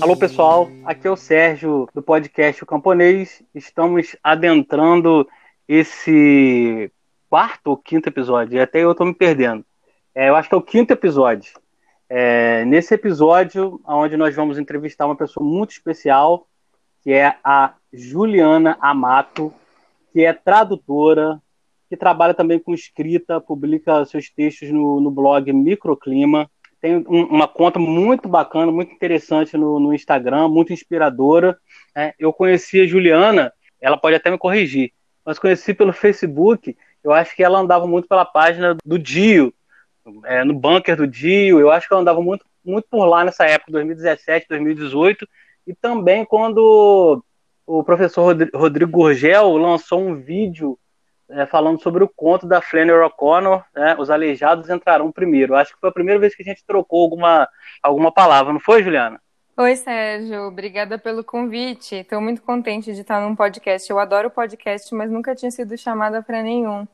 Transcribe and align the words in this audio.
Alô 0.00 0.16
pessoal, 0.16 0.70
aqui 0.84 1.06
é 1.06 1.10
o 1.10 1.16
Sérgio 1.16 1.86
do 1.94 2.00
podcast 2.00 2.62
O 2.62 2.66
Camponês. 2.66 3.42
Estamos 3.54 4.16
adentrando 4.24 5.28
esse 5.68 6.90
quarto 7.28 7.66
ou 7.68 7.76
quinto 7.76 8.08
episódio, 8.08 8.62
até 8.62 8.82
eu 8.82 8.92
estou 8.92 9.06
me 9.06 9.12
perdendo. 9.12 9.64
É, 10.14 10.30
eu 10.30 10.36
acho 10.36 10.48
que 10.48 10.54
é 10.54 10.58
o 10.58 10.62
quinto 10.62 10.92
episódio. 10.92 11.52
É, 12.08 12.64
nesse 12.64 12.94
episódio, 12.94 13.80
onde 13.86 14.16
nós 14.16 14.34
vamos 14.34 14.58
entrevistar 14.58 15.04
uma 15.04 15.16
pessoa 15.16 15.44
muito 15.44 15.72
especial, 15.72 16.46
que 17.02 17.12
é 17.12 17.36
a 17.44 17.74
Juliana 17.92 18.78
Amato, 18.80 19.52
que 20.12 20.24
é 20.24 20.32
tradutora, 20.32 21.38
que 21.88 21.96
trabalha 21.96 22.34
também 22.34 22.58
com 22.58 22.72
escrita, 22.72 23.40
publica 23.40 24.04
seus 24.04 24.30
textos 24.30 24.70
no, 24.70 25.00
no 25.00 25.10
blog 25.10 25.52
Microclima. 25.52 26.50
Tem 26.80 26.96
um, 26.96 27.24
uma 27.24 27.48
conta 27.48 27.78
muito 27.78 28.28
bacana, 28.28 28.70
muito 28.70 28.92
interessante 28.92 29.56
no, 29.56 29.80
no 29.80 29.92
Instagram, 29.92 30.48
muito 30.48 30.72
inspiradora. 30.72 31.58
É, 31.94 32.14
eu 32.18 32.32
conheci 32.32 32.80
a 32.80 32.86
Juliana, 32.86 33.52
ela 33.80 33.96
pode 33.96 34.16
até 34.16 34.30
me 34.30 34.38
corrigir, 34.38 34.92
mas 35.24 35.38
conheci 35.38 35.74
pelo 35.74 35.92
Facebook. 35.92 36.76
Eu 37.02 37.12
acho 37.12 37.34
que 37.34 37.42
ela 37.42 37.58
andava 37.58 37.86
muito 37.86 38.06
pela 38.06 38.24
página 38.24 38.76
do 38.84 38.98
Dio, 38.98 39.52
é, 40.24 40.44
no 40.44 40.54
bunker 40.54 40.96
do 40.96 41.06
Dio. 41.06 41.58
Eu 41.58 41.70
acho 41.70 41.88
que 41.88 41.94
ela 41.94 42.02
andava 42.02 42.22
muito, 42.22 42.44
muito 42.64 42.86
por 42.88 43.04
lá 43.04 43.24
nessa 43.24 43.44
época, 43.44 43.72
2017, 43.72 44.46
2018. 44.48 45.28
E 45.66 45.74
também 45.74 46.24
quando 46.24 47.22
o 47.66 47.84
professor 47.84 48.34
Rodrigo 48.54 48.90
Gurgel 48.90 49.56
lançou 49.56 50.00
um 50.00 50.14
vídeo 50.14 50.78
é, 51.30 51.46
falando 51.46 51.82
sobre 51.82 52.02
o 52.02 52.08
conto 52.08 52.46
da 52.46 52.60
Flannery 52.60 53.04
O'Connor, 53.04 53.62
né, 53.74 53.96
Os 53.98 54.10
Aleijados 54.10 54.70
Entrarão 54.70 55.12
Primeiro. 55.12 55.54
Acho 55.54 55.74
que 55.74 55.80
foi 55.80 55.90
a 55.90 55.92
primeira 55.92 56.20
vez 56.20 56.34
que 56.34 56.42
a 56.42 56.44
gente 56.44 56.64
trocou 56.64 57.02
alguma, 57.02 57.48
alguma 57.82 58.12
palavra, 58.12 58.52
não 58.52 58.60
foi, 58.60 58.82
Juliana? 58.82 59.20
Oi, 59.56 59.74
Sérgio. 59.74 60.42
Obrigada 60.46 60.98
pelo 60.98 61.24
convite. 61.24 61.96
Estou 61.96 62.20
muito 62.20 62.40
contente 62.42 62.92
de 62.94 63.00
estar 63.00 63.20
num 63.20 63.34
podcast. 63.34 63.90
Eu 63.90 63.98
adoro 63.98 64.30
podcast, 64.30 64.94
mas 64.94 65.10
nunca 65.10 65.34
tinha 65.34 65.50
sido 65.50 65.76
chamada 65.76 66.22
para 66.22 66.42
nenhum. 66.42 66.86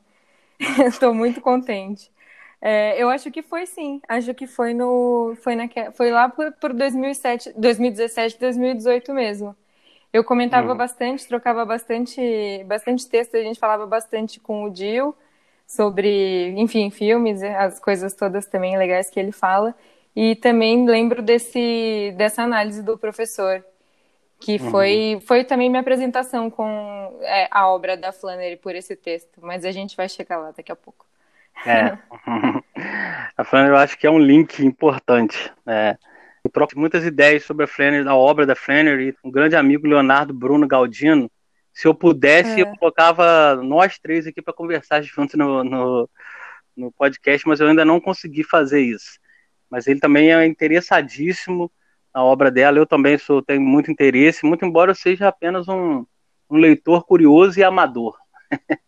Estou 0.87 1.13
muito 1.13 1.41
contente. 1.41 2.11
É, 2.59 2.99
eu 3.01 3.09
acho 3.09 3.29
que 3.29 3.43
foi 3.43 3.67
sim. 3.67 4.01
Acho 4.07 4.33
que 4.33 4.47
foi 4.47 4.73
no 4.73 5.35
foi, 5.43 5.55
na, 5.55 5.69
foi 5.93 6.09
lá 6.09 6.27
por, 6.27 6.51
por 6.53 6.73
2007, 6.73 7.53
2017, 7.55 8.39
2018 8.39 9.13
mesmo. 9.13 9.55
Eu 10.11 10.23
comentava 10.23 10.71
uhum. 10.71 10.77
bastante, 10.77 11.27
trocava 11.27 11.65
bastante, 11.65 12.63
bastante 12.65 13.07
texto, 13.07 13.35
a 13.35 13.41
gente 13.41 13.59
falava 13.59 13.85
bastante 13.85 14.39
com 14.39 14.63
o 14.63 14.69
Dio 14.69 15.15
sobre, 15.67 16.53
enfim, 16.57 16.89
filmes, 16.89 17.41
as 17.43 17.79
coisas 17.79 18.13
todas 18.13 18.45
também 18.45 18.77
legais 18.77 19.09
que 19.09 19.19
ele 19.19 19.31
fala. 19.31 19.75
E 20.15 20.35
também 20.35 20.87
lembro 20.87 21.21
desse, 21.21 22.13
dessa 22.17 22.43
análise 22.43 22.81
do 22.81 22.97
professor, 22.97 23.63
que 24.39 24.53
uhum. 24.53 24.71
foi, 24.71 25.23
foi 25.25 25.43
também 25.43 25.69
minha 25.69 25.81
apresentação 25.81 26.49
com 26.49 27.19
é, 27.21 27.47
a 27.51 27.67
obra 27.67 27.97
da 27.97 28.13
Flannery 28.13 28.55
por 28.55 28.75
esse 28.75 28.95
texto, 28.95 29.39
mas 29.41 29.65
a 29.65 29.71
gente 29.71 29.97
vai 29.97 30.07
chegar 30.07 30.37
lá 30.37 30.51
daqui 30.55 30.71
a 30.71 30.75
pouco. 30.75 31.05
É. 31.65 31.97
a 33.37 33.43
Flannery 33.43 33.73
eu 33.73 33.77
acho 33.77 33.97
que 33.97 34.07
é 34.07 34.11
um 34.11 34.19
link 34.19 34.63
importante. 34.63 35.51
Né? 35.65 35.97
Muitas 36.75 37.05
ideias 37.05 37.43
sobre 37.43 37.65
a 37.65 37.67
Flannery, 37.67 38.07
a 38.07 38.15
obra 38.15 38.45
da 38.45 38.55
Flannery, 38.55 39.15
um 39.23 39.31
grande 39.31 39.55
amigo 39.55 39.87
Leonardo 39.87 40.33
Bruno 40.33 40.67
Galdino. 40.67 41.29
Se 41.73 41.87
eu 41.87 41.93
pudesse, 41.93 42.59
é. 42.59 42.63
eu 42.63 42.77
colocava 42.77 43.55
nós 43.55 43.99
três 43.99 44.25
aqui 44.25 44.41
para 44.41 44.53
conversar 44.53 45.01
juntos 45.01 45.35
no, 45.35 45.63
no, 45.63 46.09
no, 46.75 46.91
podcast, 46.91 47.47
mas 47.47 47.59
eu 47.59 47.67
ainda 47.67 47.83
não 47.83 47.99
consegui 47.99 48.43
fazer 48.43 48.81
isso. 48.81 49.19
Mas 49.69 49.87
ele 49.87 49.99
também 49.99 50.33
é 50.33 50.45
interessadíssimo 50.45 51.71
na 52.13 52.23
obra 52.23 52.49
dela. 52.49 52.77
Eu 52.77 52.85
também 52.85 53.17
sou, 53.17 53.41
tenho 53.41 53.61
muito 53.61 53.91
interesse, 53.91 54.45
muito 54.45 54.65
embora 54.65 54.91
eu 54.91 54.95
seja 54.95 55.27
apenas 55.27 55.67
um, 55.67 56.05
um 56.49 56.57
leitor 56.57 57.05
curioso 57.05 57.59
e 57.59 57.63
amador. 57.63 58.17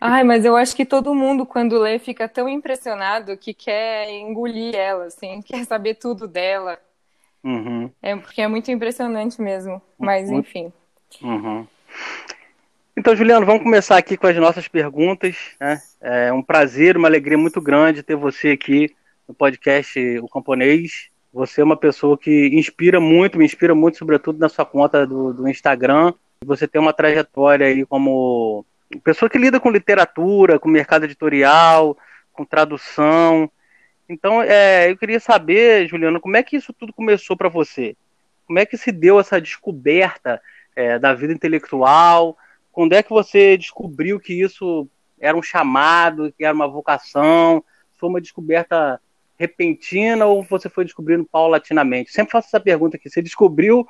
Ai, 0.00 0.24
mas 0.24 0.44
eu 0.44 0.56
acho 0.56 0.74
que 0.74 0.84
todo 0.84 1.14
mundo, 1.14 1.44
quando 1.44 1.78
lê, 1.78 1.98
fica 1.98 2.28
tão 2.28 2.48
impressionado 2.48 3.36
que 3.36 3.52
quer 3.52 4.10
engolir 4.10 4.74
ela, 4.74 5.06
assim, 5.06 5.40
quer 5.44 5.64
saber 5.64 5.94
tudo 5.94 6.26
dela. 6.26 6.78
Uhum. 7.42 7.90
É 8.02 8.16
porque 8.16 8.42
é 8.42 8.48
muito 8.48 8.70
impressionante 8.70 9.40
mesmo. 9.40 9.80
Mas, 9.98 10.30
enfim. 10.30 10.72
Uhum. 11.22 11.66
Então, 12.96 13.16
Juliano, 13.16 13.46
vamos 13.46 13.62
começar 13.62 13.96
aqui 13.96 14.16
com 14.16 14.26
as 14.26 14.36
nossas 14.36 14.68
perguntas. 14.68 15.36
Né? 15.58 15.80
É 16.00 16.32
um 16.32 16.42
prazer, 16.42 16.96
uma 16.96 17.08
alegria 17.08 17.38
muito 17.38 17.60
grande 17.60 18.02
ter 18.02 18.16
você 18.16 18.50
aqui 18.50 18.94
no 19.26 19.34
podcast 19.34 19.98
O 20.18 20.28
Camponês. 20.28 21.08
Você 21.32 21.60
é 21.60 21.64
uma 21.64 21.76
pessoa 21.76 22.18
que 22.18 22.48
inspira 22.52 23.00
muito, 23.00 23.38
me 23.38 23.44
inspira 23.44 23.74
muito, 23.74 23.96
sobretudo 23.96 24.38
na 24.38 24.48
sua 24.48 24.66
conta 24.66 25.06
do, 25.06 25.32
do 25.32 25.48
Instagram. 25.48 26.12
Você 26.44 26.66
tem 26.66 26.80
uma 26.80 26.92
trajetória 26.92 27.66
aí 27.66 27.86
como 27.86 28.66
pessoa 28.98 29.28
que 29.28 29.38
lida 29.38 29.60
com 29.60 29.70
literatura, 29.70 30.58
com 30.58 30.68
mercado 30.68 31.04
editorial, 31.04 31.96
com 32.32 32.44
tradução. 32.44 33.50
Então, 34.08 34.42
é, 34.42 34.90
eu 34.90 34.96
queria 34.96 35.20
saber, 35.20 35.88
Juliana, 35.88 36.18
como 36.18 36.36
é 36.36 36.42
que 36.42 36.56
isso 36.56 36.72
tudo 36.72 36.92
começou 36.92 37.36
para 37.36 37.48
você? 37.48 37.96
Como 38.46 38.58
é 38.58 38.66
que 38.66 38.76
se 38.76 38.90
deu 38.90 39.20
essa 39.20 39.40
descoberta 39.40 40.40
é, 40.74 40.98
da 40.98 41.14
vida 41.14 41.32
intelectual? 41.32 42.36
Quando 42.72 42.94
é 42.94 43.02
que 43.02 43.10
você 43.10 43.56
descobriu 43.56 44.18
que 44.18 44.32
isso 44.32 44.88
era 45.20 45.36
um 45.36 45.42
chamado, 45.42 46.32
que 46.36 46.44
era 46.44 46.54
uma 46.54 46.66
vocação? 46.66 47.62
Foi 47.98 48.08
uma 48.08 48.20
descoberta 48.20 49.00
repentina 49.38 50.26
ou 50.26 50.42
você 50.42 50.68
foi 50.68 50.84
descobrindo 50.84 51.24
paulatinamente? 51.24 52.12
Sempre 52.12 52.32
faço 52.32 52.48
essa 52.48 52.60
pergunta 52.60 52.96
aqui. 52.96 53.08
Você 53.08 53.22
descobriu 53.22 53.86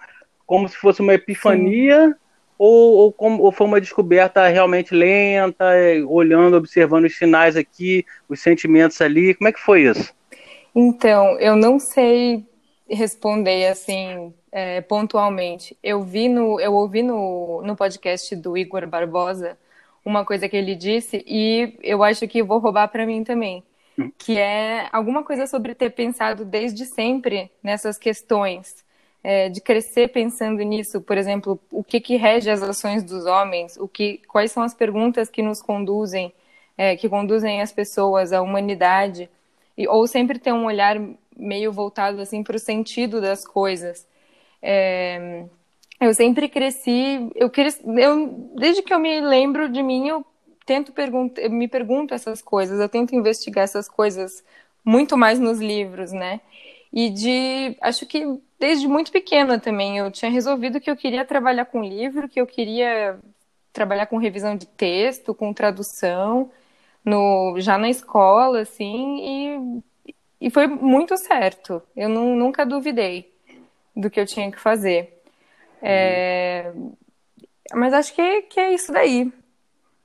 como 0.47 0.69
se 0.69 0.77
fosse 0.77 1.01
uma 1.01 1.15
epifania 1.15 2.09
Sim 2.09 2.15
ou, 2.63 2.93
ou, 2.93 3.13
como, 3.13 3.43
ou 3.43 3.51
foi 3.51 3.67
uma 3.67 3.81
descoberta 3.81 4.47
realmente 4.47 4.95
lenta, 4.95 5.75
é, 5.75 6.05
olhando, 6.05 6.59
observando 6.59 7.07
os 7.07 7.17
sinais 7.17 7.57
aqui, 7.57 8.05
os 8.29 8.41
sentimentos 8.41 9.01
ali? 9.01 9.35
Como 9.35 9.49
é 9.49 9.53
que 9.53 9.59
foi 9.59 9.85
isso? 9.85 10.13
Então, 10.75 11.39
eu 11.39 11.57
não 11.57 11.79
sei 11.79 12.45
responder 12.87 13.67
assim 13.69 14.35
é, 14.53 14.83
pontualmente. 14.83 15.75
Eu 15.83 16.03
vi 16.03 16.29
no, 16.29 16.61
eu 16.61 16.75
ouvi 16.75 17.03
no, 17.03 17.63
no 17.63 17.75
podcast 17.75 18.37
do 18.37 18.55
Igor 18.59 18.87
Barbosa 18.87 19.57
uma 20.05 20.23
coisa 20.23 20.47
que 20.47 20.57
ele 20.57 20.75
disse 20.75 21.25
e 21.27 21.79
eu 21.83 22.03
acho 22.03 22.29
que 22.29 22.43
vou 22.43 22.59
roubar 22.59 22.89
para 22.89 23.07
mim 23.07 23.25
também, 23.25 23.65
hum. 23.99 24.13
que 24.19 24.37
é 24.37 24.87
alguma 24.93 25.25
coisa 25.25 25.47
sobre 25.47 25.75
ter 25.75 25.89
pensado 25.93 26.45
desde 26.45 26.85
sempre 26.85 27.51
nessas 27.63 27.97
questões 27.97 28.85
é, 29.23 29.49
de 29.49 29.61
crescer 29.61 30.09
pensando 30.09 30.63
nisso, 30.63 31.01
por 31.01 31.19
exemplo, 31.19 31.61
o 31.71 31.85
que, 31.85 32.01
que 32.01 32.17
rege 32.17 32.51
as 32.51 32.63
ações 32.63 33.03
dos 33.03 33.27
homens, 33.27 33.77
o 33.77 33.87
que, 33.87 34.19
quais 34.29 34.51
são 34.53 34.63
as 34.63 34.75
perguntas 34.75 35.29
que 35.29 35.43
nos 35.43 35.61
conduzem, 35.61 36.33
é, 36.77 36.97
que 36.97 37.09
conduzem 37.09 37.61
as 37.61 37.73
pessoas, 37.73 38.33
a 38.33 38.41
humanidade, 38.41 39.29
e, 39.77 39.87
ou 39.87 40.07
sempre 40.07 40.39
ter 40.39 40.53
um 40.53 40.65
olhar 40.65 41.01
meio 41.37 41.73
voltado 41.73 42.21
assim 42.21 42.43
para 42.43 42.57
o 42.57 42.59
sentido 42.59 43.21
das 43.21 43.47
coisas. 43.47 44.07
É, 44.63 45.45
eu 46.01 46.15
sempre 46.15 46.49
cresci, 46.49 47.31
eu, 47.35 47.51
eu 47.99 48.27
desde 48.57 48.83
que 48.83 48.93
eu 48.93 48.99
me 48.99 49.21
lembro 49.21 49.69
de 49.69 49.83
mim, 49.83 50.09
eu 50.09 50.25
tento 50.65 50.93
perguntar, 50.93 51.49
me 51.49 51.69
pergunto 51.69 52.15
essas 52.15 52.41
coisas, 52.41 52.81
eu 52.81 52.89
tento 52.89 53.15
investigar 53.15 53.65
essas 53.65 53.89
coisas 53.89 54.43
muito 54.85 55.17
mais 55.17 55.39
nos 55.39 55.59
livros, 55.61 56.13
né? 56.13 56.41
E 56.93 57.11
de, 57.11 57.77
acho 57.81 58.07
que 58.07 58.25
desde 58.61 58.87
muito 58.87 59.11
pequena 59.11 59.59
também, 59.59 59.97
eu 59.97 60.11
tinha 60.11 60.31
resolvido 60.31 60.81
que 60.81 60.91
eu 60.91 60.97
queria 60.97 61.25
trabalhar 61.25 61.65
com 61.65 61.83
livro, 61.83 62.29
que 62.29 62.41
eu 62.41 62.47
queria 62.47 63.19
trabalhar 63.73 64.07
com 64.07 64.19
revisão 64.19 64.55
de 64.55 64.67
texto, 64.67 65.35
com 65.35 65.55
tradução, 65.55 66.51
no, 67.03 67.57
já 67.59 67.79
na 67.79 67.89
escola, 67.89 68.61
assim, 68.61 69.83
e, 70.07 70.15
e 70.43 70.51
foi 70.51 70.67
muito 70.67 71.17
certo. 71.17 71.83
Eu 71.97 72.11
não, 72.11 72.37
nunca 72.37 72.67
duvidei 72.67 73.33
do 73.97 74.11
que 74.11 74.21
eu 74.21 74.27
tinha 74.27 74.51
que 74.53 74.61
fazer. 74.61 75.23
É, 75.81 76.71
mas 77.73 77.95
acho 77.95 78.15
que, 78.15 78.43
que 78.43 78.61
é 78.61 78.75
isso 78.75 78.93
daí. 78.93 79.33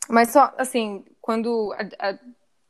Mas 0.08 0.32
só, 0.32 0.54
assim, 0.58 1.04
quando 1.20 1.74
a, 1.74 2.10
a, 2.10 2.18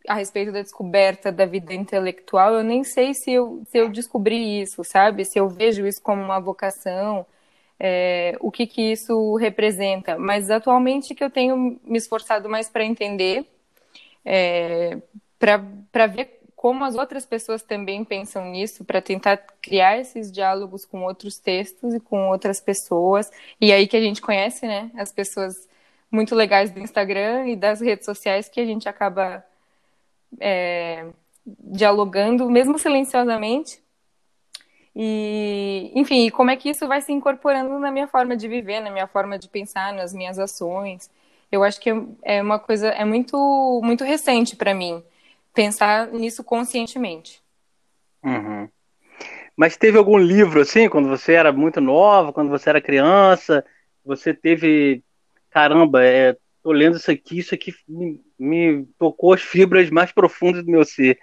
a 0.07 0.13
respeito 0.13 0.51
da 0.51 0.61
descoberta 0.61 1.31
da 1.31 1.45
vida 1.45 1.73
intelectual, 1.73 2.53
eu 2.53 2.63
nem 2.63 2.83
sei 2.83 3.13
se 3.13 3.31
eu, 3.31 3.63
se 3.67 3.77
eu 3.77 3.89
descobri 3.89 4.61
isso, 4.61 4.83
sabe? 4.83 5.25
Se 5.25 5.39
eu 5.39 5.49
vejo 5.49 5.85
isso 5.87 6.01
como 6.01 6.21
uma 6.21 6.39
vocação, 6.39 7.25
é, 7.79 8.35
o 8.39 8.51
que, 8.51 8.67
que 8.67 8.81
isso 8.91 9.35
representa. 9.35 10.17
Mas 10.17 10.49
atualmente 10.49 11.15
que 11.15 11.23
eu 11.23 11.29
tenho 11.29 11.79
me 11.83 11.97
esforçado 11.97 12.49
mais 12.49 12.69
para 12.69 12.83
entender, 12.85 13.45
é, 14.23 14.97
para 15.39 16.07
ver 16.07 16.41
como 16.55 16.83
as 16.83 16.95
outras 16.95 17.25
pessoas 17.25 17.61
também 17.61 18.03
pensam 18.03 18.45
nisso, 18.45 18.83
para 18.83 19.01
tentar 19.01 19.37
criar 19.61 19.99
esses 19.99 20.31
diálogos 20.31 20.85
com 20.85 21.03
outros 21.03 21.37
textos 21.37 21.93
e 21.93 21.99
com 21.99 22.29
outras 22.29 22.59
pessoas. 22.59 23.31
E 23.61 23.71
aí 23.71 23.87
que 23.87 23.95
a 23.95 24.01
gente 24.01 24.21
conhece, 24.21 24.65
né, 24.65 24.89
as 24.95 25.11
pessoas 25.11 25.67
muito 26.09 26.33
legais 26.33 26.71
do 26.71 26.79
Instagram 26.79 27.47
e 27.47 27.55
das 27.55 27.81
redes 27.81 28.05
sociais 28.05 28.49
que 28.49 28.59
a 28.59 28.65
gente 28.65 28.87
acaba 28.89 29.45
é, 30.39 31.07
dialogando, 31.45 32.49
mesmo 32.49 32.77
silenciosamente. 32.77 33.83
E, 34.95 35.91
enfim, 35.93 36.29
como 36.29 36.49
é 36.49 36.55
que 36.55 36.69
isso 36.69 36.87
vai 36.87 37.01
se 37.01 37.11
incorporando 37.11 37.77
na 37.79 37.91
minha 37.91 38.07
forma 38.07 38.35
de 38.37 38.47
viver, 38.47 38.79
na 38.79 38.89
minha 38.89 39.07
forma 39.07 39.37
de 39.37 39.49
pensar, 39.49 39.93
nas 39.93 40.13
minhas 40.13 40.39
ações. 40.39 41.09
Eu 41.51 41.63
acho 41.63 41.79
que 41.79 41.89
é 42.23 42.41
uma 42.41 42.59
coisa, 42.59 42.87
é 42.89 43.03
muito, 43.03 43.81
muito 43.83 44.03
recente 44.03 44.55
para 44.55 44.73
mim 44.73 45.03
pensar 45.53 46.07
nisso 46.07 46.43
conscientemente. 46.43 47.41
Uhum. 48.23 48.67
Mas 49.55 49.77
teve 49.77 49.97
algum 49.97 50.17
livro 50.17 50.61
assim, 50.61 50.89
quando 50.89 51.07
você 51.07 51.33
era 51.33 51.51
muito 51.51 51.79
nova, 51.79 52.33
quando 52.33 52.49
você 52.49 52.69
era 52.69 52.81
criança, 52.81 53.65
você 54.03 54.33
teve, 54.33 55.01
caramba, 55.49 56.03
é, 56.03 56.35
tô 56.65 56.71
lendo 56.71 56.97
isso 56.97 57.11
aqui, 57.11 57.37
isso 57.37 57.53
aqui 57.53 57.71
me, 57.87 58.19
me 58.39 58.87
tocou 58.97 59.33
as 59.33 59.41
fibras 59.43 59.87
mais 59.91 60.11
profundas 60.11 60.65
do 60.65 60.71
meu 60.71 60.83
ser, 60.83 61.19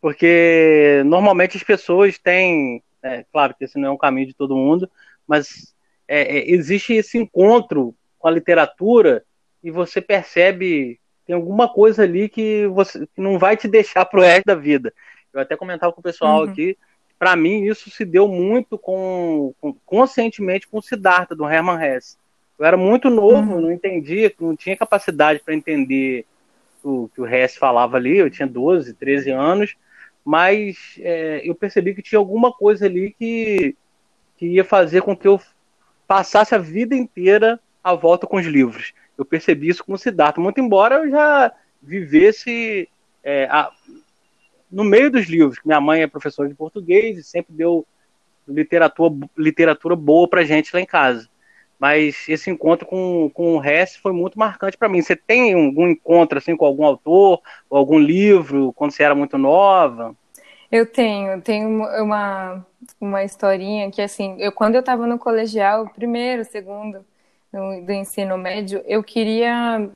porque 0.00 1.00
normalmente 1.06 1.56
as 1.56 1.62
pessoas 1.62 2.18
têm, 2.18 2.82
é, 3.00 3.24
claro 3.32 3.54
que 3.56 3.66
esse 3.66 3.78
não 3.78 3.90
é 3.90 3.92
um 3.92 3.96
caminho 3.96 4.26
de 4.26 4.34
todo 4.34 4.56
mundo, 4.56 4.90
mas 5.28 5.72
é, 6.08 6.38
é, 6.38 6.50
existe 6.50 6.92
esse 6.92 7.16
encontro 7.16 7.94
com 8.18 8.26
a 8.26 8.32
literatura 8.32 9.24
e 9.62 9.70
você 9.70 10.00
percebe 10.00 10.98
tem 11.24 11.36
alguma 11.36 11.72
coisa 11.72 12.02
ali 12.02 12.28
que 12.28 12.66
você 12.66 13.06
que 13.06 13.20
não 13.20 13.38
vai 13.38 13.56
te 13.56 13.68
deixar 13.68 14.04
pro 14.06 14.22
resto 14.22 14.46
da 14.46 14.56
vida. 14.56 14.92
Eu 15.32 15.40
até 15.40 15.56
comentava 15.56 15.92
com 15.92 16.00
o 16.00 16.02
pessoal 16.02 16.42
uhum. 16.42 16.50
aqui 16.50 16.76
para 17.16 17.36
mim, 17.36 17.66
isso 17.66 17.90
se 17.90 18.04
deu 18.04 18.26
muito 18.26 18.76
com, 18.76 19.54
com, 19.60 19.72
conscientemente 19.84 20.66
com 20.66 20.78
o 20.78 20.82
Siddhartha, 20.82 21.36
do 21.36 21.46
Hermann 21.46 21.78
Hesse. 21.80 22.16
Eu 22.60 22.66
era 22.66 22.76
muito 22.76 23.08
novo, 23.08 23.54
uhum. 23.54 23.60
não 23.62 23.72
entendia, 23.72 24.30
não 24.38 24.54
tinha 24.54 24.76
capacidade 24.76 25.40
para 25.42 25.54
entender 25.54 26.26
o 26.84 27.08
que 27.08 27.18
o 27.18 27.26
Hesse 27.26 27.58
falava 27.58 27.96
ali. 27.96 28.18
Eu 28.18 28.28
tinha 28.28 28.46
12, 28.46 28.92
13 28.92 29.30
anos, 29.30 29.76
mas 30.22 30.76
é, 30.98 31.40
eu 31.42 31.54
percebi 31.54 31.94
que 31.94 32.02
tinha 32.02 32.18
alguma 32.18 32.52
coisa 32.52 32.84
ali 32.84 33.16
que, 33.18 33.74
que 34.36 34.46
ia 34.46 34.62
fazer 34.62 35.00
com 35.00 35.16
que 35.16 35.26
eu 35.26 35.40
passasse 36.06 36.54
a 36.54 36.58
vida 36.58 36.94
inteira 36.94 37.58
à 37.82 37.94
volta 37.94 38.26
com 38.26 38.36
os 38.36 38.44
livros. 38.44 38.92
Eu 39.16 39.24
percebi 39.24 39.68
isso 39.70 39.82
com 39.82 39.94
o 39.94 39.98
Siddhartha, 39.98 40.38
muito 40.38 40.60
embora 40.60 40.96
eu 40.96 41.10
já 41.10 41.50
vivesse 41.80 42.86
é, 43.24 43.44
a, 43.44 43.70
no 44.70 44.84
meio 44.84 45.10
dos 45.10 45.26
livros. 45.26 45.58
Minha 45.64 45.80
mãe 45.80 46.02
é 46.02 46.06
professora 46.06 46.46
de 46.46 46.54
português 46.54 47.16
e 47.16 47.22
sempre 47.22 47.54
deu 47.54 47.86
literatura, 48.46 49.14
literatura 49.34 49.96
boa 49.96 50.28
pra 50.28 50.44
gente 50.44 50.74
lá 50.74 50.80
em 50.82 50.84
casa. 50.84 51.26
Mas 51.80 52.28
esse 52.28 52.50
encontro 52.50 52.86
com, 52.86 53.30
com 53.32 53.56
o 53.56 53.64
Hess 53.64 53.96
foi 53.96 54.12
muito 54.12 54.38
marcante 54.38 54.76
para 54.76 54.88
mim. 54.88 55.00
Você 55.00 55.16
tem 55.16 55.54
algum 55.54 55.88
encontro 55.88 56.36
assim 56.36 56.54
com 56.54 56.66
algum 56.66 56.84
autor 56.84 57.40
ou 57.70 57.78
algum 57.78 57.98
livro 57.98 58.72
quando 58.74 58.90
você 58.90 59.02
era 59.02 59.14
muito 59.14 59.38
nova? 59.38 60.14
Eu 60.70 60.84
tenho, 60.84 61.40
tenho 61.40 61.68
uma, 62.04 62.64
uma 63.00 63.24
historinha 63.24 63.90
que 63.90 64.02
assim, 64.02 64.36
eu 64.38 64.52
quando 64.52 64.74
eu 64.74 64.80
estava 64.80 65.06
no 65.06 65.18
colegial, 65.18 65.88
primeiro, 65.88 66.44
segundo, 66.44 67.04
no, 67.50 67.84
do 67.84 67.92
ensino 67.92 68.36
médio, 68.36 68.84
eu 68.86 69.02
queria 69.02 69.90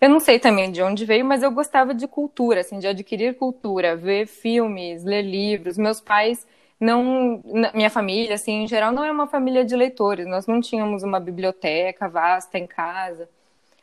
eu 0.00 0.08
não 0.08 0.20
sei 0.20 0.38
também 0.38 0.70
de 0.70 0.80
onde 0.82 1.04
veio, 1.04 1.24
mas 1.24 1.42
eu 1.42 1.50
gostava 1.50 1.94
de 1.94 2.06
cultura, 2.08 2.60
assim, 2.60 2.78
de 2.78 2.86
adquirir 2.86 3.34
cultura, 3.36 3.96
ver 3.96 4.26
filmes, 4.26 5.04
ler 5.04 5.22
livros. 5.22 5.76
Meus 5.76 6.00
pais 6.00 6.46
não, 6.80 7.42
minha 7.74 7.90
família, 7.90 8.34
assim, 8.34 8.62
em 8.62 8.68
geral, 8.68 8.92
não 8.92 9.04
é 9.04 9.10
uma 9.10 9.26
família 9.26 9.64
de 9.64 9.74
leitores. 9.74 10.26
Nós 10.26 10.46
não 10.46 10.60
tínhamos 10.60 11.02
uma 11.02 11.18
biblioteca 11.18 12.08
vasta 12.08 12.58
em 12.58 12.66
casa, 12.66 13.28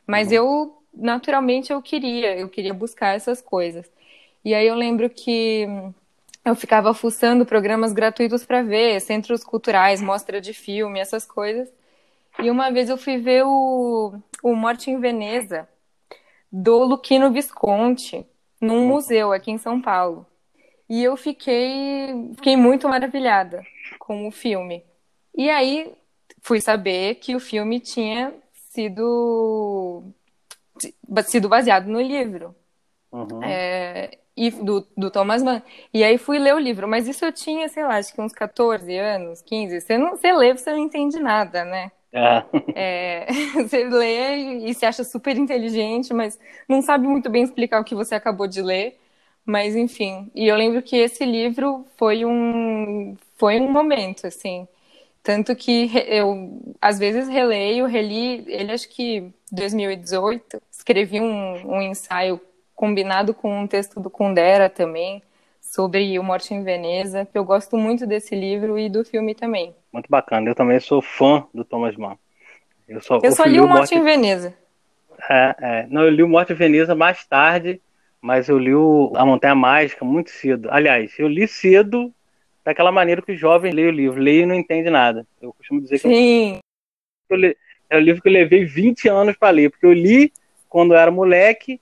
mas 0.07 0.29
uhum. 0.29 0.33
eu 0.33 0.77
naturalmente 0.93 1.73
eu 1.73 1.81
queria, 1.81 2.37
eu 2.37 2.47
queria 2.47 2.73
buscar 2.73 3.15
essas 3.15 3.41
coisas. 3.41 3.89
E 4.43 4.53
aí 4.53 4.65
eu 4.67 4.75
lembro 4.75 5.09
que 5.09 5.67
eu 6.45 6.55
ficava 6.55 6.93
fuçando 6.93 7.45
programas 7.45 7.91
gratuitos 7.91 8.45
para 8.45 8.61
ver, 8.61 9.01
centros 9.01 9.43
culturais, 9.43 10.01
mostra 10.01 10.39
de 10.39 10.53
filme, 10.53 10.99
essas 10.99 11.25
coisas. 11.25 11.67
E 12.39 12.49
uma 12.51 12.71
vez 12.71 12.89
eu 12.89 12.97
fui 12.97 13.17
ver 13.17 13.43
o, 13.45 14.13
o 14.43 14.55
Morte 14.55 14.91
em 14.91 14.99
Veneza, 14.99 15.67
do 16.51 16.83
Luquino 16.83 17.31
Visconti, 17.31 18.25
num 18.61 18.81
uhum. 18.81 18.87
museu 18.87 19.33
aqui 19.33 19.51
em 19.51 19.57
São 19.57 19.81
Paulo. 19.81 20.25
E 20.89 21.03
eu 21.03 21.17
fiquei, 21.17 22.31
fiquei 22.35 22.55
muito 22.55 22.87
maravilhada 22.87 23.63
com 23.99 24.27
o 24.27 24.31
filme. 24.31 24.83
E 25.35 25.49
aí 25.49 25.91
fui 26.41 26.61
saber 26.61 27.15
que 27.15 27.35
o 27.35 27.39
filme 27.39 27.79
tinha 27.79 28.33
sido, 28.69 30.03
sido 31.23 31.49
baseado 31.49 31.87
no 31.87 31.99
livro. 31.99 32.55
Uhum. 33.11 33.43
É, 33.43 34.17
e 34.37 34.51
do, 34.51 34.85
do 34.95 35.09
Thomas 35.09 35.41
Mann. 35.41 35.61
E 35.93 36.03
aí 36.03 36.17
fui 36.17 36.37
ler 36.37 36.53
o 36.53 36.59
livro, 36.59 36.87
mas 36.87 37.07
isso 37.07 37.23
eu 37.23 37.31
tinha, 37.31 37.67
sei 37.69 37.83
lá, 37.83 37.97
acho 37.97 38.13
que 38.13 38.21
uns 38.21 38.33
14 38.33 38.95
anos, 38.97 39.41
15. 39.41 39.81
Você 39.81 39.97
não 39.97 40.11
você 40.11 40.31
lê, 40.33 40.53
você 40.55 40.71
não 40.71 40.79
entende 40.79 41.19
nada, 41.19 41.63
né? 41.63 41.91
É. 42.13 42.43
É, 42.75 43.27
você 43.63 43.85
lê 43.85 44.35
e 44.69 44.73
se 44.73 44.85
acha 44.85 45.03
super 45.03 45.37
inteligente, 45.37 46.13
mas 46.13 46.39
não 46.67 46.81
sabe 46.81 47.07
muito 47.07 47.29
bem 47.29 47.43
explicar 47.43 47.81
o 47.81 47.83
que 47.83 47.95
você 47.95 48.15
acabou 48.15 48.47
de 48.47 48.61
ler. 48.61 48.99
Mas 49.45 49.75
enfim, 49.75 50.29
e 50.33 50.47
eu 50.47 50.55
lembro 50.55 50.81
que 50.81 50.97
esse 50.97 51.23
livro 51.23 51.85
foi 51.97 52.25
um 52.25 53.15
foi 53.37 53.59
um 53.59 53.71
momento 53.71 54.25
assim, 54.25 54.67
tanto 55.21 55.55
que 55.55 55.91
eu 56.07 56.59
às 56.81 56.97
vezes 56.97 57.27
releio, 57.27 57.85
reli 57.85 58.43
ele 58.47 58.71
acho 58.71 58.89
que 58.89 59.31
2018, 59.51 60.61
escrevi 60.71 61.21
um, 61.21 61.75
um 61.75 61.81
ensaio 61.81 62.41
combinado 62.73 63.33
com 63.33 63.61
um 63.61 63.67
texto 63.67 63.99
do 63.99 64.09
Kundera 64.09 64.69
também 64.69 65.21
sobre 65.61 66.17
o 66.19 66.23
Morte 66.23 66.53
em 66.53 66.63
Veneza, 66.63 67.25
que 67.25 67.37
eu 67.37 67.43
gosto 67.43 67.77
muito 67.77 68.05
desse 68.05 68.35
livro 68.35 68.77
e 68.77 68.89
do 68.89 69.03
filme 69.03 69.33
também. 69.33 69.75
Muito 69.91 70.09
bacana. 70.09 70.49
Eu 70.49 70.55
também 70.55 70.79
sou 70.79 71.01
fã 71.01 71.45
do 71.53 71.65
Thomas 71.65 71.95
Mann. 71.95 72.17
Eu 72.87 73.01
só, 73.01 73.19
eu 73.23 73.31
só 73.31 73.43
li 73.45 73.59
o 73.59 73.67
Morte 73.67 73.95
em 73.95 74.03
Veneza. 74.03 74.53
É, 75.29 75.55
é. 75.59 75.87
Não, 75.89 76.03
eu 76.03 76.09
li 76.09 76.23
o 76.23 76.27
Morte 76.27 76.53
em 76.53 76.55
Veneza 76.55 76.93
mais 76.93 77.25
tarde, 77.25 77.81
mas 78.25 78.49
eu 78.49 78.57
li 78.57 78.73
o 78.73 79.11
A 79.15 79.25
Montanha 79.25 79.55
Mágica 79.55 80.03
muito 80.03 80.29
cedo. 80.29 80.69
Aliás, 80.71 81.13
eu 81.19 81.27
li 81.27 81.47
cedo 81.47 82.13
daquela 82.63 82.91
maneira 82.91 83.21
que 83.21 83.33
os 83.33 83.39
jovens 83.39 83.73
leem 83.73 83.87
o 83.87 83.91
livro. 83.91 84.21
Leem 84.21 84.41
e 84.41 84.45
não 84.45 84.55
entende 84.55 84.89
nada. 84.89 85.25
Eu 85.41 85.53
costumo 85.53 85.81
dizer 85.81 85.99
que 85.99 86.07
Sim. 86.07 86.59
Eu, 87.29 87.39
eu, 87.39 87.55
é 87.89 87.97
o 87.97 87.99
livro 87.99 88.21
que 88.21 88.27
eu 88.27 88.33
levei 88.33 88.65
20 88.65 89.07
anos 89.07 89.37
para 89.37 89.51
ler, 89.51 89.69
porque 89.69 89.85
eu 89.85 89.93
li 89.93 90.33
quando 90.67 90.93
eu 90.93 90.97
era 90.97 91.11
moleque, 91.11 91.79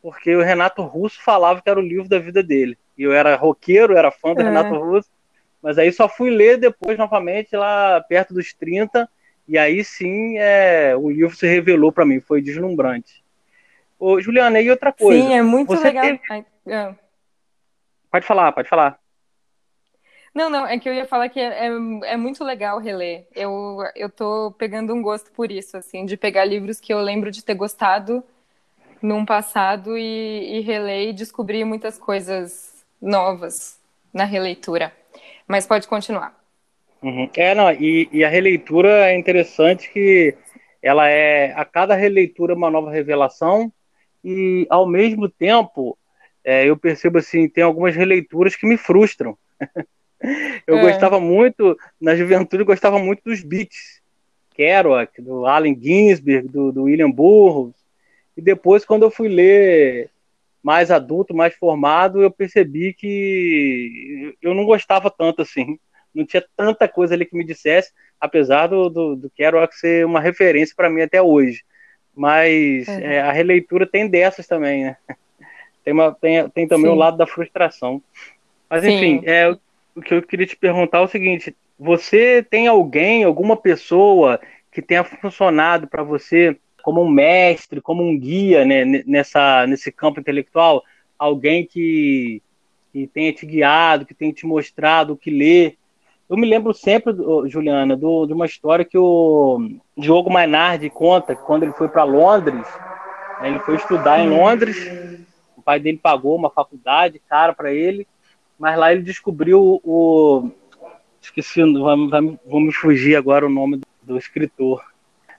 porque 0.00 0.34
o 0.34 0.42
Renato 0.42 0.82
Russo 0.82 1.20
falava 1.22 1.60
que 1.60 1.68
era 1.68 1.78
o 1.78 1.82
livro 1.82 2.08
da 2.08 2.18
vida 2.18 2.42
dele 2.42 2.78
eu 3.02 3.12
era 3.12 3.34
roqueiro, 3.36 3.96
era 3.96 4.10
fã 4.10 4.34
do 4.34 4.42
é. 4.42 4.44
Renato 4.44 4.74
Russo, 4.74 5.08
mas 5.62 5.78
aí 5.78 5.90
só 5.92 6.08
fui 6.08 6.30
ler 6.30 6.58
depois 6.58 6.98
novamente 6.98 7.56
lá 7.56 8.00
perto 8.02 8.34
dos 8.34 8.52
30, 8.52 9.08
e 9.48 9.58
aí 9.58 9.82
sim 9.82 10.38
é, 10.38 10.94
o 10.96 11.10
livro 11.10 11.34
se 11.34 11.46
revelou 11.46 11.90
para 11.90 12.04
mim, 12.04 12.20
foi 12.20 12.42
deslumbrante. 12.42 13.24
Ô, 14.00 14.18
Juliana, 14.18 14.58
e 14.62 14.70
outra 14.70 14.90
coisa? 14.90 15.22
Sim, 15.22 15.34
é 15.34 15.42
muito 15.42 15.74
legal. 15.74 16.02
Teve... 16.02 16.46
É. 16.66 16.94
Pode 18.10 18.26
falar, 18.26 18.50
pode 18.52 18.66
falar. 18.66 18.98
Não, 20.34 20.48
não, 20.48 20.66
é 20.66 20.78
que 20.78 20.88
eu 20.88 20.94
ia 20.94 21.04
falar 21.04 21.28
que 21.28 21.38
é, 21.38 21.66
é, 21.66 21.70
é, 22.12 22.16
muito 22.16 22.42
legal 22.42 22.78
reler. 22.78 23.26
Eu, 23.34 23.78
eu 23.94 24.08
tô 24.08 24.54
pegando 24.56 24.94
um 24.94 25.02
gosto 25.02 25.30
por 25.32 25.52
isso, 25.52 25.76
assim, 25.76 26.06
de 26.06 26.16
pegar 26.16 26.46
livros 26.46 26.80
que 26.80 26.94
eu 26.94 27.00
lembro 27.00 27.30
de 27.30 27.44
ter 27.44 27.54
gostado 27.54 28.24
num 29.02 29.24
passado 29.26 29.98
e, 29.98 30.58
e 30.58 30.60
reler 30.60 31.08
e 31.08 31.12
descobrir 31.12 31.64
muitas 31.64 31.98
coisas 31.98 32.82
novas 33.02 33.78
na 34.14 34.24
releitura. 34.24 34.94
Mas 35.46 35.66
pode 35.66 35.86
continuar. 35.86 36.34
Uhum. 37.02 37.28
É, 37.36 37.54
não, 37.54 37.70
e, 37.70 38.08
e, 38.10 38.24
a 38.24 38.28
releitura 38.28 39.10
é 39.10 39.18
interessante 39.18 39.90
que 39.90 40.34
ela 40.82 41.08
é 41.08 41.52
a 41.52 41.64
cada 41.66 41.94
releitura 41.94 42.54
uma 42.54 42.70
nova 42.70 42.90
revelação 42.90 43.70
e 44.24 44.66
ao 44.68 44.86
mesmo 44.86 45.28
tempo 45.28 45.96
é, 46.44 46.64
eu 46.66 46.76
percebo 46.76 47.18
assim 47.18 47.48
tem 47.48 47.64
algumas 47.64 47.94
releituras 47.94 48.56
que 48.56 48.66
me 48.66 48.76
frustram. 48.76 49.36
eu 50.66 50.78
é. 50.78 50.80
gostava 50.82 51.20
muito 51.20 51.76
na 52.00 52.14
juventude 52.14 52.64
gostava 52.64 52.98
muito 52.98 53.22
dos 53.24 53.42
beats, 53.42 54.00
Kerouac, 54.54 55.20
do 55.20 55.46
Allen 55.46 55.78
Ginsberg, 55.80 56.48
do, 56.48 56.72
do 56.72 56.82
William 56.84 57.10
Burroughs 57.10 57.76
e 58.36 58.42
depois 58.42 58.84
quando 58.84 59.02
eu 59.02 59.10
fui 59.10 59.28
ler 59.28 60.10
mais 60.62 60.90
adulto, 60.90 61.34
mais 61.34 61.54
formado, 61.54 62.22
eu 62.22 62.30
percebi 62.30 62.92
que 62.92 64.36
eu 64.42 64.54
não 64.54 64.64
gostava 64.64 65.10
tanto 65.10 65.42
assim. 65.42 65.78
Não 66.14 66.26
tinha 66.26 66.44
tanta 66.56 66.88
coisa 66.88 67.14
ali 67.14 67.24
que 67.24 67.36
me 67.36 67.44
dissesse, 67.44 67.92
apesar 68.20 68.66
do, 68.66 68.88
do, 68.88 69.16
do 69.16 69.30
Kerouac 69.30 69.74
ser 69.74 70.04
uma 70.04 70.20
referência 70.20 70.74
para 70.76 70.90
mim 70.90 71.02
até 71.02 71.22
hoje. 71.22 71.62
Mas 72.14 72.88
uhum. 72.88 72.98
é, 72.98 73.20
a 73.20 73.32
releitura 73.32 73.86
tem 73.86 74.08
dessas 74.08 74.46
também, 74.46 74.84
né? 74.84 74.96
Tem, 75.82 75.94
uma, 75.94 76.12
tem, 76.12 76.46
tem 76.50 76.68
também 76.68 76.90
Sim. 76.90 76.92
o 76.94 76.98
lado 76.98 77.16
da 77.16 77.26
frustração. 77.26 78.02
Mas 78.68 78.84
enfim, 78.84 79.22
é, 79.24 79.48
o 79.96 80.02
que 80.02 80.12
eu 80.12 80.22
queria 80.22 80.46
te 80.46 80.54
perguntar 80.54 80.98
é 80.98 81.00
o 81.00 81.08
seguinte: 81.08 81.56
você 81.78 82.42
tem 82.48 82.66
alguém, 82.66 83.24
alguma 83.24 83.56
pessoa 83.56 84.38
que 84.70 84.82
tenha 84.82 85.02
funcionado 85.02 85.88
para 85.88 86.02
você 86.02 86.56
como 86.82 87.02
um 87.02 87.10
mestre, 87.10 87.80
como 87.80 88.02
um 88.02 88.18
guia 88.18 88.64
né, 88.64 88.84
nessa, 89.06 89.66
nesse 89.66 89.90
campo 89.90 90.20
intelectual, 90.20 90.82
alguém 91.18 91.66
que, 91.66 92.42
que 92.92 93.06
tenha 93.06 93.32
te 93.32 93.46
guiado, 93.46 94.06
que 94.06 94.14
tenha 94.14 94.32
te 94.32 94.46
mostrado 94.46 95.14
o 95.14 95.16
que 95.16 95.30
ler. 95.30 95.76
Eu 96.30 96.36
me 96.36 96.48
lembro 96.48 96.72
sempre, 96.72 97.12
Juliana, 97.48 97.96
do, 97.96 98.24
de 98.24 98.32
uma 98.32 98.46
história 98.46 98.84
que 98.84 98.96
o 98.96 99.58
Diogo 99.96 100.30
Mainardi 100.30 100.88
conta, 100.88 101.34
que 101.34 101.42
quando 101.42 101.64
ele 101.64 101.72
foi 101.72 101.88
para 101.88 102.04
Londres, 102.04 102.64
né, 103.40 103.48
ele 103.48 103.58
foi 103.58 103.74
estudar 103.74 104.20
em 104.20 104.30
Londres, 104.30 104.76
o 105.56 105.60
pai 105.60 105.80
dele 105.80 105.98
pagou 105.98 106.36
uma 106.36 106.48
faculdade 106.48 107.20
cara 107.28 107.52
para 107.52 107.72
ele, 107.72 108.06
mas 108.56 108.78
lá 108.78 108.92
ele 108.92 109.02
descobriu 109.02 109.80
o. 109.82 110.52
Esqueci, 111.20 111.62
vamos 111.62 112.32
me 112.46 112.72
fugir 112.72 113.16
agora 113.16 113.44
o 113.44 113.50
nome 113.50 113.78
do, 113.78 113.86
do 114.04 114.16
escritor. 114.16 114.84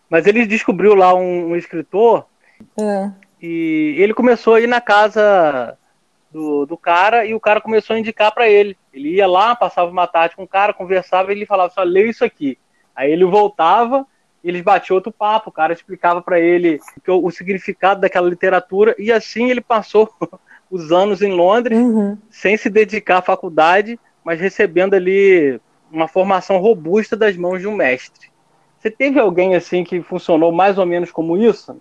Mas 0.10 0.28
ele 0.28 0.46
descobriu 0.46 0.94
lá 0.94 1.14
um, 1.14 1.52
um 1.52 1.56
escritor 1.56 2.26
é. 2.78 3.12
e 3.42 3.96
ele 3.98 4.14
começou 4.14 4.56
a 4.56 4.62
ir 4.62 4.68
na 4.68 4.82
casa 4.82 5.78
do, 6.30 6.66
do 6.66 6.76
cara 6.76 7.26
e 7.26 7.34
o 7.34 7.40
cara 7.40 7.62
começou 7.62 7.96
a 7.96 8.00
indicar 8.00 8.34
para 8.34 8.50
ele. 8.50 8.76
Ele 8.94 9.16
ia 9.16 9.28
lá, 9.28 9.56
passava 9.56 9.90
uma 9.90 10.08
tarde 10.08 10.36
com 10.36 10.44
o 10.44 10.48
cara, 10.48 10.74
conversava 10.74 11.32
e 11.32 11.36
ele 11.36 11.46
falava 11.46 11.74
só 11.74 11.84
lê 11.84 12.10
isso 12.10 12.26
aqui. 12.26 12.58
Aí 12.96 13.12
ele 13.12 13.26
voltava, 13.26 14.06
eles 14.44 14.62
batiam 14.62 14.96
outro 14.96 15.12
papo, 15.12 15.50
o 15.50 15.54
cara 15.54 15.74
explicava 15.74 16.22
para 16.22 16.40
ele 16.40 16.80
o, 17.08 17.28
o, 17.28 17.32
significado 17.32 18.02
daquela 18.02 18.28
literatura 18.28 18.96
e 18.98 19.12
assim 19.12 19.50
ele 19.50 19.62
passou 19.62 20.12
os 20.70 20.92
anos 20.92 21.22
em 21.22 21.32
Londres 21.32 21.78
uhum. 21.78 22.18
sem 22.30 22.58
se 22.58 22.70
dedicar 22.70 23.20
à 23.20 23.22
faculdade, 23.22 24.00
mas 24.24 24.40
recebendo 24.40 24.94
ali 24.94 25.60
uma 25.92 26.08
formação 26.08 26.58
robusta 26.58 27.16
das 27.16 27.36
mãos 27.36 27.60
de 27.60 27.68
um 27.68 27.76
mestre. 27.76 28.30
Você 28.80 28.90
teve 28.90 29.20
alguém 29.20 29.56
assim 29.56 29.84
que 29.84 30.02
funcionou 30.02 30.52
mais 30.52 30.78
ou 30.78 30.86
menos 30.86 31.12
como 31.12 31.38
isso? 31.38 31.78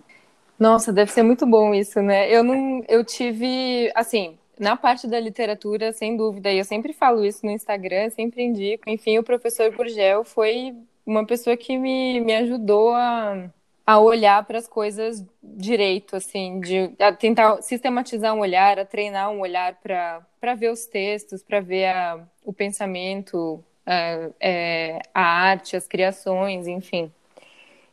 Nossa, 0.59 0.93
deve 0.93 1.11
ser 1.11 1.23
muito 1.23 1.47
bom 1.47 1.73
isso, 1.73 1.99
né? 2.01 2.31
Eu 2.31 2.43
não, 2.43 2.83
eu 2.87 3.03
tive, 3.03 3.91
assim, 3.95 4.37
na 4.61 4.77
parte 4.77 5.07
da 5.07 5.19
literatura, 5.19 5.91
sem 5.91 6.15
dúvida, 6.15 6.51
e 6.51 6.59
eu 6.59 6.63
sempre 6.63 6.93
falo 6.93 7.25
isso 7.25 7.43
no 7.43 7.51
Instagram, 7.51 8.11
sempre 8.11 8.43
indico. 8.43 8.87
Enfim, 8.87 9.17
o 9.17 9.23
professor 9.23 9.71
Gurgel 9.75 10.23
foi 10.23 10.75
uma 11.03 11.25
pessoa 11.25 11.57
que 11.57 11.75
me, 11.75 12.19
me 12.21 12.35
ajudou 12.35 12.91
a, 12.91 13.49
a 13.87 13.99
olhar 13.99 14.45
para 14.45 14.59
as 14.59 14.67
coisas 14.67 15.25
direito, 15.41 16.15
assim, 16.15 16.59
de 16.59 16.91
a 16.99 17.11
tentar 17.11 17.59
sistematizar 17.63 18.35
um 18.35 18.39
olhar, 18.39 18.77
a 18.77 18.85
treinar 18.85 19.31
um 19.31 19.39
olhar 19.39 19.75
para 19.81 20.55
ver 20.55 20.69
os 20.69 20.85
textos, 20.85 21.41
para 21.41 21.59
ver 21.59 21.87
a, 21.87 22.19
o 22.45 22.53
pensamento, 22.53 23.63
a, 23.83 24.29
é, 24.39 24.99
a 25.11 25.23
arte, 25.23 25.75
as 25.75 25.87
criações, 25.87 26.67
enfim. 26.67 27.11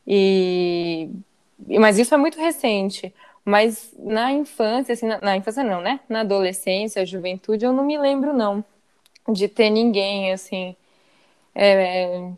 E, 0.06 1.08
mas 1.66 1.98
isso 1.98 2.14
é 2.14 2.18
muito 2.18 2.38
recente. 2.38 3.10
Mas 3.48 3.94
na 3.98 4.30
infância, 4.30 4.92
assim, 4.92 5.06
na, 5.06 5.22
na, 5.22 5.34
infância 5.34 5.64
não, 5.64 5.80
né? 5.80 6.00
Na 6.06 6.20
adolescência, 6.20 7.06
juventude, 7.06 7.64
eu 7.64 7.72
não 7.72 7.82
me 7.82 7.96
lembro, 7.96 8.34
não, 8.34 8.62
de 9.26 9.48
ter 9.48 9.70
ninguém, 9.70 10.30
assim. 10.32 10.76
É, 11.54 12.30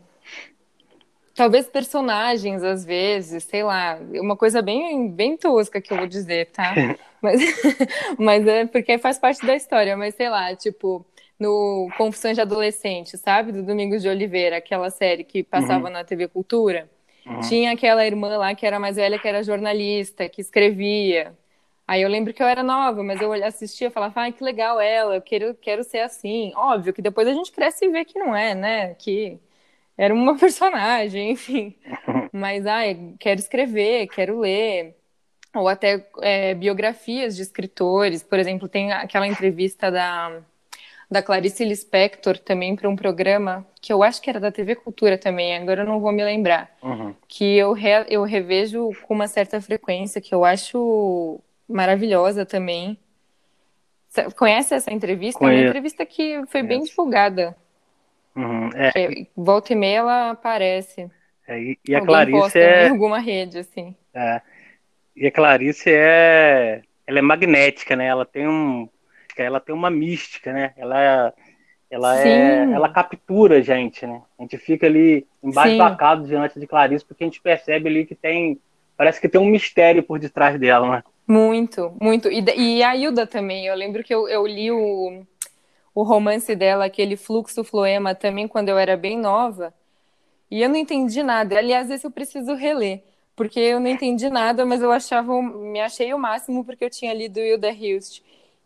talvez 1.35 1.67
personagens, 1.67 2.63
às 2.63 2.85
vezes, 2.85 3.43
sei 3.43 3.61
lá, 3.61 3.99
uma 4.21 4.37
coisa 4.37 4.61
bem, 4.61 5.11
bem 5.11 5.35
tosca 5.35 5.81
que 5.81 5.91
eu 5.91 5.97
vou 5.97 6.07
dizer, 6.07 6.47
tá? 6.51 6.73
Mas, 7.21 7.39
mas 8.17 8.47
é 8.47 8.65
porque 8.65 8.97
faz 8.97 9.19
parte 9.19 9.45
da 9.45 9.55
história, 9.55 9.95
mas 9.95 10.15
sei 10.15 10.27
lá, 10.27 10.55
tipo, 10.55 11.05
no 11.39 11.87
Confissões 11.95 12.33
de 12.33 12.41
Adolescente, 12.41 13.15
sabe? 13.15 13.51
Do 13.51 13.61
Domingos 13.61 14.01
de 14.01 14.09
Oliveira, 14.09 14.57
aquela 14.57 14.89
série 14.89 15.23
que 15.23 15.43
passava 15.43 15.85
uhum. 15.85 15.93
na 15.93 16.03
TV 16.03 16.27
Cultura. 16.27 16.89
Uhum. 17.25 17.39
Tinha 17.41 17.71
aquela 17.73 18.05
irmã 18.05 18.37
lá 18.37 18.55
que 18.55 18.65
era 18.65 18.79
mais 18.79 18.95
velha, 18.95 19.19
que 19.19 19.27
era 19.27 19.43
jornalista, 19.43 20.27
que 20.27 20.41
escrevia. 20.41 21.37
Aí 21.87 22.01
eu 22.01 22.09
lembro 22.09 22.33
que 22.33 22.41
eu 22.41 22.47
era 22.47 22.63
nova, 22.63 23.03
mas 23.03 23.21
eu 23.21 23.33
assistia 23.43 23.87
e 23.87 23.91
falava, 23.91 24.25
ah, 24.25 24.31
que 24.31 24.43
legal 24.43 24.79
ela, 24.79 25.15
eu 25.15 25.21
quero, 25.21 25.53
quero 25.55 25.83
ser 25.83 25.99
assim. 25.99 26.53
Óbvio 26.55 26.93
que 26.93 27.01
depois 27.01 27.27
a 27.27 27.33
gente 27.33 27.51
cresce 27.51 27.85
e 27.85 27.89
vê 27.89 28.05
que 28.05 28.17
não 28.17 28.35
é, 28.35 28.55
né? 28.55 28.93
Que 28.95 29.39
era 29.97 30.13
uma 30.13 30.37
personagem, 30.39 31.31
enfim. 31.31 31.75
Mas, 32.31 32.65
ai, 32.65 33.15
quero 33.19 33.39
escrever, 33.39 34.07
quero 34.07 34.39
ler. 34.39 34.95
Ou 35.53 35.67
até 35.67 36.07
é, 36.21 36.53
biografias 36.55 37.35
de 37.35 37.41
escritores. 37.41 38.23
Por 38.23 38.39
exemplo, 38.39 38.69
tem 38.69 38.91
aquela 38.93 39.27
entrevista 39.27 39.91
da, 39.91 40.41
da 41.11 41.21
Clarice 41.21 41.65
Lispector 41.65 42.37
também 42.37 42.73
para 42.73 42.87
um 42.87 42.95
programa 42.95 43.67
que 43.81 43.91
eu 43.91 44.01
acho 44.01 44.21
que 44.21 44.29
era 44.29 44.39
da 44.39 44.49
TV 44.49 44.75
Cultura 44.75 45.17
também, 45.17 45.57
agora 45.57 45.81
eu 45.81 45.85
não 45.85 45.99
vou 45.99 46.13
me 46.13 46.23
lembrar. 46.23 46.71
Uhum. 46.81 47.13
Que 47.27 47.57
eu, 47.57 47.73
re, 47.73 48.05
eu 48.07 48.23
revejo 48.23 48.91
com 49.03 49.13
uma 49.13 49.27
certa 49.27 49.59
frequência, 49.59 50.21
que 50.21 50.33
eu 50.33 50.45
acho 50.45 51.41
maravilhosa 51.67 52.45
também. 52.45 52.97
Conhece 54.37 54.73
essa 54.73 54.93
entrevista? 54.93 55.39
Conheço. 55.39 55.59
É 55.59 55.63
uma 55.63 55.69
entrevista 55.69 56.05
que 56.05 56.35
foi 56.47 56.61
Conheço. 56.61 56.67
bem 56.67 56.83
divulgada. 56.83 57.57
Uhum, 58.33 58.69
é. 58.73 59.25
Volta 59.35 59.73
e 59.73 59.75
meia 59.75 59.97
ela 59.97 60.31
aparece. 60.31 61.09
É, 61.45 61.59
e, 61.59 61.77
e 61.85 61.93
a 61.93 62.01
Clarice 62.01 62.57
é. 62.57 62.87
Em 62.87 62.91
alguma 62.91 63.19
rede, 63.19 63.59
assim. 63.59 63.93
É. 64.13 64.41
E 65.13 65.27
a 65.27 65.31
Clarice 65.31 65.89
é. 65.89 66.81
Ela 67.05 67.19
é 67.19 67.21
magnética, 67.21 67.97
né? 67.97 68.05
Ela 68.05 68.25
tem 68.25 68.47
um. 68.47 68.87
Ela 69.37 69.59
tem 69.59 69.73
uma 69.73 69.89
mística, 69.89 70.53
né? 70.53 70.73
Ela, 70.77 71.33
ela, 71.89 72.19
é, 72.19 72.71
ela 72.71 72.89
captura 72.89 73.57
a 73.57 73.61
gente, 73.61 74.05
né? 74.05 74.21
A 74.37 74.41
gente 74.41 74.57
fica 74.57 74.85
ali 74.87 75.25
embasbacado 75.43 76.25
diante 76.25 76.59
de 76.59 76.67
Clarice, 76.67 77.05
porque 77.05 77.23
a 77.23 77.27
gente 77.27 77.41
percebe 77.41 77.89
ali 77.89 78.05
que 78.05 78.15
tem. 78.15 78.59
Parece 78.97 79.19
que 79.19 79.29
tem 79.29 79.41
um 79.41 79.45
mistério 79.45 80.03
por 80.03 80.19
detrás 80.19 80.59
dela, 80.59 80.89
né? 80.89 81.03
Muito, 81.27 81.95
muito. 81.99 82.29
E, 82.29 82.43
e 82.57 82.83
a 82.83 82.95
Hilda 82.95 83.25
também. 83.25 83.65
Eu 83.65 83.75
lembro 83.75 84.03
que 84.03 84.13
eu, 84.13 84.27
eu 84.27 84.45
li 84.45 84.71
o 84.71 85.23
o 85.93 86.03
romance 86.03 86.55
dela, 86.55 86.85
aquele 86.85 87.17
fluxo 87.17 87.63
floema, 87.63 88.15
também 88.15 88.47
quando 88.47 88.69
eu 88.69 88.77
era 88.77 88.95
bem 88.95 89.17
nova. 89.17 89.73
E 90.49 90.61
eu 90.61 90.69
não 90.69 90.75
entendi 90.75 91.23
nada. 91.23 91.57
Aliás, 91.57 91.89
esse 91.89 92.05
eu 92.05 92.11
preciso 92.11 92.53
reler, 92.53 93.03
porque 93.35 93.59
eu 93.59 93.79
não 93.79 93.87
entendi 93.87 94.29
nada, 94.29 94.65
mas 94.65 94.81
eu 94.81 94.91
achava, 94.91 95.41
me 95.41 95.79
achei 95.79 96.13
o 96.13 96.19
máximo 96.19 96.65
porque 96.65 96.85
eu 96.85 96.89
tinha 96.89 97.13
lido 97.13 97.39
Hilda 97.39 97.71
Hilst. 97.71 98.21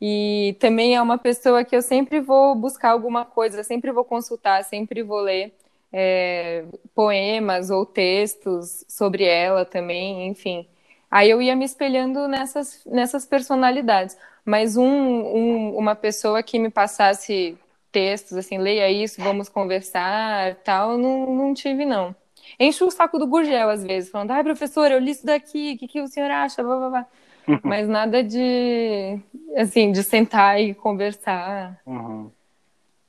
E 0.07 0.55
também 0.59 0.95
é 0.95 1.01
uma 1.01 1.17
pessoa 1.17 1.63
que 1.63 1.75
eu 1.75 1.81
sempre 1.81 2.19
vou 2.19 2.53
buscar 2.55 2.91
alguma 2.91 3.25
coisa, 3.25 3.63
sempre 3.63 3.91
vou 3.91 4.03
consultar, 4.03 4.63
sempre 4.63 5.01
vou 5.01 5.21
ler 5.21 5.53
é, 5.91 6.65
poemas 6.93 7.69
ou 7.69 7.85
textos 7.85 8.85
sobre 8.87 9.23
ela 9.23 9.65
também, 9.65 10.27
enfim. 10.27 10.67
Aí 11.09 11.29
eu 11.29 11.41
ia 11.41 11.55
me 11.55 11.65
espelhando 11.65 12.27
nessas, 12.27 12.83
nessas 12.85 13.25
personalidades 13.25 14.17
mas 14.45 14.77
um, 14.77 14.85
um, 14.85 15.77
uma 15.77 15.95
pessoa 15.95 16.43
que 16.43 16.59
me 16.59 16.69
passasse 16.69 17.57
textos, 17.91 18.37
assim, 18.37 18.59
leia 18.59 18.91
isso, 18.91 19.21
vamos 19.21 19.49
conversar, 19.49 20.55
tal, 20.63 20.97
não, 20.97 21.33
não 21.33 21.53
tive, 21.53 21.83
não. 21.85 22.15
Encho 22.59 22.85
o 22.85 22.91
saco 22.91 23.17
do 23.17 23.25
Gurgel, 23.25 23.69
às 23.69 23.83
vezes, 23.83 24.11
falando, 24.11 24.31
ai, 24.31 24.43
professor, 24.43 24.91
eu 24.91 24.99
li 24.99 25.11
isso 25.11 25.25
daqui, 25.25 25.73
o 25.73 25.77
que, 25.79 25.87
que 25.87 26.01
o 26.01 26.07
senhor 26.07 26.29
acha? 26.29 26.61
Blá, 26.61 26.75
blá, 26.77 26.89
blá. 26.89 27.07
Mas 27.63 27.87
nada 27.87 28.23
de, 28.23 29.19
assim, 29.55 29.91
de 29.91 30.03
sentar 30.03 30.61
e 30.61 30.73
conversar. 30.73 31.79
Uhum. 31.85 32.31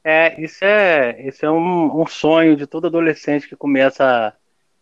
É, 0.05 0.41
isso 0.41 0.65
é, 0.65 1.21
isso 1.27 1.45
é 1.45 1.51
um, 1.51 2.03
um, 2.03 2.07
sonho 2.07 2.55
de 2.55 2.67
todo 2.67 2.87
adolescente 2.87 3.49
que 3.49 3.57
começa 3.57 4.05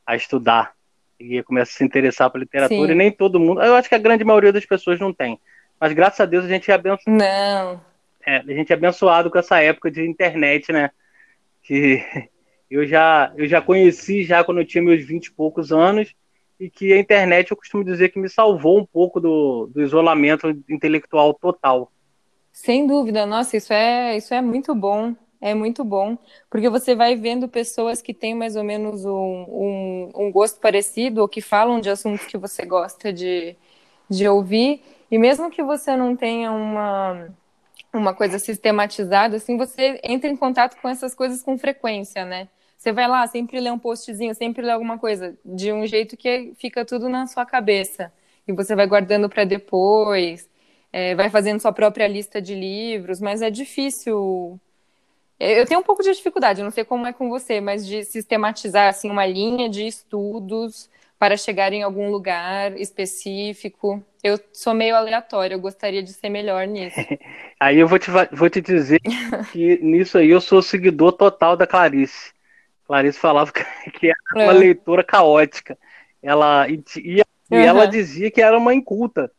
a, 0.06 0.12
a 0.12 0.16
estudar 0.16 0.75
e 1.18 1.42
começa 1.42 1.73
a 1.73 1.75
se 1.75 1.84
interessar 1.84 2.30
por 2.30 2.38
literatura, 2.38 2.88
Sim. 2.88 2.92
e 2.92 2.94
nem 2.94 3.11
todo 3.11 3.40
mundo, 3.40 3.62
eu 3.62 3.75
acho 3.75 3.88
que 3.88 3.94
a 3.94 3.99
grande 3.99 4.23
maioria 4.23 4.52
das 4.52 4.66
pessoas 4.66 5.00
não 5.00 5.14
tem. 5.14 5.40
Mas 5.80 5.92
graças 5.94 6.20
a 6.20 6.26
Deus 6.26 6.44
a 6.44 6.49
gente 6.49 6.70
é 6.70 6.75
abençoado. 6.75 7.18
Não. 7.18 7.80
É, 8.26 8.37
a 8.37 8.54
gente 8.54 8.70
é 8.70 8.76
abençoado 8.76 9.30
com 9.30 9.38
essa 9.38 9.61
época 9.61 9.90
de 9.90 10.06
internet, 10.06 10.73
né? 10.73 10.90
Que 11.62 12.02
eu 12.70 12.87
já, 12.87 13.32
eu 13.37 13.46
já 13.46 13.62
conheci 13.62 14.25
já 14.25 14.44
quando 14.44 14.61
eu 14.61 14.66
tinha 14.66 14.82
meus 14.82 15.04
vinte 15.04 15.26
e 15.26 15.32
poucos 15.32 15.73
anos 15.73 16.14
e 16.58 16.70
que 16.70 16.92
a 16.92 16.99
internet 16.99 17.50
eu 17.50 17.56
costumo 17.56 17.84
dizer 17.84 18.11
que 18.11 18.18
me 18.18 18.28
salvou 18.28 18.78
um 18.78 18.87
pouco 18.87 19.20
do, 19.20 19.66
do 19.73 19.82
isolamento 19.82 20.49
intelectual 20.68 21.34
total. 21.34 21.90
Sem 22.52 22.87
dúvida, 22.87 23.26
nossa, 23.26 23.56
isso 23.56 23.73
é, 23.73 24.16
isso 24.16 24.32
é 24.32 24.40
muito 24.40 24.75
bom. 24.75 25.14
É 25.40 25.52
muito 25.52 25.84
bom, 25.84 26.16
porque 26.49 26.70
você 26.70 26.94
vai 26.94 27.16
vendo 27.16 27.46
pessoas 27.46 28.00
que 28.00 28.14
têm 28.14 28.34
mais 28.34 28.56
ou 28.56 28.64
menos 28.64 29.04
um, 29.04 29.11
um, 29.11 30.11
um 30.14 30.32
gosto 30.32 30.58
parecido 30.58 31.20
ou 31.20 31.28
que 31.28 31.42
falam 31.42 31.80
de 31.80 31.90
assuntos 31.90 32.25
que 32.25 32.38
você 32.38 32.64
gosta 32.64 33.12
de, 33.12 33.54
de 34.08 34.26
ouvir, 34.26 34.80
e 35.11 35.18
mesmo 35.18 35.50
que 35.50 35.62
você 35.62 35.94
não 35.96 36.16
tenha 36.16 36.50
uma, 36.50 37.28
uma 37.92 38.14
coisa 38.14 38.38
sistematizada, 38.38 39.37
assim, 39.37 39.58
você 39.58 40.00
entra 40.02 40.30
em 40.30 40.37
contato 40.37 40.80
com 40.80 40.88
essas 40.88 41.14
coisas 41.14 41.42
com 41.42 41.58
frequência, 41.58 42.25
né? 42.25 42.49
Você 42.84 42.92
vai 42.92 43.08
lá, 43.08 43.26
sempre 43.26 43.58
lê 43.60 43.70
um 43.70 43.78
postzinho, 43.78 44.34
sempre 44.34 44.62
lê 44.62 44.70
alguma 44.70 44.98
coisa, 44.98 45.34
de 45.42 45.72
um 45.72 45.86
jeito 45.86 46.18
que 46.18 46.52
fica 46.58 46.84
tudo 46.84 47.08
na 47.08 47.26
sua 47.26 47.46
cabeça. 47.46 48.12
E 48.46 48.52
você 48.52 48.76
vai 48.76 48.86
guardando 48.86 49.26
para 49.26 49.44
depois, 49.44 50.46
é, 50.92 51.14
vai 51.14 51.30
fazendo 51.30 51.60
sua 51.60 51.72
própria 51.72 52.06
lista 52.06 52.42
de 52.42 52.54
livros, 52.54 53.22
mas 53.22 53.40
é 53.40 53.48
difícil. 53.48 54.60
Eu 55.40 55.64
tenho 55.64 55.80
um 55.80 55.82
pouco 55.82 56.02
de 56.02 56.12
dificuldade, 56.12 56.62
não 56.62 56.70
sei 56.70 56.84
como 56.84 57.06
é 57.06 57.12
com 57.14 57.30
você, 57.30 57.58
mas 57.58 57.86
de 57.86 58.04
sistematizar 58.04 58.90
assim, 58.90 59.10
uma 59.10 59.24
linha 59.24 59.66
de 59.66 59.86
estudos 59.86 60.90
para 61.18 61.38
chegar 61.38 61.72
em 61.72 61.82
algum 61.82 62.10
lugar 62.10 62.78
específico. 62.78 64.04
Eu 64.22 64.38
sou 64.52 64.74
meio 64.74 64.94
aleatória, 64.94 65.54
eu 65.54 65.58
gostaria 65.58 66.02
de 66.02 66.12
ser 66.12 66.28
melhor 66.28 66.66
nisso. 66.66 67.00
aí 67.58 67.78
eu 67.78 67.88
vou 67.88 67.98
te, 67.98 68.10
vou 68.30 68.50
te 68.50 68.60
dizer 68.60 69.00
que 69.50 69.78
nisso 69.82 70.18
aí 70.18 70.28
eu 70.28 70.40
sou 70.42 70.60
seguidor 70.60 71.12
total 71.12 71.56
da 71.56 71.66
Clarice. 71.66 72.34
Clarice 72.86 73.18
falava 73.18 73.50
que 73.98 74.08
era 74.08 74.16
uma 74.34 74.54
é. 74.54 74.58
leitora 74.58 75.02
caótica. 75.02 75.78
Ela, 76.22 76.68
e, 76.68 76.82
e, 76.96 77.22
uhum. 77.50 77.58
ela 77.58 77.86
dizia 77.86 78.30
que 78.30 78.40
era 78.40 78.56
uma 78.56 78.74
inculta. 78.74 79.30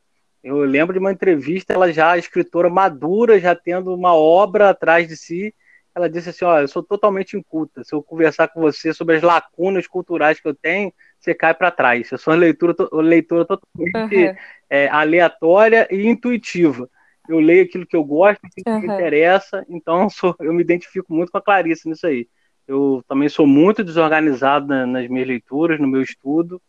Eu 0.44 0.60
lembro 0.60 0.94
de 0.94 1.00
uma 1.00 1.12
entrevista, 1.12 1.74
ela 1.74 1.92
já 1.92 2.18
escritora 2.18 2.70
madura, 2.70 3.40
já 3.40 3.56
tendo 3.56 3.94
uma 3.94 4.14
obra 4.14 4.70
atrás 4.70 5.08
de 5.08 5.18
si. 5.18 5.54
Ela 5.96 6.08
disse 6.08 6.30
assim: 6.30 6.46
Olha, 6.46 6.64
eu 6.64 6.68
sou 6.68 6.84
totalmente 6.84 7.36
inculta. 7.36 7.84
Se 7.84 7.96
eu 7.96 8.04
conversar 8.04 8.50
com 8.50 8.62
você 8.62 8.94
sobre 8.94 9.16
as 9.16 9.24
lacunas 9.24 9.88
culturais 9.88 10.40
que 10.40 10.48
eu 10.48 10.54
tenho, 10.54 10.94
você 11.20 11.34
cai 11.34 11.54
para 11.54 11.72
trás. 11.72 12.12
Eu 12.12 12.20
sou 12.20 12.32
uma 12.32 12.40
leitura, 12.40 12.76
leitura 12.92 13.46
totalmente 13.46 14.16
uhum. 14.16 14.36
é, 14.70 14.88
aleatória 14.90 15.88
e 15.90 16.06
intuitiva. 16.06 16.88
Eu 17.28 17.40
leio 17.40 17.64
aquilo 17.64 17.88
que 17.88 17.96
eu 17.96 18.04
gosto, 18.04 18.40
aquilo 18.46 18.64
que 18.64 18.70
uhum. 18.70 18.80
me 18.82 18.94
interessa, 18.94 19.66
então 19.68 20.04
eu, 20.04 20.10
sou, 20.12 20.36
eu 20.40 20.54
me 20.54 20.62
identifico 20.62 21.12
muito 21.12 21.32
com 21.32 21.40
a 21.40 21.42
Clarice 21.42 21.90
nisso 21.90 22.06
aí. 22.06 22.28
Eu 22.68 23.04
também 23.08 23.30
sou 23.30 23.46
muito 23.46 23.84
desorganizado 23.84 24.68
na, 24.68 24.86
nas 24.86 25.08
minhas 25.08 25.28
leituras, 25.28 25.80
no 25.80 25.88
meu 25.88 26.02
estudo, 26.02 26.62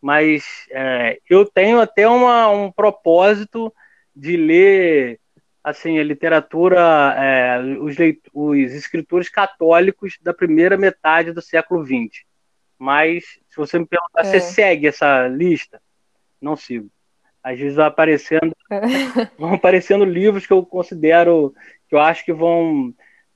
mas 0.00 0.66
é, 0.70 1.18
eu 1.28 1.44
tenho 1.44 1.80
até 1.80 2.08
uma, 2.08 2.48
um 2.50 2.70
propósito 2.70 3.72
de 4.14 4.36
ler 4.36 5.20
assim 5.62 5.98
a 5.98 6.04
literatura, 6.04 7.14
é, 7.16 7.60
os, 7.78 7.96
os 8.32 8.72
escritores 8.72 9.28
católicos 9.28 10.18
da 10.20 10.34
primeira 10.34 10.76
metade 10.76 11.32
do 11.32 11.40
século 11.40 11.84
XX. 11.84 12.24
Mas 12.78 13.24
se 13.48 13.56
você 13.56 13.78
me 13.78 13.86
perguntar, 13.86 14.22
é. 14.22 14.24
você 14.24 14.40
segue 14.40 14.88
essa 14.88 15.28
lista? 15.28 15.80
Não 16.40 16.56
sigo. 16.56 16.90
Às 17.42 17.58
vezes 17.58 17.76
vai 17.76 17.86
aparecendo, 17.86 18.52
é. 18.70 18.80
vão 19.38 19.54
aparecendo 19.54 20.04
livros 20.04 20.46
que 20.46 20.52
eu 20.52 20.66
considero, 20.66 21.54
que 21.88 21.94
eu 21.94 22.00
acho 22.00 22.24
que 22.24 22.32
vão 22.32 22.92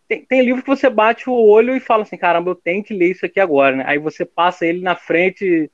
tem, 0.08 0.24
tem 0.24 0.42
livro 0.42 0.62
que 0.62 0.68
você 0.68 0.88
bate 0.88 1.28
o 1.28 1.34
olho 1.34 1.76
e 1.76 1.80
fala 1.80 2.02
assim, 2.02 2.16
caramba, 2.16 2.50
eu 2.50 2.54
tenho 2.54 2.82
que 2.82 2.94
ler 2.94 3.10
isso 3.10 3.26
aqui 3.26 3.40
agora, 3.40 3.76
né? 3.76 3.84
Aí 3.86 3.98
você 3.98 4.24
passa 4.24 4.66
ele 4.66 4.80
na 4.80 4.96
frente 4.96 5.70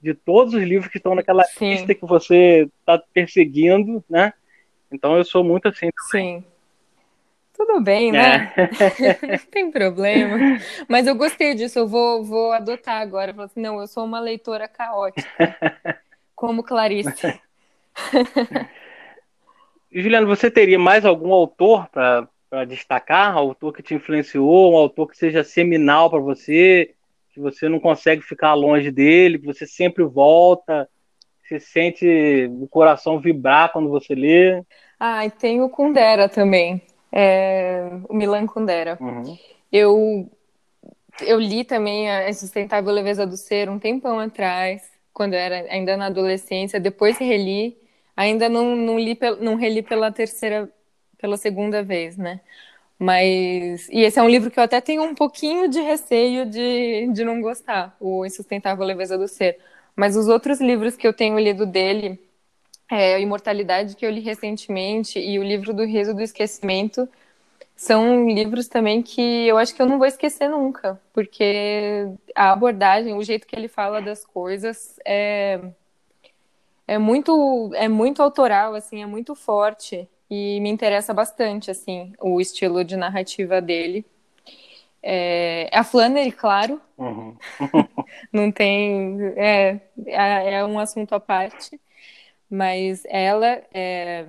de 0.00 0.14
todos 0.14 0.54
os 0.54 0.62
livros 0.62 0.90
que 0.90 0.98
estão 0.98 1.14
naquela 1.14 1.44
Sim. 1.44 1.70
lista 1.70 1.94
que 1.94 2.04
você 2.04 2.68
está 2.80 2.98
perseguindo, 3.12 4.04
né? 4.08 4.32
Então 4.90 5.16
eu 5.16 5.24
sou 5.24 5.42
muito 5.42 5.68
assim 5.68 5.90
também. 5.90 6.40
Sim. 6.40 6.44
Tudo 7.56 7.80
bem, 7.80 8.12
né? 8.12 8.52
É. 8.56 9.26
Não 9.26 9.38
tem 9.50 9.70
problema. 9.70 10.58
Mas 10.86 11.06
eu 11.06 11.14
gostei 11.14 11.54
disso, 11.54 11.78
eu 11.78 11.88
vou, 11.88 12.22
vou 12.22 12.52
adotar 12.52 13.00
agora. 13.00 13.34
Assim, 13.42 13.60
não, 13.60 13.80
eu 13.80 13.86
sou 13.86 14.04
uma 14.04 14.20
leitora 14.20 14.68
caótica. 14.68 15.26
como 16.36 16.62
Clarice. 16.62 17.40
Juliano, 19.90 20.26
você 20.26 20.50
teria 20.50 20.78
mais 20.78 21.06
algum 21.06 21.32
autor 21.32 21.88
para 21.88 22.28
para 22.56 22.64
destacar? 22.64 23.34
Um 23.34 23.38
autor 23.38 23.70
que 23.70 23.82
te 23.82 23.94
influenciou, 23.94 24.72
um 24.72 24.76
autor 24.78 25.10
que 25.10 25.18
seja 25.18 25.44
seminal 25.44 26.08
para 26.08 26.18
você, 26.18 26.94
que 27.28 27.38
você 27.38 27.68
não 27.68 27.78
consegue 27.78 28.22
ficar 28.22 28.54
longe 28.54 28.90
dele, 28.90 29.38
que 29.38 29.44
você 29.44 29.66
sempre 29.66 30.02
volta, 30.04 30.88
que 31.42 31.48
você 31.48 31.60
sente 31.60 32.50
o 32.58 32.66
coração 32.66 33.20
vibrar 33.20 33.70
quando 33.70 33.90
você 33.90 34.14
lê? 34.14 34.62
Ah, 34.98 35.26
e 35.26 35.30
tem 35.30 35.60
o 35.60 35.68
Kundera 35.68 36.30
também, 36.30 36.80
é, 37.12 37.90
o 38.08 38.14
Milan 38.14 38.46
Kundera. 38.46 38.96
Uhum. 39.02 39.36
Eu, 39.70 40.30
eu 41.20 41.38
li 41.38 41.62
também 41.62 42.10
a 42.10 42.32
Sustentável 42.32 42.90
Leveza 42.90 43.26
do 43.26 43.36
Ser 43.36 43.68
um 43.68 43.78
tempão 43.78 44.18
atrás, 44.18 44.82
quando 45.12 45.34
eu 45.34 45.40
era 45.40 45.70
ainda 45.70 45.94
na 45.94 46.06
adolescência, 46.06 46.80
depois 46.80 47.18
reli, 47.18 47.76
ainda 48.16 48.48
não, 48.48 48.74
não, 48.74 48.98
li, 48.98 49.18
não 49.40 49.56
reli 49.56 49.82
pela 49.82 50.10
terceira 50.10 50.72
pela 51.18 51.36
segunda 51.36 51.82
vez, 51.82 52.16
né? 52.16 52.40
Mas. 52.98 53.88
E 53.90 54.00
esse 54.00 54.18
é 54.18 54.22
um 54.22 54.28
livro 54.28 54.50
que 54.50 54.58
eu 54.58 54.64
até 54.64 54.80
tenho 54.80 55.02
um 55.02 55.14
pouquinho 55.14 55.68
de 55.68 55.80
receio 55.80 56.46
de, 56.46 57.08
de 57.12 57.24
não 57.24 57.40
gostar, 57.40 57.96
O 58.00 58.24
Insustentável 58.24 58.84
Leveza 58.84 59.18
do 59.18 59.28
Ser. 59.28 59.58
Mas 59.94 60.16
os 60.16 60.28
outros 60.28 60.60
livros 60.60 60.96
que 60.96 61.06
eu 61.06 61.12
tenho 61.12 61.38
lido 61.38 61.66
dele, 61.66 62.20
é, 62.90 63.20
Imortalidade, 63.20 63.96
que 63.96 64.06
eu 64.06 64.10
li 64.10 64.20
recentemente, 64.20 65.18
e 65.18 65.38
o 65.38 65.42
livro 65.44 65.74
do 65.74 65.84
Riso 65.84 66.14
do 66.14 66.22
Esquecimento, 66.22 67.08
são 67.76 68.28
livros 68.30 68.68
também 68.68 69.02
que 69.02 69.46
eu 69.46 69.58
acho 69.58 69.74
que 69.74 69.82
eu 69.82 69.86
não 69.86 69.98
vou 69.98 70.06
esquecer 70.06 70.48
nunca, 70.48 71.00
porque 71.12 72.08
a 72.34 72.52
abordagem, 72.52 73.14
o 73.14 73.22
jeito 73.22 73.46
que 73.46 73.54
ele 73.56 73.68
fala 73.68 74.00
das 74.00 74.24
coisas 74.24 74.98
é, 75.04 75.60
é 76.86 76.98
muito 76.98 77.70
é 77.74 77.88
muito 77.88 78.22
autoral, 78.22 78.74
assim, 78.74 79.02
é 79.02 79.06
muito 79.06 79.34
forte 79.34 80.08
e 80.30 80.60
me 80.60 80.68
interessa 80.68 81.14
bastante, 81.14 81.70
assim, 81.70 82.12
o 82.20 82.40
estilo 82.40 82.84
de 82.84 82.96
narrativa 82.96 83.60
dele. 83.60 84.04
É, 85.02 85.70
a 85.72 85.84
Flannery, 85.84 86.32
claro, 86.32 86.80
uhum. 86.98 87.36
não 88.32 88.50
tem, 88.50 89.18
é, 89.36 89.80
é, 90.06 90.54
é 90.54 90.64
um 90.64 90.78
assunto 90.80 91.14
à 91.14 91.20
parte, 91.20 91.80
mas 92.50 93.04
ela, 93.06 93.62
é, 93.72 94.26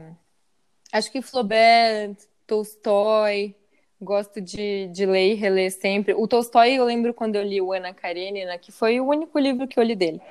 acho 0.91 1.11
que 1.11 1.21
Flaubert, 1.21 2.15
Tolstói, 2.45 3.55
gosto 3.99 4.39
de, 4.39 4.87
de 4.89 5.05
ler 5.05 5.31
e 5.31 5.35
reler 5.35 5.71
sempre. 5.71 6.13
O 6.13 6.27
Tolstói, 6.27 6.73
eu 6.73 6.85
lembro 6.85 7.13
quando 7.13 7.35
eu 7.35 7.43
li 7.43 7.61
o 7.61 7.73
Ana 7.73 7.93
Karenina, 7.93 8.57
que 8.57 8.71
foi 8.71 8.99
o 8.99 9.07
único 9.07 9.39
livro 9.39 9.67
que 9.67 9.79
eu 9.79 9.83
li 9.83 9.95
dele. 9.95 10.21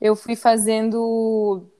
Eu 0.00 0.16
fui 0.16 0.34
fazendo 0.34 1.70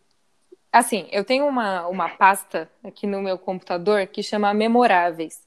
Assim, 0.72 1.06
eu 1.12 1.22
tenho 1.22 1.46
uma, 1.46 1.86
uma 1.86 2.08
pasta 2.08 2.70
aqui 2.82 3.06
no 3.06 3.20
meu 3.20 3.36
computador 3.36 4.06
que 4.06 4.22
chama 4.22 4.54
Memoráveis. 4.54 5.42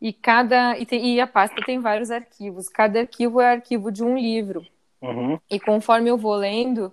E 0.00 0.12
cada 0.12 0.78
e, 0.78 0.84
tem, 0.84 1.14
e 1.14 1.20
a 1.20 1.26
pasta 1.26 1.60
tem 1.64 1.80
vários 1.80 2.10
arquivos. 2.10 2.68
Cada 2.68 3.00
arquivo 3.00 3.40
é 3.40 3.52
arquivo 3.52 3.90
de 3.90 4.04
um 4.04 4.16
livro. 4.16 4.64
Uhum. 5.00 5.40
E 5.50 5.58
conforme 5.58 6.10
eu 6.10 6.18
vou 6.18 6.34
lendo, 6.34 6.92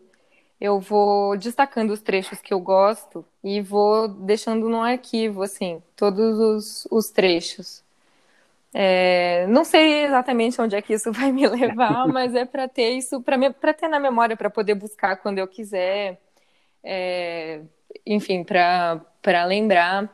eu 0.60 0.80
vou 0.80 1.38
destacando 1.38 1.92
os 1.92 2.02
trechos 2.02 2.40
que 2.40 2.54
eu 2.54 2.60
gosto 2.62 3.26
e 3.44 3.62
vou 3.62 4.08
deixando 4.08 4.70
no 4.70 4.82
arquivo, 4.82 5.44
assim, 5.44 5.84
todos 5.98 6.40
os, 6.40 6.88
os 6.90 7.10
trechos. 7.10 7.84
É, 8.74 9.48
não 9.48 9.64
sei 9.64 10.06
exatamente 10.06 10.62
onde 10.62 10.76
é 10.76 10.82
que 10.82 10.94
isso 10.94 11.12
vai 11.14 11.32
me 11.32 11.48
levar, 11.48 12.08
mas 12.12 12.34
é 12.34 12.46
para 12.46 12.68
ter 12.70 12.92
isso, 12.92 13.22
para 13.22 13.74
ter 13.74 13.90
na 13.90 14.00
memória, 14.00 14.38
para 14.38 14.50
poder 14.50 14.76
buscar 14.76 15.18
quando 15.18 15.40
eu 15.40 15.48
quiser 15.48 16.22
é, 16.86 17.62
enfim, 18.06 18.44
para 18.44 19.46
lembrar. 19.46 20.10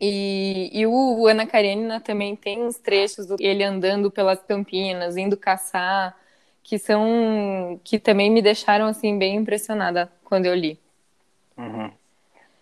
E, 0.00 0.70
e 0.72 0.86
o, 0.86 1.20
o 1.20 1.26
Ana 1.28 1.46
Karenina 1.46 2.00
também 2.00 2.34
tem 2.34 2.62
uns 2.62 2.76
trechos 2.78 3.28
ele 3.38 3.62
andando 3.62 4.10
pelas 4.10 4.42
Campinas, 4.42 5.16
indo 5.16 5.36
caçar, 5.36 6.16
que 6.62 6.78
são 6.78 7.80
que 7.84 7.98
também 7.98 8.28
me 8.30 8.42
deixaram 8.42 8.86
assim 8.86 9.16
bem 9.16 9.36
impressionada 9.36 10.10
quando 10.24 10.46
eu 10.46 10.54
li. 10.54 10.78
Uhum. 11.56 11.90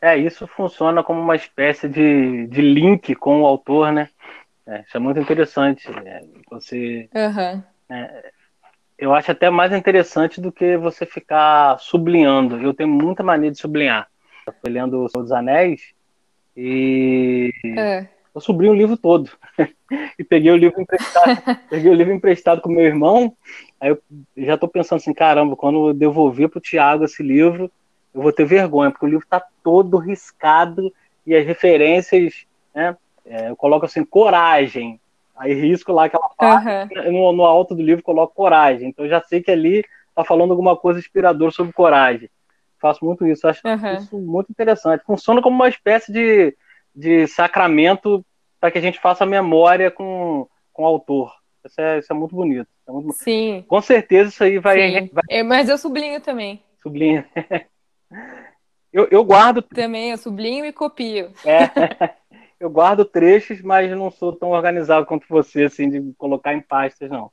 É, 0.01 0.19
isso 0.19 0.47
funciona 0.47 1.03
como 1.03 1.21
uma 1.21 1.37
espécie 1.37 1.89
de, 1.89 2.47
de 2.49 2.61
link 2.61 3.15
com 3.15 3.43
o 3.43 3.47
autor, 3.47 3.93
né? 3.93 4.11
É, 4.67 4.81
isso 4.81 4.97
é 4.97 5.01
muito 5.01 5.19
interessante. 5.19 5.89
É, 6.05 6.23
você 6.51 7.09
uhum. 7.15 7.63
é, 7.89 8.33
eu 8.99 9.15
acho 9.15 9.33
até 9.33 9.51
mais 9.51 9.73
interessante 9.73 10.41
do 10.41 10.53
que 10.53 10.77
você 10.77 11.05
ficar 11.05 11.79
sublinhando. 11.79 12.57
Eu 12.59 12.75
tenho 12.75 12.89
muita 12.89 13.23
mania 13.23 13.51
de 13.51 13.59
sublinhar. 13.59 14.09
Eu 14.47 14.53
fui 14.61 14.71
lendo 14.71 15.03
O 15.03 15.09
Senhor 15.09 15.23
dos 15.23 15.33
Anéis 15.33 15.93
e 16.57 17.51
é. 17.77 18.07
eu 18.35 18.41
subli 18.41 18.69
o 18.69 18.75
livro 18.75 18.97
todo. 18.97 19.31
e 20.19 20.25
peguei 20.25 20.51
o 20.51 20.57
livro 20.57 20.81
emprestado. 20.81 21.43
peguei 21.69 21.91
o 21.91 21.95
livro 21.95 22.13
emprestado 22.13 22.61
com 22.61 22.71
meu 22.71 22.85
irmão. 22.85 23.37
Aí 23.81 23.91
eu 23.91 24.03
já 24.37 24.55
estou 24.55 24.69
pensando 24.69 24.99
assim, 24.99 25.15
caramba, 25.15 25.57
quando 25.57 25.89
eu 25.89 25.95
devolver 25.95 26.49
para 26.49 26.59
o 26.59 26.63
Tiago 26.63 27.05
esse 27.05 27.23
livro, 27.23 27.71
eu 28.15 28.23
vou 28.23 28.33
ter 28.33 28.45
vergonha, 28.45 28.91
porque 28.91 29.07
o 29.07 29.09
livro 29.09 29.25
está 29.25 29.43
todo 29.63 29.97
riscado 29.97 30.93
e 31.27 31.35
as 31.35 31.47
referências, 31.47 32.47
né? 32.75 32.97
É, 33.25 33.51
eu 33.51 33.57
coloco 33.57 33.87
assim, 33.87 34.05
coragem, 34.05 35.01
Aí 35.37 35.55
risco 35.55 35.93
lá 35.93 36.05
aquela 36.05 36.29
parte, 36.37 36.99
uhum. 36.99 37.13
no, 37.13 37.33
no 37.33 37.45
alto 37.45 37.75
do 37.75 37.83
livro 37.83 38.03
coloco 38.03 38.35
coragem. 38.35 38.89
Então 38.89 39.09
já 39.09 39.21
sei 39.23 39.43
que 39.43 39.51
ali 39.51 39.85
tá 40.15 40.25
falando 40.25 40.51
alguma 40.51 40.77
coisa 40.77 41.01
inspiradora 41.01 41.51
sobre 41.51 41.73
coragem. 41.73 42.29
Faço 42.81 43.05
muito 43.05 43.27
isso, 43.27 43.47
acho 43.47 43.61
uhum. 43.67 43.95
isso 43.95 44.19
muito 44.19 44.51
interessante. 44.51 45.05
Funciona 45.05 45.41
como 45.41 45.57
uma 45.57 45.69
espécie 45.69 46.13
de, 46.13 46.57
de 46.95 47.27
sacramento 47.29 48.25
para 48.61 48.71
que 48.71 48.79
a 48.79 48.81
gente 48.81 49.01
faça 49.01 49.25
memória 49.25 49.91
com, 49.91 50.47
com 50.73 50.83
o 50.83 50.87
autor. 50.87 51.33
Isso 51.65 51.81
é, 51.81 51.99
isso 51.99 52.13
é 52.13 52.17
muito 52.17 52.35
bonito. 52.35 52.69
É 52.87 52.93
muito... 52.93 53.13
Sim. 53.13 53.65
Com 53.69 53.81
certeza 53.81 54.31
isso 54.31 54.45
aí 54.45 54.59
vai. 54.59 55.09
vai... 55.09 55.23
É, 55.31 55.43
mas 55.43 55.69
eu 55.69 55.79
sublinho 55.79 56.21
também. 56.21 56.63
Sublinho. 56.83 57.25
eu, 58.93 59.09
eu 59.11 59.25
guardo. 59.25 59.63
Também, 59.63 60.11
eu 60.11 60.19
sublinho 60.19 60.65
e 60.65 60.73
copio. 60.73 61.33
É. 61.45 62.13
eu 62.63 62.71
guardo 62.71 63.05
trechos, 63.05 63.61
mas 63.61 63.91
não 63.91 64.09
sou 64.09 64.33
tão 64.33 64.51
organizado 64.51 65.05
quanto 65.05 65.27
você, 65.29 65.65
assim, 65.65 65.91
de 65.91 66.15
colocar 66.17 66.55
em 66.55 66.61
pastas, 66.61 67.11
não. 67.11 67.29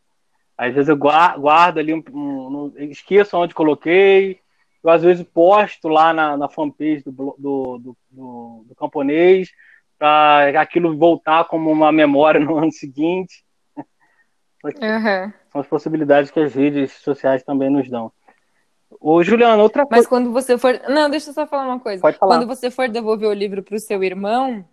Às 0.57 0.73
vezes 0.73 0.89
eu 0.89 0.97
guardo 0.97 1.77
ali, 1.77 1.93
um, 1.93 2.03
um, 2.11 2.73
esqueço 2.77 3.37
onde 3.37 3.53
coloquei, 3.53 4.39
eu 4.83 4.89
às 4.89 5.03
vezes 5.03 5.23
posto 5.23 5.87
lá 5.87 6.11
na, 6.11 6.35
na 6.35 6.49
fanpage 6.49 7.03
do, 7.05 7.11
do, 7.11 7.35
do, 7.37 7.97
do, 8.09 8.65
do 8.67 8.75
camponês, 8.75 9.51
para 9.99 10.59
aquilo 10.59 10.97
voltar 10.97 11.45
como 11.45 11.69
uma 11.69 11.91
memória 11.91 12.39
no 12.43 12.57
ano 12.57 12.71
seguinte. 12.71 13.45
Uhum. 14.63 15.31
São 15.51 15.61
as 15.61 15.67
possibilidades 15.67 16.31
que 16.31 16.39
as 16.39 16.55
redes 16.55 16.91
sociais 16.93 17.43
também 17.43 17.69
nos 17.69 17.87
dão. 17.87 18.11
Ô, 18.99 19.23
Juliana, 19.23 19.61
outra 19.61 19.85
coisa. 19.85 20.01
Mas 20.01 20.07
quando 20.07 20.31
você 20.31 20.57
for. 20.57 20.81
Não, 20.89 21.07
deixa 21.07 21.29
eu 21.29 21.33
só 21.35 21.45
falar 21.45 21.67
uma 21.67 21.79
coisa. 21.79 22.01
Pode 22.01 22.17
falar. 22.17 22.35
Quando 22.35 22.47
você 22.47 22.71
for 22.71 22.89
devolver 22.89 23.29
o 23.29 23.33
livro 23.33 23.61
para 23.61 23.75
o 23.75 23.79
seu 23.79 24.03
irmão, 24.03 24.65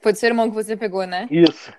foi 0.00 0.12
do 0.12 0.18
seu 0.18 0.28
irmão 0.28 0.48
que 0.48 0.54
você 0.54 0.76
pegou, 0.76 1.06
né? 1.06 1.26
Isso. 1.30 1.72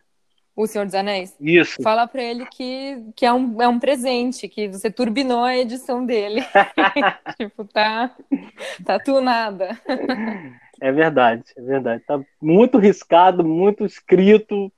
O 0.56 0.68
Senhor 0.68 0.86
dos 0.86 0.96
Anéis? 0.96 1.36
Isso. 1.40 1.82
Fala 1.82 2.06
para 2.06 2.22
ele 2.22 2.46
que, 2.46 3.04
que 3.16 3.26
é, 3.26 3.32
um, 3.32 3.62
é 3.62 3.68
um 3.68 3.80
presente, 3.80 4.48
que 4.48 4.68
você 4.68 4.92
turbinou 4.92 5.44
a 5.44 5.58
edição 5.58 6.06
dele. 6.06 6.42
tipo, 7.38 7.64
tá, 7.66 8.12
tá 8.86 9.00
tunada. 9.00 9.80
É 10.80 10.92
verdade, 10.92 11.44
é 11.56 11.62
verdade. 11.62 12.04
Tá 12.06 12.20
muito 12.42 12.78
riscado, 12.78 13.44
muito 13.44 13.86
escrito. 13.86 14.72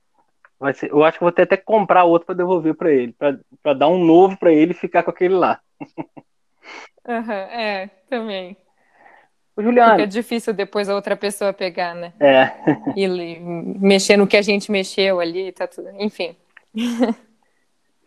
Vai 0.58 0.72
ser, 0.72 0.90
eu 0.90 1.02
acho 1.02 1.18
que 1.18 1.24
vou 1.24 1.32
ter 1.32 1.42
até 1.42 1.56
que 1.56 1.64
comprar 1.64 2.04
outro 2.04 2.26
para 2.26 2.36
devolver 2.36 2.74
para 2.74 2.92
ele, 2.92 3.14
para 3.62 3.74
dar 3.74 3.88
um 3.88 4.02
novo 4.02 4.38
para 4.38 4.52
ele 4.52 4.70
e 4.70 4.74
ficar 4.74 5.02
com 5.02 5.10
aquele 5.10 5.34
lá. 5.34 5.60
Uhum, 7.06 7.32
é, 7.32 7.90
também. 8.08 8.56
O 9.56 9.62
Juliano. 9.62 9.94
Fica 9.94 10.06
difícil 10.06 10.52
depois 10.52 10.88
a 10.88 10.94
outra 10.94 11.16
pessoa 11.16 11.52
pegar, 11.52 11.94
né? 11.94 12.12
É. 12.18 12.50
E 12.96 13.06
mexer 13.78 14.16
no 14.16 14.26
que 14.26 14.36
a 14.36 14.42
gente 14.42 14.70
mexeu 14.70 15.20
ali, 15.20 15.52
tá 15.52 15.66
tudo. 15.66 15.90
Enfim. 15.98 16.34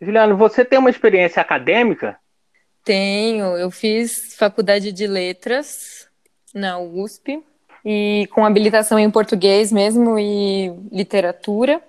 Juliano, 0.00 0.36
você 0.36 0.64
tem 0.64 0.78
uma 0.78 0.90
experiência 0.90 1.40
acadêmica? 1.40 2.18
Tenho. 2.84 3.56
Eu 3.56 3.70
fiz 3.70 4.36
faculdade 4.36 4.92
de 4.92 5.06
letras 5.06 6.08
na 6.54 6.78
USP 6.78 7.42
e 7.84 8.28
com 8.32 8.44
habilitação 8.44 8.98
em 8.98 9.10
português 9.10 9.72
mesmo 9.72 10.18
e 10.18 10.70
literatura. 10.92 11.80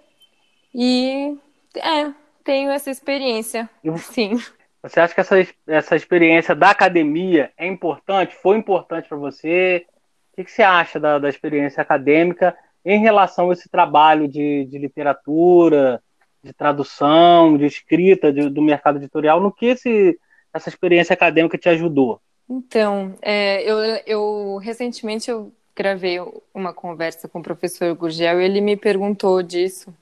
E 0.73 1.37
é, 1.75 2.11
tenho 2.43 2.71
essa 2.71 2.89
experiência. 2.89 3.69
Eu... 3.83 3.97
Sim. 3.97 4.39
Você 4.81 4.99
acha 4.99 5.13
que 5.13 5.19
essa, 5.19 5.35
essa 5.67 5.95
experiência 5.95 6.55
da 6.55 6.69
academia 6.69 7.51
é 7.57 7.67
importante? 7.67 8.35
Foi 8.35 8.57
importante 8.57 9.09
para 9.09 9.17
você? 9.17 9.85
O 10.31 10.35
que, 10.37 10.45
que, 10.45 10.51
você 10.51 10.63
acha 10.63 10.99
da, 10.99 11.19
da 11.19 11.27
experiência 11.27 11.81
acadêmica 11.81 12.55
em 12.85 12.99
relação 12.99 13.49
a 13.49 13.53
esse 13.53 13.67
trabalho 13.69 14.27
de, 14.27 14.65
de 14.65 14.77
literatura, 14.77 16.01
de 16.41 16.53
tradução, 16.53 17.57
de 17.57 17.65
escrita 17.65 18.31
de, 18.31 18.49
do 18.49 18.61
mercado 18.61 18.97
editorial? 18.97 19.41
No 19.41 19.51
que 19.51 19.65
esse, 19.65 20.17
essa 20.53 20.69
experiência 20.69 21.13
acadêmica 21.13 21.57
te 21.57 21.67
ajudou? 21.67 22.21
Então, 22.49 23.13
é, 23.21 23.61
eu, 23.63 23.77
eu 24.07 24.57
recentemente 24.57 25.29
eu 25.29 25.51
gravei 25.75 26.17
uma 26.53 26.73
conversa 26.73 27.27
com 27.27 27.39
o 27.39 27.43
professor 27.43 27.93
Gurgel 27.95 28.41
e 28.41 28.45
ele 28.45 28.61
me 28.61 28.75
perguntou 28.77 29.43
disso 29.43 29.93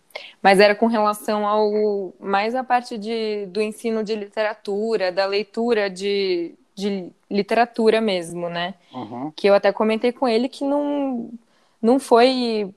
mas 0.41 0.59
era 0.59 0.75
com 0.75 0.87
relação 0.87 1.45
ao 1.45 2.13
mais 2.19 2.55
a 2.55 2.63
parte 2.63 2.97
de, 2.97 3.45
do 3.47 3.61
ensino 3.61 4.03
de 4.03 4.15
literatura, 4.15 5.11
da 5.11 5.25
leitura 5.25 5.89
de, 5.89 6.55
de 6.75 7.11
literatura 7.29 7.99
mesmo, 7.99 8.49
né? 8.49 8.75
Uhum. 8.93 9.31
Que 9.35 9.47
eu 9.47 9.53
até 9.53 9.71
comentei 9.71 10.11
com 10.11 10.27
ele 10.27 10.47
que 10.47 10.63
não, 10.63 11.29
não 11.81 11.99
foi 11.99 12.73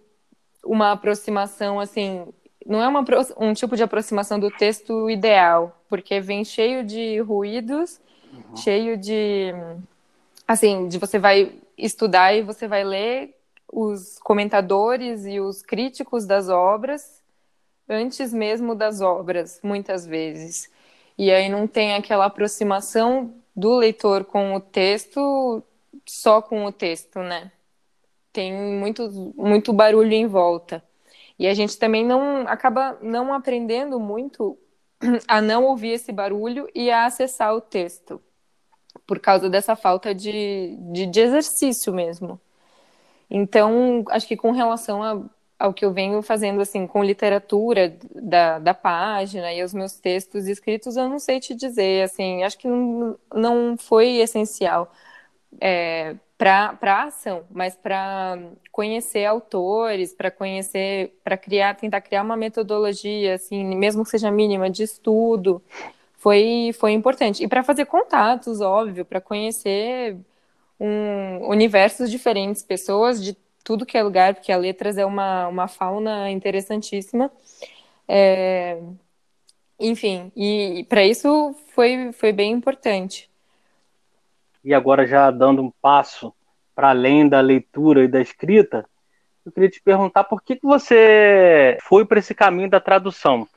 uma 0.65 0.93
aproximação 0.93 1.81
assim, 1.81 2.27
não 2.67 2.83
é 2.83 2.89
uma, 2.89 3.05
um 3.39 3.53
tipo 3.55 3.77
de 3.77 3.83
aproximação 3.83 4.39
do 4.39 4.51
texto 4.51 5.09
ideal, 5.09 5.81
porque 5.89 6.21
vem 6.21 6.45
cheio 6.45 6.85
de 6.85 7.21
ruídos, 7.21 8.01
uhum. 8.33 8.57
cheio 8.57 8.97
de 8.97 9.53
assim, 10.47 10.89
de 10.89 10.99
você 10.99 11.19
vai 11.19 11.53
estudar 11.79 12.35
e 12.35 12.43
você 12.43 12.67
vai 12.67 12.85
ler 12.85 13.37
os 13.73 14.19
comentadores 14.19 15.25
e 15.25 15.39
os 15.39 15.63
críticos 15.63 16.27
das 16.27 16.49
obras 16.49 17.20
antes 17.91 18.33
mesmo 18.33 18.75
das 18.75 19.01
obras, 19.01 19.61
muitas 19.63 20.07
vezes. 20.07 20.71
E 21.19 21.31
aí 21.31 21.49
não 21.49 21.67
tem 21.67 21.95
aquela 21.95 22.27
aproximação 22.27 23.35
do 23.55 23.75
leitor 23.77 24.25
com 24.25 24.55
o 24.55 24.61
texto 24.61 25.63
só 26.07 26.41
com 26.41 26.65
o 26.65 26.73
texto, 26.73 27.21
né? 27.21 27.53
Tem 28.33 28.53
muito, 28.53 29.11
muito 29.37 29.73
barulho 29.73 30.13
em 30.13 30.27
volta. 30.27 30.83
E 31.39 31.47
a 31.47 31.55
gente 31.55 31.79
também 31.79 32.05
não 32.05 32.47
acaba 32.47 32.99
não 33.03 33.35
aprendendo 33.35 33.99
muito 33.99 34.59
a 35.27 35.41
não 35.41 35.65
ouvir 35.65 35.91
esse 35.93 36.13
barulho 36.13 36.69
e 36.75 36.91
a 36.91 37.07
acessar 37.07 37.55
o 37.55 37.61
texto, 37.61 38.21
por 39.07 39.19
causa 39.19 39.49
dessa 39.49 39.75
falta 39.75 40.15
de, 40.15 40.77
de, 40.93 41.07
de 41.07 41.21
exercício 41.21 41.93
mesmo. 41.93 42.41
Então, 43.31 44.05
acho 44.11 44.27
que 44.27 44.37
com 44.37 44.51
relação 44.51 45.03
a 45.03 45.23
ao 45.61 45.75
que 45.75 45.85
eu 45.85 45.93
venho 45.93 46.23
fazendo 46.23 46.63
assim 46.63 46.87
com 46.87 47.05
literatura 47.05 47.95
da, 48.15 48.59
da 48.59 48.73
página 48.73 49.53
e 49.53 49.63
os 49.63 49.75
meus 49.75 49.93
textos 49.95 50.49
escritos, 50.49 50.97
eu 50.97 51.07
não 51.07 51.19
sei 51.19 51.39
te 51.39 51.55
dizer, 51.55 52.05
assim, 52.05 52.43
acho 52.43 52.57
que 52.59 52.67
não, 52.67 53.19
não 53.35 53.77
foi 53.77 54.17
essencial 54.17 54.91
é, 55.61 56.17
para 56.39 57.05
ação, 57.05 57.45
mas 57.51 57.77
para 57.77 58.39
conhecer 58.73 59.27
autores, 59.27 60.15
para 60.15 60.31
conhecer, 60.31 61.13
para 61.23 61.37
criar, 61.37 61.77
tentar 61.77 62.01
criar 62.01 62.23
uma 62.23 62.37
metodologia, 62.39 63.35
assim, 63.35 63.63
mesmo 63.77 64.03
que 64.05 64.11
seja 64.11 64.31
mínima, 64.31 64.71
de 64.71 64.83
estudo, 64.85 65.63
foi, 66.19 66.73
foi 66.79 66.93
importante. 66.93 67.45
E 67.45 67.49
para 67.49 67.63
fazer 67.63 67.87
contatos, 67.87 68.61
óbvio, 68.63 69.05
para 69.05 69.21
conhecer 69.21 70.17
um, 70.81 71.49
universos 71.51 72.11
diferentes, 72.11 72.63
pessoas 72.63 73.23
de 73.23 73.37
tudo 73.65 73.87
que 73.87 73.97
é 73.97 74.03
lugar, 74.03 74.35
porque 74.35 74.53
a 74.53 74.57
Letras 74.57 74.99
é 74.99 75.05
uma, 75.05 75.49
uma 75.49 75.69
fauna 75.69 76.31
interessantíssima. 76.31 77.31
É, 78.09 78.81
enfim, 79.79 80.31
e, 80.37 80.81
e 80.81 80.85
para 80.85 81.05
isso 81.05 81.55
foi, 81.69 82.13
foi 82.13 82.33
bem 82.33 82.53
importante. 82.53 83.31
E 84.63 84.75
agora, 84.75 85.07
já 85.07 85.31
dando 85.31 85.63
um 85.63 85.71
passo 85.71 86.35
para 86.75 86.91
além 86.91 87.29
da 87.29 87.41
leitura 87.41 88.05
e 88.05 88.09
da 88.09 88.21
escrita, 88.21 88.87
eu 89.45 89.53
queria 89.53 89.71
te 89.71 89.81
perguntar 89.83 90.25
por 90.25 90.43
que, 90.43 90.57
que 90.57 90.67
você 90.67 91.79
foi 91.83 92.05
para 92.05 92.19
esse 92.19 92.35
caminho 92.35 92.69
da 92.69 92.79
tradução? 92.79 93.49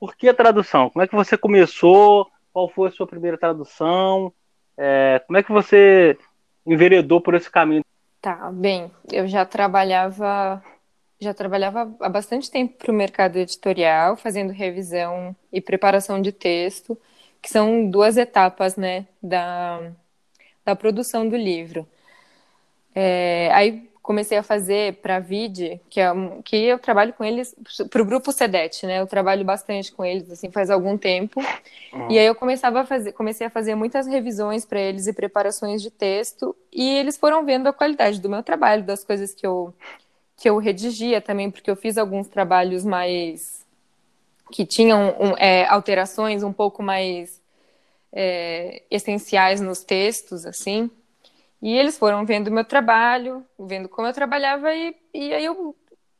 Por 0.00 0.16
que 0.16 0.28
a 0.28 0.34
tradução? 0.34 0.88
Como 0.90 1.02
é 1.02 1.06
que 1.06 1.14
você 1.14 1.36
começou? 1.36 2.30
Qual 2.52 2.68
foi 2.68 2.88
a 2.88 2.92
sua 2.92 3.06
primeira 3.06 3.36
tradução? 3.36 4.32
É, 4.76 5.22
como 5.26 5.38
é 5.38 5.42
que 5.42 5.52
você 5.52 6.18
enveredou 6.66 7.20
por 7.20 7.34
esse 7.34 7.50
caminho? 7.50 7.84
Tá, 8.22 8.52
bem, 8.52 8.90
eu 9.12 9.26
já 9.28 9.44
trabalhava 9.44 10.62
já 11.20 11.34
trabalhava 11.34 11.96
há 12.00 12.08
bastante 12.10 12.50
tempo 12.50 12.76
para 12.78 12.92
o 12.92 12.94
mercado 12.94 13.38
editorial, 13.38 14.16
fazendo 14.16 14.52
revisão 14.52 15.36
e 15.52 15.60
preparação 15.60 16.22
de 16.22 16.32
texto, 16.32 16.98
que 17.42 17.50
são 17.50 17.90
duas 17.90 18.16
etapas, 18.18 18.76
né, 18.76 19.06
da, 19.22 19.92
da 20.64 20.76
produção 20.76 21.28
do 21.28 21.36
livro. 21.36 21.88
É, 22.94 23.50
aí 23.52 23.90
comecei 24.02 24.36
a 24.36 24.42
fazer 24.42 24.94
para 24.96 25.16
a 25.16 25.20
VID, 25.20 25.80
que, 25.88 26.00
é, 26.00 26.12
que 26.44 26.56
eu 26.56 26.78
trabalho 26.78 27.12
com 27.12 27.24
eles, 27.24 27.54
para 27.88 28.02
o 28.02 28.04
grupo 28.04 28.32
SEDET, 28.32 28.84
né? 28.84 29.00
Eu 29.00 29.06
trabalho 29.06 29.44
bastante 29.44 29.92
com 29.92 30.04
eles, 30.04 30.28
assim, 30.30 30.50
faz 30.50 30.70
algum 30.70 30.98
tempo. 30.98 31.40
Uhum. 31.92 32.10
E 32.10 32.18
aí 32.18 32.26
eu 32.26 32.34
começava 32.34 32.80
a 32.80 32.84
fazer, 32.84 33.12
comecei 33.12 33.46
a 33.46 33.50
fazer 33.50 33.76
muitas 33.76 34.06
revisões 34.06 34.64
para 34.64 34.80
eles 34.80 35.06
e 35.06 35.12
preparações 35.12 35.80
de 35.80 35.90
texto, 35.90 36.54
e 36.72 36.98
eles 36.98 37.16
foram 37.16 37.44
vendo 37.44 37.68
a 37.68 37.72
qualidade 37.72 38.20
do 38.20 38.28
meu 38.28 38.42
trabalho, 38.42 38.82
das 38.82 39.04
coisas 39.04 39.32
que 39.32 39.46
eu, 39.46 39.72
que 40.36 40.50
eu 40.50 40.58
redigia 40.58 41.20
também, 41.20 41.48
porque 41.48 41.70
eu 41.70 41.76
fiz 41.76 41.96
alguns 41.96 42.26
trabalhos 42.26 42.84
mais. 42.84 43.64
que 44.50 44.66
tinham 44.66 45.14
um, 45.20 45.36
é, 45.38 45.64
alterações 45.68 46.42
um 46.42 46.52
pouco 46.52 46.82
mais 46.82 47.40
é, 48.12 48.82
essenciais 48.90 49.60
nos 49.60 49.84
textos, 49.84 50.44
assim. 50.44 50.90
E 51.62 51.78
eles 51.78 51.96
foram 51.96 52.26
vendo 52.26 52.50
meu 52.50 52.64
trabalho, 52.64 53.46
vendo 53.56 53.88
como 53.88 54.08
eu 54.08 54.12
trabalhava, 54.12 54.74
e, 54.74 54.96
e 55.14 55.32
aí 55.32 55.44
eu, 55.44 55.76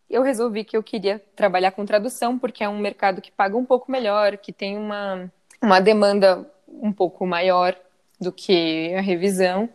eu 0.09 0.22
resolvi 0.22 0.62
que 0.62 0.76
eu 0.76 0.83
queria 0.83 1.18
trabalhar 1.35 1.72
com 1.72 1.85
tradução, 1.85 2.38
porque 2.38 2.62
é 2.62 2.68
um 2.68 2.78
mercado 2.78 3.20
que 3.20 3.33
paga 3.33 3.57
um 3.57 3.64
pouco 3.64 3.90
melhor, 3.90 4.37
que 4.37 4.52
tem 4.52 4.78
uma, 4.78 5.31
uma 5.61 5.81
demanda 5.81 6.48
um 6.68 6.92
pouco 6.92 7.26
maior 7.26 7.76
do 8.20 8.31
que 8.31 8.94
a 8.94 9.00
revisão. 9.00 9.68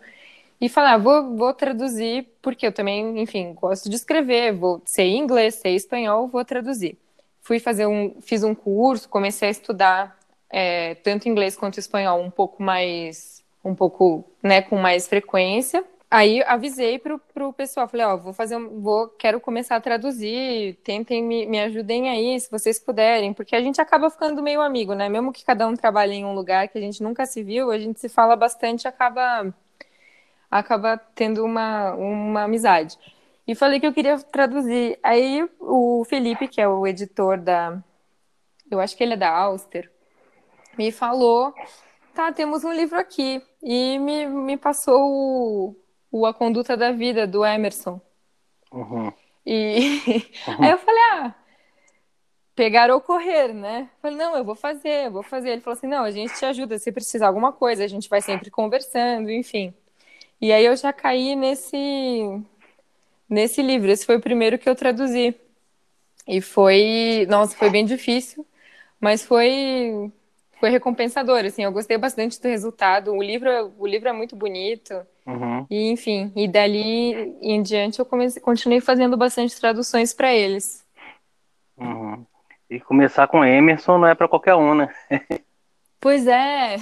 E 0.60 0.69
falar, 0.69 0.93
ah, 0.93 0.97
vou, 0.97 1.36
vou 1.36 1.53
traduzir, 1.53 2.27
porque 2.41 2.65
eu 2.65 2.71
também, 2.71 3.19
enfim, 3.19 3.53
gosto 3.53 3.89
de 3.89 3.95
escrever, 3.95 4.53
vou 4.53 4.82
sei 4.86 5.15
inglês, 5.15 5.56
sei 5.56 5.75
espanhol, 5.75 6.27
vou 6.27 6.43
traduzir. 6.45 6.97
Fui 7.41 7.60
fazer 7.60 7.86
um, 7.86 8.19
fiz 8.21 8.43
um 8.43 8.56
curso, 8.56 9.08
comecei 9.10 9.49
a 9.49 9.51
estudar 9.51 10.17
é, 10.49 10.95
tanto 10.95 11.30
inglês 11.30 11.56
quanto 11.56 11.80
espanhol 11.80 12.21
um 12.21 12.32
pouco 12.32 12.63
mais 12.63 13.43
um 13.67 13.75
pouco, 13.75 14.23
né, 14.41 14.62
com 14.62 14.77
mais 14.77 15.08
frequência. 15.08 15.84
Aí 16.10 16.41
avisei 16.43 16.97
pro, 16.99 17.19
pro 17.34 17.51
pessoal, 17.51 17.88
falei, 17.88 18.06
ó, 18.06 18.15
vou 18.15 18.32
fazer, 18.32 18.58
vou, 18.58 19.10
quero 19.10 19.41
começar 19.41 19.75
a 19.75 19.82
traduzir, 19.82 20.75
tentem 20.84 21.21
me, 21.21 21.45
me 21.45 21.60
ajudem 21.60 22.10
aí, 22.10 22.39
se 22.39 22.49
vocês 22.49 22.80
puderem, 22.80 23.34
porque 23.34 23.56
a 23.56 23.62
gente 23.62 23.82
acaba 23.82 24.10
ficando 24.10 24.41
meio 24.41 24.62
amigo, 24.62 24.93
né? 24.93 25.10
Mesmo 25.10 25.34
que 25.34 25.43
cada 25.43 25.67
um 25.67 25.75
trabalhe 25.75 26.13
em 26.15 26.25
um 26.25 26.34
lugar 26.34 26.69
que 26.69 26.77
a 26.77 26.82
gente 26.82 27.03
nunca 27.03 27.25
se 27.25 27.43
viu, 27.43 27.71
a 27.71 27.77
gente 27.77 27.99
se 27.99 28.08
fala 28.08 28.38
bastante, 28.38 28.88
acaba 28.88 29.53
acaba 30.49 30.97
tendo 31.15 31.43
uma, 31.43 31.93
uma 31.93 32.43
amizade. 32.43 32.97
E 33.47 33.56
falei 33.56 33.80
que 33.80 33.88
eu 33.88 33.93
queria 33.93 34.17
traduzir. 34.19 34.99
Aí 35.03 35.47
o 35.60 36.03
Felipe, 36.06 36.47
que 36.47 36.60
é 36.62 36.67
o 36.67 36.86
editor 36.86 37.38
da. 37.38 37.82
Eu 38.69 38.80
acho 38.80 38.95
que 38.97 39.03
ele 39.03 39.13
é 39.13 39.17
da 39.17 39.30
Auster, 39.30 39.89
me 40.77 40.91
falou: 40.91 41.53
tá, 42.17 42.32
temos 42.32 42.63
um 42.63 42.73
livro 42.73 42.97
aqui. 42.97 43.41
E 43.62 43.99
me, 43.99 44.25
me 44.25 44.58
passou 44.58 44.99
o, 44.99 45.75
o 46.12 46.25
A 46.25 46.34
Conduta 46.34 46.75
da 46.75 46.91
Vida, 46.91 47.27
do 47.27 47.45
Emerson. 47.45 48.01
Uhum. 48.71 49.13
E 49.45 50.01
uhum. 50.47 50.63
aí 50.65 50.71
eu 50.71 50.77
falei: 50.80 51.01
ah, 51.12 51.36
pegar 52.56 52.89
ou 52.89 52.99
correr, 52.99 53.53
né? 53.53 53.89
falei: 54.01 54.17
não, 54.17 54.36
eu 54.36 54.43
vou 54.43 54.56
fazer, 54.56 55.06
eu 55.06 55.12
vou 55.12 55.23
fazer. 55.23 55.51
Ele 55.51 55.62
falou 55.62 55.77
assim: 55.77 55.88
não, 55.88 56.03
a 56.03 56.12
gente 56.12 56.34
te 56.34 56.43
ajuda 56.43 56.80
se 56.80 56.91
precisar 56.91 57.27
alguma 57.27 57.53
coisa, 57.53 57.84
a 57.84 57.88
gente 57.88 58.10
vai 58.10 58.21
sempre 58.21 58.49
conversando, 58.49 59.30
enfim. 59.30 59.73
E 60.41 60.51
aí 60.51 60.65
eu 60.65 60.75
já 60.75 60.91
caí 60.91 61.36
nesse 61.36 62.41
nesse 63.30 63.62
livro. 63.62 63.91
Esse 63.91 64.06
foi 64.06 64.17
o 64.17 64.21
primeiro 64.21 64.58
que 64.58 64.67
eu 64.69 64.75
traduzi. 64.75 65.36
E 66.27 66.41
foi, 66.41 67.25
nossa, 67.30 67.56
foi 67.56 67.69
bem 67.69 67.86
difícil, 67.86 68.45
mas 68.99 69.23
foi 69.23 70.12
foi 70.59 70.69
recompensador, 70.69 71.45
assim, 71.45 71.63
eu 71.63 71.71
gostei 71.71 71.97
bastante 71.97 72.41
do 72.41 72.47
resultado. 72.47 73.11
O 73.11 73.21
livro, 73.21 73.73
o 73.77 73.85
livro 73.85 74.09
é 74.09 74.13
muito 74.13 74.35
bonito. 74.35 74.93
Uhum. 75.25 75.65
E 75.69 75.89
enfim, 75.91 76.31
e 76.35 76.47
dali 76.47 77.35
em 77.41 77.61
diante 77.61 77.99
eu 77.99 78.05
comecei, 78.05 78.41
continuei 78.41 78.81
fazendo 78.81 79.17
bastante 79.17 79.59
traduções 79.59 80.13
para 80.13 80.33
eles. 80.33 80.85
Uhum. 81.77 82.25
E 82.69 82.79
começar 82.79 83.27
com 83.27 83.45
Emerson 83.45 83.97
não 83.97 84.07
é 84.07 84.15
para 84.15 84.27
qualquer 84.27 84.55
um, 84.55 84.73
né? 84.73 84.93
pois 85.99 86.27
é. 86.27 86.77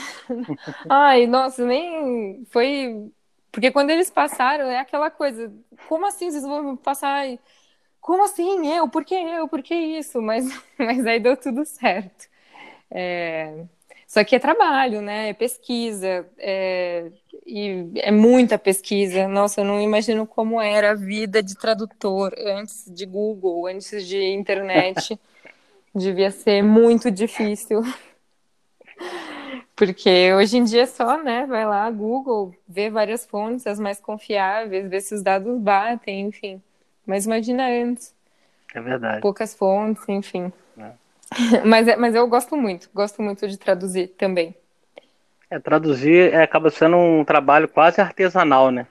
Ai, 0.89 1.27
nossa, 1.27 1.65
nem 1.65 2.45
foi 2.51 3.11
porque 3.55 3.71
quando 3.71 3.89
eles 3.89 4.09
passaram, 4.09 4.65
é 4.69 4.79
aquela 4.79 5.09
coisa, 5.09 5.49
como 5.87 6.05
assim 6.05 6.29
vocês 6.29 6.43
vão 6.43 6.75
passar? 6.75 7.25
Como 8.01 8.25
assim 8.25 8.67
eu? 8.67 8.89
Por 8.89 9.05
que 9.05 9.15
eu? 9.15 9.47
Por 9.47 9.63
que 9.63 9.73
isso? 9.73 10.21
Mas, 10.21 10.45
mas 10.77 11.05
aí 11.05 11.21
deu 11.21 11.37
tudo 11.37 11.63
certo. 11.63 12.27
É... 12.89 13.63
Só 14.07 14.23
que 14.23 14.35
é 14.35 14.39
trabalho, 14.39 15.01
né? 15.01 15.29
É 15.29 15.33
pesquisa, 15.33 16.25
é... 16.37 17.11
e 17.45 17.91
é 17.97 18.11
muita 18.11 18.57
pesquisa. 18.57 19.27
Nossa, 19.27 19.61
eu 19.61 19.65
não 19.65 19.81
imagino 19.81 20.25
como 20.27 20.61
era 20.61 20.91
a 20.91 20.95
vida 20.95 21.41
de 21.41 21.55
tradutor 21.55 22.33
antes 22.37 22.85
de 22.87 23.05
Google, 23.05 23.67
antes 23.67 24.07
de 24.07 24.23
internet. 24.33 25.19
Devia 25.93 26.29
ser 26.29 26.61
muito 26.61 27.09
difícil. 27.09 27.81
Porque 29.75 30.33
hoje 30.33 30.57
em 30.57 30.63
dia 30.63 30.83
é 30.83 30.85
só, 30.85 31.21
né? 31.21 31.45
Vai 31.45 31.65
lá, 31.65 31.89
Google, 31.91 32.55
vê 32.67 32.89
várias 32.89 33.25
fontes, 33.25 33.67
as 33.67 33.79
mais 33.79 33.99
confiáveis, 33.99 34.89
vê 34.89 35.01
se 35.01 35.13
os 35.13 35.21
dados 35.21 35.59
batem, 35.59 36.21
enfim. 36.21 36.61
Mas 37.05 37.25
imagina 37.25 37.67
antes. 37.67 38.13
É 38.73 38.81
verdade. 38.81 39.21
Poucas 39.21 39.53
fontes, 39.53 40.07
enfim. 40.07 40.51
Mas, 41.65 41.87
é, 41.87 41.95
mas 41.95 42.15
eu 42.15 42.27
gosto 42.27 42.55
muito, 42.55 42.89
gosto 42.93 43.21
muito 43.21 43.47
de 43.47 43.57
traduzir 43.57 44.07
também. 44.17 44.55
É, 45.49 45.59
traduzir 45.59 46.33
é, 46.33 46.43
acaba 46.43 46.69
sendo 46.69 46.97
um 46.97 47.25
trabalho 47.25 47.67
quase 47.67 47.99
artesanal, 47.99 48.71
né? 48.71 48.87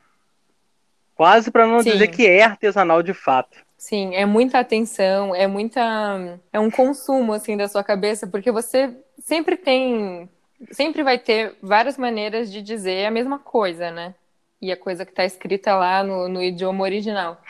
Quase 1.14 1.50
para 1.50 1.66
não 1.66 1.80
Sim. 1.80 1.92
dizer 1.92 2.08
que 2.08 2.26
é 2.26 2.42
artesanal 2.42 3.02
de 3.02 3.14
fato. 3.14 3.58
Sim, 3.78 4.14
é 4.14 4.24
muita 4.24 4.58
atenção, 4.58 5.34
é 5.34 5.46
muita. 5.46 6.38
É 6.52 6.58
um 6.58 6.70
consumo, 6.70 7.32
assim, 7.32 7.56
da 7.56 7.68
sua 7.68 7.84
cabeça, 7.84 8.26
porque 8.26 8.50
você 8.50 8.94
sempre 9.18 9.56
tem 9.56 10.28
sempre 10.70 11.02
vai 11.02 11.18
ter 11.18 11.56
várias 11.62 11.98
maneiras 11.98 12.50
de 12.50 12.62
dizer 12.62 13.06
a 13.06 13.10
mesma 13.10 13.38
coisa, 13.38 13.90
né? 13.90 14.14
E 14.60 14.72
a 14.72 14.76
coisa 14.76 15.04
que 15.04 15.12
está 15.12 15.24
escrita 15.24 15.74
lá 15.74 16.02
no, 16.02 16.28
no 16.28 16.42
idioma 16.42 16.82
original. 16.82 17.40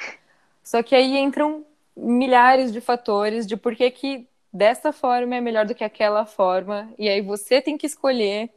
Só 0.62 0.83
que 0.83 0.94
aí 0.94 1.16
entram 1.16 1.64
milhares 1.96 2.72
de 2.72 2.80
fatores 2.80 3.46
de 3.46 3.57
por 3.57 3.76
que, 3.76 3.88
que 3.90 4.26
dessa 4.54 4.92
forma 4.92 5.34
é 5.34 5.40
melhor 5.40 5.66
do 5.66 5.74
que 5.74 5.82
aquela 5.82 6.24
forma. 6.24 6.88
E 6.96 7.08
aí 7.08 7.20
você 7.20 7.60
tem 7.60 7.76
que 7.76 7.86
escolher. 7.86 8.48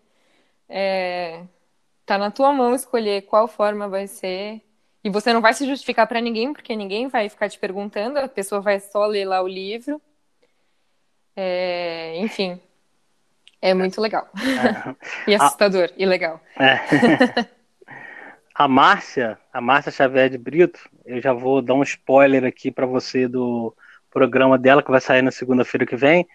É, 0.69 1.43
tá 2.05 2.17
na 2.19 2.29
tua 2.29 2.53
mão 2.53 2.75
escolher 2.75 3.23
qual 3.23 3.47
forma 3.47 3.89
vai 3.89 4.05
ser. 4.05 4.61
E 5.03 5.09
você 5.09 5.33
não 5.33 5.41
vai 5.41 5.53
se 5.53 5.65
justificar 5.65 6.05
para 6.05 6.21
ninguém, 6.21 6.53
porque 6.53 6.75
ninguém 6.75 7.07
vai 7.07 7.29
ficar 7.29 7.49
te 7.49 7.57
perguntando, 7.57 8.19
a 8.19 8.27
pessoa 8.27 8.61
vai 8.61 8.79
só 8.79 9.05
ler 9.05 9.25
lá 9.25 9.41
o 9.41 9.47
livro. 9.47 10.01
É, 11.35 12.17
enfim, 12.17 12.59
é 13.61 13.73
muito 13.73 13.99
legal. 14.01 14.27
É. 14.35 14.95
e 15.31 15.35
assustador, 15.35 15.89
a... 15.91 15.93
e 15.95 16.05
legal. 16.05 16.41
É. 16.59 16.79
a 18.53 18.67
Márcia, 18.67 19.39
a 19.53 19.61
Márcia 19.61 19.91
Xavier 19.91 20.29
de 20.29 20.37
Brito, 20.37 20.89
eu 21.05 21.21
já 21.21 21.31
vou 21.31 21.61
dar 21.61 21.75
um 21.75 21.83
spoiler 21.83 22.43
aqui 22.43 22.69
para 22.69 22.85
você 22.85 23.27
do 23.27 23.73
programa 24.11 24.57
dela, 24.57 24.83
que 24.83 24.91
vai 24.91 25.01
sair 25.01 25.21
na 25.21 25.31
segunda-feira 25.31 25.85
que 25.85 25.95
vem. 25.95 26.27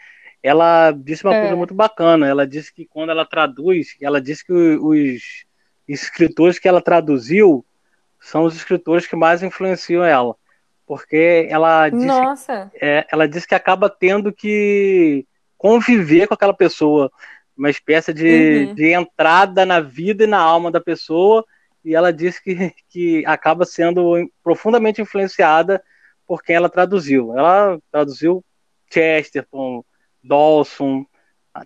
Ela 0.42 0.90
disse 0.92 1.24
uma 1.24 1.34
é. 1.34 1.40
coisa 1.40 1.56
muito 1.56 1.74
bacana. 1.74 2.26
Ela 2.26 2.46
disse 2.46 2.72
que 2.72 2.84
quando 2.84 3.10
ela 3.10 3.24
traduz, 3.24 3.96
ela 4.00 4.20
disse 4.20 4.44
que 4.44 4.52
os 4.52 5.44
escritores 5.86 6.58
que 6.58 6.68
ela 6.68 6.80
traduziu 6.80 7.64
são 8.20 8.44
os 8.44 8.54
escritores 8.54 9.06
que 9.06 9.16
mais 9.16 9.42
influenciam 9.42 10.04
ela. 10.04 10.34
Porque 10.86 11.46
ela 11.50 11.88
disse, 11.88 12.06
Nossa. 12.06 12.70
É, 12.80 13.06
ela 13.10 13.26
disse 13.26 13.46
que 13.46 13.54
acaba 13.54 13.88
tendo 13.88 14.32
que 14.32 15.26
conviver 15.56 16.26
com 16.26 16.34
aquela 16.34 16.54
pessoa, 16.54 17.10
uma 17.56 17.70
espécie 17.70 18.12
de, 18.12 18.66
uhum. 18.68 18.74
de 18.74 18.92
entrada 18.92 19.64
na 19.64 19.80
vida 19.80 20.24
e 20.24 20.26
na 20.26 20.38
alma 20.38 20.70
da 20.70 20.80
pessoa, 20.80 21.44
e 21.84 21.94
ela 21.94 22.12
disse 22.12 22.42
que, 22.42 22.74
que 22.90 23.24
acaba 23.26 23.64
sendo 23.64 24.28
profundamente 24.42 25.00
influenciada 25.00 25.82
por 26.32 26.42
quem 26.42 26.56
ela 26.56 26.70
traduziu. 26.70 27.36
Ela 27.36 27.78
traduziu 27.90 28.42
Chesterton, 28.90 29.84
Dawson, 30.24 31.04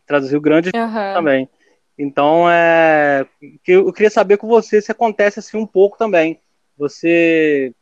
traduziu 0.05 0.41
grandes 0.41 0.73
uhum. 0.75 1.15
também. 1.15 1.49
Então, 1.97 2.51
é, 2.51 3.25
eu 3.65 3.93
queria 3.93 4.11
saber 4.11 4.39
com 4.39 4.49
você 4.49 4.83
se 4.83 4.91
acontece 4.91 5.39
assim 5.39 5.57
um 5.57 5.69
pouco 5.69 5.97
também. 5.97 6.41
Você 6.77 7.73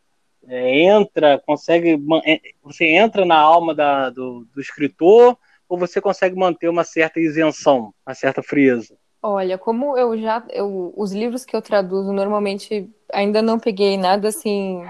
é, 0.47 0.79
entra, 0.83 1.39
consegue, 1.47 1.99
é, 2.27 2.39
você 2.63 2.85
entra 2.85 3.25
na 3.25 3.39
alma 3.39 3.75
da, 3.75 4.11
do, 4.11 4.47
do 4.55 4.61
escritor 4.61 5.39
ou 5.67 5.79
você 5.79 6.03
consegue 6.03 6.37
manter 6.37 6.69
uma 6.69 6.85
certa 6.85 7.19
isenção, 7.19 7.95
uma 8.07 8.15
certa 8.15 8.43
frieza? 8.43 8.95
Olha, 9.23 9.57
como 9.57 9.97
eu 9.97 10.21
já. 10.21 10.45
Eu, 10.51 10.93
os 10.95 11.15
livros 11.15 11.47
que 11.47 11.57
eu 11.57 11.63
traduzo 11.63 12.13
normalmente 12.13 12.91
ainda 13.11 13.41
não 13.41 13.59
peguei 13.59 13.97
nada 13.97 14.29
assim. 14.29 14.85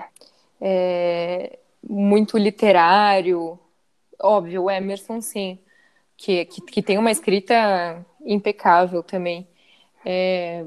É, 0.60 1.60
muito 1.88 2.38
literário. 2.38 3.58
Óbvio, 4.20 4.64
o 4.64 4.70
Emerson, 4.70 5.20
sim. 5.20 5.58
Que, 6.16 6.44
que, 6.44 6.60
que 6.60 6.82
tem 6.82 6.98
uma 6.98 7.10
escrita 7.10 8.04
impecável 8.24 9.02
também. 9.02 9.46
É, 10.04 10.64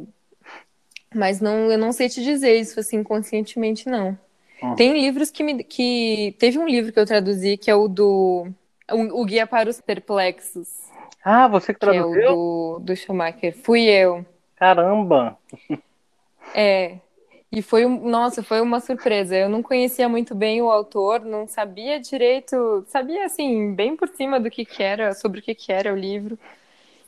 mas 1.13 1.39
não, 1.39 1.71
eu 1.71 1.77
não 1.77 1.91
sei 1.91 2.09
te 2.09 2.23
dizer 2.23 2.59
isso 2.59 2.79
assim 2.79 3.03
conscientemente, 3.03 3.89
não. 3.89 4.17
Uhum. 4.61 4.75
Tem 4.75 4.93
livros 4.93 5.29
que 5.29 5.43
me. 5.43 5.63
que 5.63 6.35
Teve 6.39 6.57
um 6.57 6.67
livro 6.67 6.91
que 6.91 6.99
eu 6.99 7.05
traduzi 7.05 7.57
que 7.57 7.69
é 7.69 7.75
o 7.75 7.87
do 7.87 8.47
o, 8.91 9.21
o 9.21 9.25
Guia 9.25 9.45
para 9.45 9.69
os 9.69 9.79
Perplexos. 9.79 10.67
Ah, 11.23 11.47
você 11.47 11.73
que 11.73 11.79
traduziu? 11.79 12.13
Que 12.13 12.19
é 12.19 12.29
o 12.29 12.35
do, 12.35 12.79
do 12.79 12.95
Schumacher. 12.95 13.55
Fui 13.63 13.83
eu. 13.83 14.25
Caramba! 14.55 15.37
É. 16.55 16.99
E 17.51 17.61
foi, 17.61 17.85
nossa, 17.85 18.43
foi 18.43 18.61
uma 18.61 18.79
surpresa. 18.79 19.35
Eu 19.35 19.49
não 19.49 19.63
conhecia 19.63 20.09
muito 20.09 20.35
bem 20.35 20.61
o 20.61 20.69
autor, 20.71 21.21
não 21.23 21.47
sabia 21.47 21.99
direito, 21.99 22.85
sabia 22.87 23.25
assim, 23.25 23.73
bem 23.73 23.95
por 23.95 24.09
cima 24.09 24.39
do 24.39 24.49
que, 24.49 24.65
que 24.65 24.83
era, 24.83 25.13
sobre 25.13 25.39
o 25.39 25.43
que, 25.43 25.55
que 25.55 25.71
era 25.71 25.93
o 25.93 25.97
livro. 25.97 26.37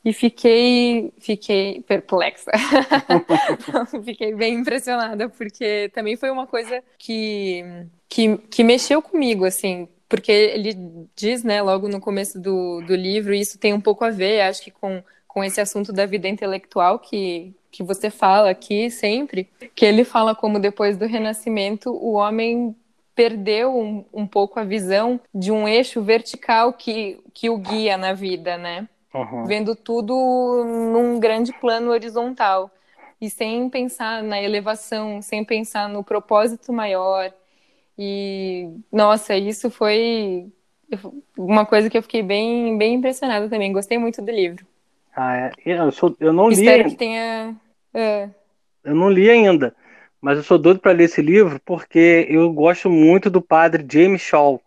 E 0.04 0.14
fiquei, 0.14 1.14
fiquei 1.20 1.82
perplexa. 1.82 2.52
fiquei 4.06 4.34
bem 4.34 4.56
impressionada, 4.56 5.28
porque 5.30 5.90
também 5.94 6.16
foi 6.16 6.32
uma 6.32 6.48
coisa 6.48 6.82
que, 6.98 7.64
que, 8.08 8.38
que 8.50 8.64
mexeu 8.64 9.02
comigo, 9.02 9.44
assim, 9.46 9.90
porque 10.08 10.32
ele 10.32 10.74
diz, 11.16 11.44
né, 11.44 11.62
logo 11.62 11.90
no 11.90 12.00
começo 12.00 12.40
do, 12.40 12.82
do 12.82 12.96
livro, 12.96 13.34
e 13.34 13.42
isso 13.42 13.60
tem 13.60 13.74
um 13.74 13.82
pouco 13.82 14.06
a 14.06 14.10
ver, 14.10 14.42
acho 14.42 14.64
que 14.64 14.72
com, 14.72 15.04
com 15.28 15.44
esse 15.44 15.60
assunto 15.60 15.92
da 15.92 16.06
vida 16.06 16.30
intelectual 16.30 16.98
que, 17.00 17.54
que 17.72 17.84
você 17.84 18.10
fala 18.10 18.50
aqui 18.50 18.90
sempre, 18.90 19.48
que 19.76 19.86
ele 19.86 20.04
fala 20.04 20.34
como 20.36 20.60
depois 20.60 20.98
do 20.98 21.06
Renascimento 21.06 21.92
o 21.92 22.14
homem 22.14 22.76
perdeu 23.16 23.78
um, 23.78 24.06
um 24.14 24.26
pouco 24.26 24.60
a 24.60 24.64
visão 24.64 25.20
de 25.34 25.52
um 25.52 25.68
eixo 25.68 26.02
vertical 26.02 26.74
que, 26.74 27.20
que 27.34 27.50
o 27.50 27.58
guia 27.58 27.98
na 27.98 28.14
vida, 28.14 28.58
né? 28.58 28.88
Uhum. 29.14 29.46
Vendo 29.46 29.76
tudo 29.76 30.14
num 30.94 31.20
grande 31.20 31.52
plano 31.54 31.92
horizontal. 31.92 32.72
e 33.22 33.30
sem 33.30 33.70
pensar 33.70 34.24
na 34.24 34.42
elevação, 34.42 35.22
sem 35.22 35.44
pensar 35.44 35.90
no 35.90 36.04
propósito 36.04 36.72
maior. 36.74 37.34
E, 37.98 38.70
nossa, 38.92 39.36
isso 39.36 39.70
foi 39.70 40.52
uma 41.38 41.66
coisa 41.66 41.90
que 41.90 41.98
eu 41.98 42.02
fiquei 42.04 42.24
bem, 42.24 42.78
bem 42.78 42.96
impressionada 42.96 43.50
também. 43.50 43.74
Gostei 43.74 43.98
muito 43.98 44.22
do 44.22 44.32
livro. 44.32 44.66
Ah, 45.22 45.36
é. 45.36 45.52
Eu, 45.66 45.92
sou, 45.92 46.16
eu 46.18 46.32
não 46.32 46.48
li. 46.48 46.56
Espero 46.56 46.90
que 46.90 46.96
tenha. 46.96 47.54
É. 47.94 48.30
Eu 48.86 48.96
não 48.96 49.10
li 49.10 49.30
ainda, 49.30 49.76
mas 50.22 50.38
eu 50.38 50.44
sou 50.46 50.58
doido 50.58 50.80
para 50.80 50.94
ler 50.94 51.04
esse 51.04 51.22
livro 51.22 51.60
porque 51.66 52.26
eu 52.30 52.50
gosto 52.54 52.90
muito 52.90 53.30
do 53.30 53.42
padre 53.42 53.86
James 53.92 54.22
Shaw, 54.22 54.62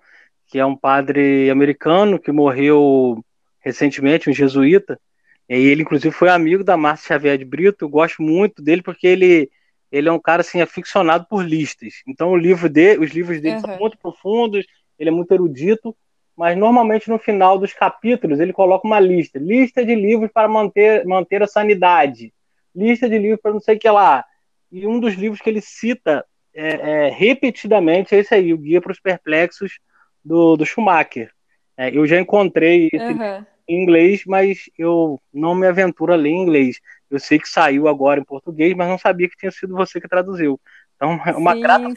que 0.47 0.59
é 0.59 0.67
um 0.67 0.77
padre 0.77 1.49
americano 1.49 2.19
que 2.19 2.31
morreu 2.31 3.25
recentemente, 3.61 4.29
um 4.29 4.35
jesuíta. 4.35 5.01
E 5.49 5.55
ele, 5.55 5.83
inclusive, 5.83 6.15
foi 6.15 6.29
amigo 6.29 6.63
da 6.63 6.77
Márcia 6.77 7.09
Xavier 7.09 7.39
de 7.39 7.47
Brito. 7.47 7.87
Eu 7.87 7.89
gosto 7.89 8.23
muito 8.23 8.61
dele 8.61 8.83
porque 8.83 9.07
ele, 9.07 9.51
ele 9.91 10.09
é 10.11 10.13
um 10.13 10.21
cara 10.21 10.43
assim, 10.43 10.61
aficionado 10.61 11.27
por 11.31 11.43
listas. 11.43 12.03
Então, 12.07 12.31
o 12.31 12.37
livro 12.37 12.69
dele, 12.69 13.03
os 13.03 13.11
livros 13.11 13.41
dele 13.41 13.55
uhum. 13.57 13.61
são 13.63 13.79
muito 13.79 13.97
profundos, 13.97 14.67
ele 14.99 15.09
é 15.09 15.13
muito 15.13 15.33
erudito, 15.33 15.97
mas 16.37 16.57
normalmente 16.57 17.09
no 17.09 17.19
final 17.19 17.59
dos 17.59 17.73
capítulos 17.73 18.41
ele 18.41 18.53
coloca 18.53 18.87
uma 18.87 19.01
lista: 19.01 19.39
lista 19.39 19.85
de 19.85 19.95
livros 19.95 20.31
para 20.33 20.49
manter, 20.49 21.05
manter 21.05 21.43
a 21.43 21.47
sanidade, 21.47 22.33
lista 22.75 23.09
de 23.09 23.19
livros 23.19 23.41
para 23.41 23.53
não 23.53 23.61
sei 23.61 23.77
o 23.77 23.79
que 23.79 23.91
lá. 23.91 24.25
E 24.71 24.87
um 24.87 24.99
dos 24.99 25.15
livros 25.15 25.41
que 25.41 25.51
ele 25.51 25.61
cita 25.61 26.25
é, 26.55 27.07
é, 27.07 27.09
repetidamente 27.11 28.15
é 28.15 28.19
esse 28.19 28.35
aí, 28.35 28.53
O 28.53 28.59
Guia 28.59 28.81
para 28.81 28.93
os 28.93 29.01
Perplexos 29.01 29.79
do, 30.25 30.57
do 30.57 30.67
Schumacher. 30.67 31.31
É, 31.77 31.95
eu 31.95 32.07
já 32.07 32.21
encontrei 32.21 32.89
esse 32.93 33.05
uhum. 33.05 33.45
em 33.69 33.83
inglês, 33.83 34.25
mas 34.27 34.71
eu 34.79 35.21
não 35.33 35.55
me 35.55 35.67
aventuro 35.67 36.13
a 36.13 36.17
ler 36.17 36.31
em 36.31 36.43
inglês. 36.43 36.81
Eu 37.11 37.19
sei 37.19 37.39
que 37.39 37.49
saiu 37.49 37.89
agora 37.89 38.21
em 38.21 38.25
português, 38.25 38.75
mas 38.75 38.89
não 38.89 38.99
sabia 38.99 39.29
que 39.29 39.37
tinha 39.37 39.51
sido 39.51 39.75
você 39.75 40.01
que 40.01 40.09
traduziu. 40.09 40.61
Então 40.97 41.21
é 41.27 41.33
uma 41.33 41.59
grata 41.59 41.89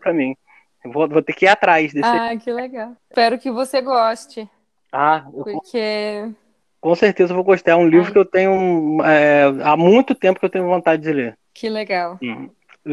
para 0.00 0.12
mim. 0.12 0.36
Vou, 0.84 1.08
vou 1.08 1.22
ter 1.22 1.32
que 1.32 1.46
ir 1.46 1.48
atrás 1.48 1.92
desse. 1.92 2.06
Ah, 2.06 2.36
que 2.36 2.52
legal. 2.52 2.92
Espero 3.08 3.38
que 3.38 3.50
você 3.50 3.80
goste. 3.80 4.48
Ah, 4.92 5.24
eu... 5.32 5.44
porque. 5.44 6.30
Com 6.80 6.94
certeza 6.94 7.32
eu 7.32 7.36
vou 7.36 7.44
gostar. 7.44 7.72
É 7.72 7.76
um 7.76 7.88
livro 7.88 8.08
Ai. 8.08 8.12
que 8.12 8.18
eu 8.18 8.24
tenho. 8.24 9.02
É, 9.02 9.44
há 9.62 9.76
muito 9.76 10.14
tempo 10.14 10.38
que 10.38 10.44
eu 10.46 10.50
tenho 10.50 10.66
vontade 10.66 11.02
de 11.02 11.12
ler. 11.12 11.38
Que 11.54 11.68
legal. 11.68 12.18
Hum. 12.22 12.50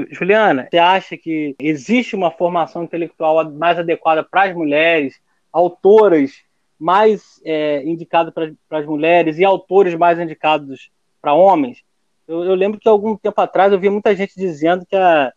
Juliana, 0.09 0.67
você 0.71 0.77
acha 0.77 1.17
que 1.17 1.55
existe 1.59 2.15
uma 2.15 2.31
formação 2.31 2.83
intelectual 2.83 3.51
mais 3.51 3.77
adequada 3.77 4.23
para 4.23 4.43
as 4.43 4.55
mulheres, 4.55 5.19
autoras 5.51 6.31
mais 6.79 7.41
é, 7.43 7.83
indicadas 7.83 8.33
para 8.33 8.79
as 8.79 8.85
mulheres 8.85 9.37
e 9.37 9.43
autores 9.43 9.93
mais 9.95 10.17
indicados 10.17 10.89
para 11.21 11.33
homens? 11.33 11.83
Eu, 12.25 12.45
eu, 12.45 12.55
lembro 12.55 12.79
que 12.79 12.87
algum 12.87 13.17
tempo 13.17 13.41
atrás 13.41 13.73
eu 13.73 13.79
vi 13.79 13.89
muita 13.89 14.15
gente 14.15 14.33
dizendo 14.37 14.85
que 14.85 14.95
a 14.95 15.33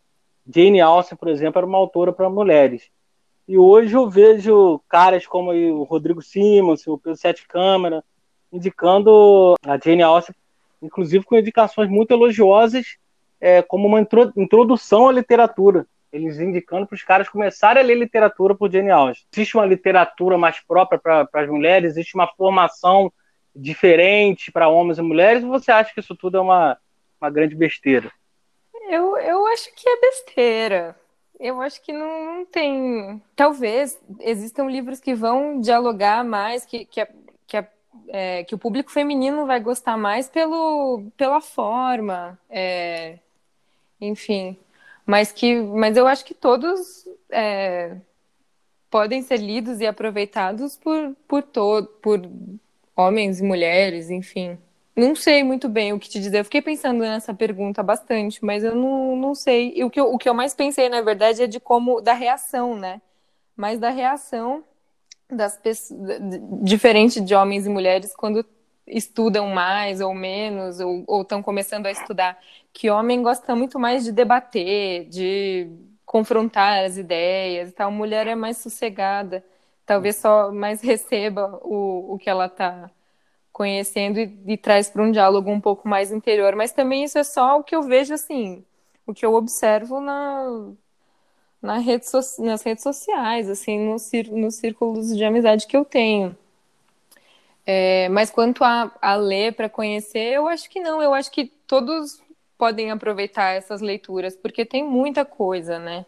Jane 0.46 0.80
Austen, 0.80 1.16
por 1.16 1.28
exemplo, 1.28 1.58
era 1.58 1.66
uma 1.66 1.78
autora 1.78 2.12
para 2.12 2.28
mulheres. 2.28 2.90
E 3.46 3.58
hoje 3.58 3.94
eu 3.94 4.08
vejo 4.08 4.80
caras 4.88 5.26
como 5.26 5.52
o 5.52 5.82
Rodrigo 5.84 6.22
Simons, 6.22 6.86
o 6.86 6.98
Pedro 6.98 7.18
Sete 7.18 7.46
Câmara, 7.46 8.02
indicando 8.52 9.54
a 9.64 9.78
Jane 9.78 10.02
Austen, 10.02 10.34
inclusive 10.80 11.24
com 11.24 11.36
indicações 11.36 11.88
muito 11.88 12.12
elogiosas, 12.12 12.96
é, 13.40 13.60
como 13.62 13.86
uma 13.86 14.00
introdução 14.36 15.08
à 15.08 15.12
literatura. 15.12 15.86
Eles 16.12 16.38
indicando 16.38 16.86
para 16.86 16.94
os 16.94 17.02
caras 17.02 17.28
começarem 17.28 17.82
a 17.82 17.86
ler 17.86 17.98
literatura 17.98 18.54
por 18.54 18.70
Jane 18.70 18.90
Austen. 18.90 19.26
Existe 19.32 19.56
uma 19.56 19.66
literatura 19.66 20.38
mais 20.38 20.60
própria 20.60 20.98
para 20.98 21.28
as 21.32 21.48
mulheres? 21.48 21.90
Existe 21.90 22.14
uma 22.14 22.28
formação 22.28 23.12
diferente 23.54 24.52
para 24.52 24.68
homens 24.68 24.98
e 24.98 25.02
mulheres? 25.02 25.42
Ou 25.42 25.50
você 25.50 25.72
acha 25.72 25.92
que 25.92 26.00
isso 26.00 26.14
tudo 26.14 26.38
é 26.38 26.40
uma, 26.40 26.78
uma 27.20 27.30
grande 27.30 27.54
besteira? 27.54 28.10
Eu, 28.88 29.16
eu 29.18 29.46
acho 29.46 29.74
que 29.74 29.88
é 29.88 30.00
besteira. 30.00 30.96
Eu 31.38 31.60
acho 31.60 31.82
que 31.82 31.92
não, 31.92 32.36
não 32.36 32.46
tem. 32.46 33.22
Talvez 33.34 33.98
existam 34.20 34.64
livros 34.66 35.00
que 35.00 35.14
vão 35.14 35.60
dialogar 35.60 36.24
mais, 36.24 36.64
que, 36.64 36.84
que, 36.84 37.00
a, 37.00 37.08
que, 37.46 37.56
a, 37.56 37.66
é, 38.08 38.44
que 38.44 38.54
o 38.54 38.58
público 38.58 38.90
feminino 38.90 39.46
vai 39.46 39.60
gostar 39.60 39.96
mais 39.96 40.28
pelo, 40.28 41.04
pela 41.16 41.40
forma, 41.40 42.38
é, 42.48 43.18
enfim. 44.00 44.56
Mas, 45.04 45.32
que, 45.32 45.60
mas 45.60 45.96
eu 45.96 46.06
acho 46.06 46.24
que 46.24 46.34
todos 46.34 47.06
é, 47.30 47.96
podem 48.90 49.22
ser 49.22 49.38
lidos 49.38 49.80
e 49.80 49.86
aproveitados 49.86 50.76
por, 50.76 51.16
por, 51.28 51.42
todo, 51.42 51.88
por 52.00 52.20
homens 52.96 53.40
e 53.40 53.42
mulheres, 53.42 54.08
enfim. 54.08 54.56
Não 54.96 55.16
sei 55.16 55.42
muito 55.42 55.68
bem 55.68 55.92
o 55.92 55.98
que 55.98 56.08
te 56.08 56.20
dizer. 56.20 56.38
Eu 56.40 56.44
fiquei 56.44 56.62
pensando 56.62 57.00
nessa 57.00 57.34
pergunta 57.34 57.82
bastante, 57.82 58.44
mas 58.44 58.62
eu 58.62 58.74
não, 58.76 59.16
não 59.16 59.34
sei. 59.34 59.72
E 59.76 59.82
o 59.84 59.90
que, 59.90 59.98
eu, 60.00 60.12
o 60.12 60.18
que 60.18 60.28
eu 60.28 60.34
mais 60.34 60.54
pensei, 60.54 60.88
na 60.88 61.00
verdade, 61.02 61.42
é 61.42 61.46
de 61.48 61.58
como 61.58 62.00
da 62.00 62.12
reação, 62.12 62.76
né? 62.76 63.02
Mas 63.56 63.78
da 63.80 63.90
reação 63.90 64.64
das 65.30 65.56
pessoas, 65.58 66.00
diferente 66.62 67.20
de 67.20 67.34
homens 67.34 67.66
e 67.66 67.70
mulheres, 67.70 68.14
quando 68.16 68.46
estudam 68.86 69.48
mais 69.48 70.00
ou 70.00 70.14
menos, 70.14 70.78
ou 70.80 71.22
estão 71.22 71.42
começando 71.42 71.86
a 71.86 71.90
estudar, 71.90 72.38
que 72.72 72.90
homem 72.90 73.22
gosta 73.22 73.56
muito 73.56 73.78
mais 73.78 74.04
de 74.04 74.12
debater, 74.12 75.08
de 75.08 75.70
confrontar 76.06 76.84
as 76.84 76.96
ideias 76.98 77.70
e 77.70 77.72
tal. 77.72 77.90
Mulher 77.90 78.26
é 78.28 78.34
mais 78.36 78.58
sossegada, 78.58 79.44
talvez 79.86 80.16
só 80.16 80.52
mais 80.52 80.80
receba 80.82 81.60
o, 81.64 82.14
o 82.14 82.18
que 82.18 82.30
ela 82.30 82.46
está 82.46 82.90
conhecendo 83.54 84.18
e, 84.18 84.36
e 84.48 84.56
traz 84.58 84.90
para 84.90 85.02
um 85.02 85.12
diálogo 85.12 85.48
um 85.48 85.60
pouco 85.60 85.88
mais 85.88 86.10
interior. 86.10 86.56
Mas 86.56 86.72
também 86.72 87.04
isso 87.04 87.16
é 87.16 87.24
só 87.24 87.58
o 87.58 87.62
que 87.62 87.74
eu 87.74 87.82
vejo 87.82 88.12
assim, 88.12 88.64
o 89.06 89.14
que 89.14 89.24
eu 89.24 89.32
observo 89.32 90.00
na, 90.00 90.72
na 91.62 91.78
rede 91.78 92.06
so, 92.10 92.18
nas 92.40 92.62
redes 92.62 92.82
sociais, 92.82 93.48
assim, 93.48 93.78
no, 93.78 93.96
nos 94.32 94.54
círculos 94.56 95.16
de 95.16 95.24
amizade 95.24 95.68
que 95.68 95.76
eu 95.76 95.84
tenho. 95.84 96.36
É, 97.64 98.08
mas 98.10 98.30
quanto 98.30 98.64
a, 98.64 98.90
a 99.00 99.14
ler 99.14 99.54
para 99.54 99.68
conhecer, 99.68 100.34
eu 100.34 100.48
acho 100.48 100.68
que 100.68 100.80
não. 100.80 101.00
Eu 101.00 101.14
acho 101.14 101.30
que 101.30 101.46
todos 101.46 102.20
podem 102.58 102.90
aproveitar 102.90 103.52
essas 103.52 103.80
leituras, 103.80 104.36
porque 104.36 104.64
tem 104.66 104.82
muita 104.84 105.24
coisa, 105.24 105.78
né? 105.78 106.04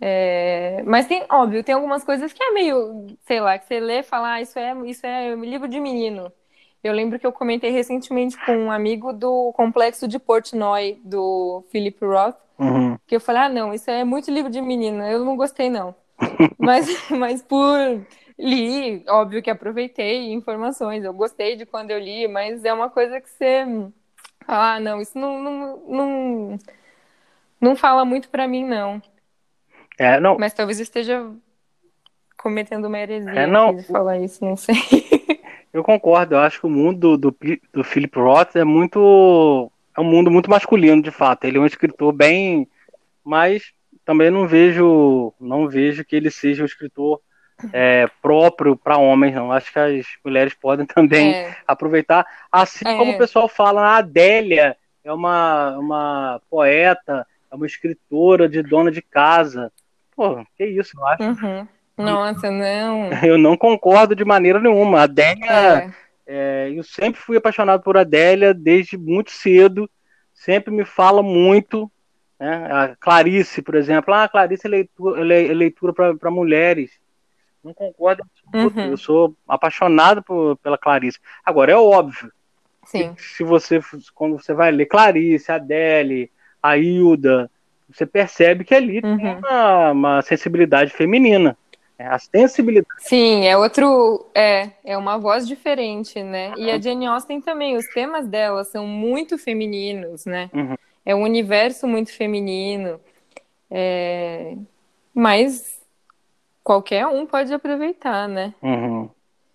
É, 0.00 0.82
mas 0.86 1.06
tem, 1.06 1.24
óbvio, 1.30 1.62
tem 1.62 1.74
algumas 1.74 2.02
coisas 2.02 2.32
que 2.32 2.42
é 2.42 2.52
meio, 2.52 3.06
sei 3.26 3.40
lá, 3.40 3.58
que 3.58 3.66
você 3.66 3.78
lê 3.78 3.98
e 4.00 4.02
fala, 4.02 4.34
ah, 4.34 4.40
isso 4.40 4.58
é, 4.58 4.74
isso 4.86 5.06
é 5.06 5.34
livro 5.34 5.68
de 5.68 5.78
menino. 5.78 6.32
Eu 6.82 6.94
lembro 6.94 7.18
que 7.18 7.26
eu 7.26 7.32
comentei 7.32 7.70
recentemente 7.70 8.38
com 8.46 8.56
um 8.56 8.72
amigo 8.72 9.12
do 9.12 9.52
Complexo 9.52 10.08
de 10.08 10.18
Portnoy, 10.18 10.98
do 11.04 11.62
Philip 11.70 12.02
Roth, 12.02 12.36
uhum. 12.58 12.96
que 13.06 13.16
eu 13.16 13.20
falei, 13.20 13.42
ah, 13.42 13.48
não, 13.50 13.74
isso 13.74 13.90
é 13.90 14.02
muito 14.02 14.30
livro 14.30 14.50
de 14.50 14.62
menino, 14.62 15.02
eu 15.04 15.24
não 15.24 15.36
gostei, 15.36 15.68
não. 15.68 15.94
mas, 16.58 16.86
mas 17.10 17.42
por 17.42 17.76
li, 18.38 19.04
óbvio 19.08 19.42
que 19.42 19.50
aproveitei 19.50 20.32
informações, 20.32 21.04
eu 21.04 21.12
gostei 21.12 21.56
de 21.56 21.66
quando 21.66 21.90
eu 21.90 21.98
li, 21.98 22.26
mas 22.26 22.64
é 22.64 22.72
uma 22.72 22.88
coisa 22.88 23.20
que 23.20 23.28
você 23.28 23.66
ah, 24.46 24.80
não, 24.80 25.00
isso 25.00 25.18
não, 25.18 25.42
não, 25.42 25.76
não, 25.86 26.58
não 27.60 27.76
fala 27.76 28.04
muito 28.04 28.28
para 28.28 28.48
mim, 28.48 28.64
não. 28.64 29.00
É, 30.00 30.18
não. 30.18 30.38
Mas 30.38 30.54
talvez 30.54 30.80
esteja 30.80 31.30
cometendo 32.38 32.86
uma 32.86 32.98
heresia 32.98 33.32
é, 33.32 33.46
não. 33.46 33.76
de 33.76 33.82
falar 33.82 34.18
isso, 34.18 34.42
não 34.42 34.56
sei. 34.56 34.74
Eu 35.72 35.84
concordo, 35.84 36.34
eu 36.34 36.40
acho 36.40 36.58
que 36.58 36.66
o 36.66 36.70
mundo 36.70 37.16
do, 37.16 37.36
do 37.72 37.84
Philip 37.84 38.18
Roth 38.18 38.56
é 38.56 38.64
muito. 38.64 39.70
É 39.96 40.00
um 40.00 40.04
mundo 40.04 40.28
muito 40.28 40.50
masculino, 40.50 41.00
de 41.00 41.12
fato. 41.12 41.44
Ele 41.44 41.58
é 41.58 41.60
um 41.60 41.66
escritor 41.66 42.12
bem. 42.12 42.66
Mas 43.24 43.72
também 44.04 44.32
não 44.32 44.48
vejo. 44.48 45.32
Não 45.38 45.68
vejo 45.68 46.04
que 46.04 46.16
ele 46.16 46.28
seja 46.28 46.64
um 46.64 46.66
escritor 46.66 47.20
é, 47.72 48.08
próprio 48.20 48.74
para 48.74 48.98
homens, 48.98 49.32
não. 49.32 49.52
Acho 49.52 49.72
que 49.72 49.78
as 49.78 50.06
mulheres 50.24 50.54
podem 50.54 50.84
também 50.92 51.34
é. 51.34 51.56
aproveitar. 51.68 52.26
Assim 52.50 52.88
é. 52.88 52.96
como 52.96 53.12
o 53.12 53.18
pessoal 53.18 53.48
fala, 53.48 53.82
a 53.82 53.98
Adélia 53.98 54.76
é 55.04 55.12
uma, 55.12 55.78
uma 55.78 56.42
poeta, 56.50 57.24
é 57.48 57.54
uma 57.54 57.66
escritora 57.66 58.48
de 58.48 58.60
dona 58.60 58.90
de 58.90 59.02
casa. 59.02 59.70
Pô, 60.20 60.44
que 60.54 60.66
isso, 60.66 60.98
eu 60.98 61.06
acho. 61.06 61.22
Uhum. 61.22 61.68
Nossa, 61.96 62.50
não. 62.50 63.08
Eu 63.24 63.38
não 63.38 63.56
concordo 63.56 64.14
de 64.14 64.22
maneira 64.22 64.60
nenhuma. 64.60 64.98
A 64.98 65.02
Adélia, 65.04 65.94
é. 66.26 66.66
é. 66.66 66.72
eu 66.76 66.82
sempre 66.82 67.18
fui 67.18 67.38
apaixonado 67.38 67.82
por 67.82 67.96
Adélia 67.96 68.52
desde 68.52 68.98
muito 68.98 69.30
cedo. 69.30 69.88
Sempre 70.34 70.74
me 70.74 70.84
fala 70.84 71.22
muito. 71.22 71.90
Né? 72.38 72.68
A 72.70 72.96
Clarice, 73.00 73.62
por 73.62 73.74
exemplo. 73.74 74.12
Ah, 74.12 74.28
Clarice 74.28 74.66
é 74.66 74.68
leitura, 74.68 75.20
é 75.22 75.54
leitura 75.54 75.94
para 76.14 76.30
mulheres. 76.30 76.90
Não 77.64 77.72
concordo. 77.72 78.22
Uhum. 78.54 78.90
Eu 78.90 78.98
sou 78.98 79.34
apaixonado 79.48 80.22
por, 80.22 80.58
pela 80.58 80.76
Clarice. 80.76 81.18
Agora, 81.42 81.72
é 81.72 81.76
óbvio. 81.76 82.30
Sim. 82.84 83.14
Se 83.16 83.42
você, 83.42 83.80
quando 84.14 84.38
você 84.38 84.52
vai 84.52 84.70
ler 84.70 84.84
Clarice, 84.84 85.50
Adele, 85.50 86.30
a 86.62 86.76
Hilda, 86.76 87.50
você 87.92 88.06
percebe 88.06 88.64
que 88.64 88.74
ali 88.74 89.00
uhum. 89.02 89.16
tem 89.16 89.36
uma, 89.36 89.90
uma, 89.92 90.22
sensibilidade 90.22 90.92
feminina. 90.92 91.56
É 91.98 92.06
a 92.06 92.18
sensibilidade. 92.18 92.88
Sim, 93.00 93.46
é 93.46 93.56
outro. 93.56 94.26
É, 94.34 94.70
é 94.84 94.96
uma 94.96 95.18
voz 95.18 95.46
diferente, 95.46 96.22
né? 96.22 96.54
E 96.56 96.70
a 96.70 96.80
Jane 96.80 97.06
Austen 97.06 97.40
também, 97.42 97.76
os 97.76 97.86
temas 97.88 98.26
dela 98.26 98.64
são 98.64 98.86
muito 98.86 99.36
femininos, 99.36 100.24
né? 100.24 100.48
Uhum. 100.54 100.76
É 101.04 101.14
um 101.14 101.22
universo 101.22 101.86
muito 101.86 102.10
feminino. 102.12 102.98
É... 103.70 104.54
Mas 105.14 105.80
qualquer 106.64 107.06
um 107.06 107.26
pode 107.26 107.52
aproveitar, 107.52 108.28
né? 108.28 108.54
Uhum. 108.62 109.10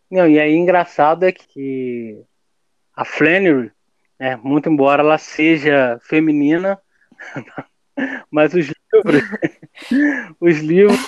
Não, 0.10 0.28
e 0.28 0.40
aí 0.40 0.56
engraçado 0.56 1.24
é 1.24 1.32
que 1.32 2.22
a 2.96 3.04
Flannery, 3.04 3.72
né, 4.20 4.36
muito 4.38 4.70
embora 4.70 5.02
ela 5.02 5.18
seja 5.18 6.00
feminina, 6.04 6.80
mas 8.30 8.54
os 8.54 8.72
livros, 8.94 9.24
os 10.40 10.58
livros 10.60 11.00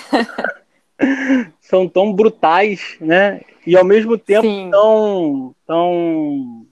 são 1.60 1.88
tão 1.88 2.12
brutais, 2.12 2.96
né? 3.00 3.40
E 3.66 3.76
ao 3.76 3.84
mesmo 3.84 4.16
tempo 4.16 4.46
Sim. 4.46 4.70
tão, 4.70 5.54
tão, 5.66 6.66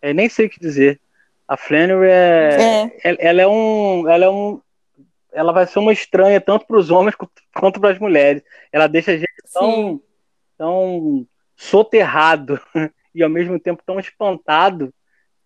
é, 0.00 0.14
nem 0.14 0.28
sei 0.28 0.46
o 0.46 0.50
que 0.50 0.60
dizer. 0.60 1.00
A 1.46 1.56
Flannery 1.56 2.08
é, 2.08 2.92
ela, 3.02 3.16
ela 3.20 3.42
é 3.42 3.48
um, 3.48 4.08
ela 4.08 4.24
é 4.24 4.30
um, 4.30 4.60
ela 5.32 5.52
vai 5.52 5.66
ser 5.66 5.80
uma 5.80 5.92
estranha 5.92 6.40
tanto 6.40 6.66
para 6.66 6.78
os 6.78 6.90
homens 6.90 7.16
quanto 7.54 7.80
para 7.80 7.90
as 7.90 7.98
mulheres. 7.98 8.42
Ela 8.72 8.86
deixa 8.86 9.12
a 9.12 9.16
gente 9.16 9.42
tão, 9.52 10.00
tão 10.56 11.26
soterrado 11.56 12.60
e 13.14 13.22
ao 13.22 13.28
mesmo 13.28 13.58
tempo 13.58 13.82
tão 13.84 13.98
espantado 13.98 14.94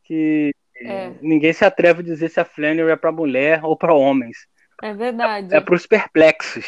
que 0.04 0.54
É. 0.76 1.12
ninguém 1.20 1.52
se 1.52 1.64
atreve 1.64 2.00
a 2.00 2.04
dizer 2.04 2.28
se 2.28 2.40
a 2.40 2.44
Flannery 2.44 2.90
é 2.90 2.96
para 2.96 3.12
mulher 3.12 3.64
ou 3.64 3.76
para 3.76 3.94
homens. 3.94 4.46
É 4.82 4.92
verdade. 4.92 5.54
É 5.54 5.60
para 5.60 5.74
os 5.74 5.86
perplexos. 5.86 6.64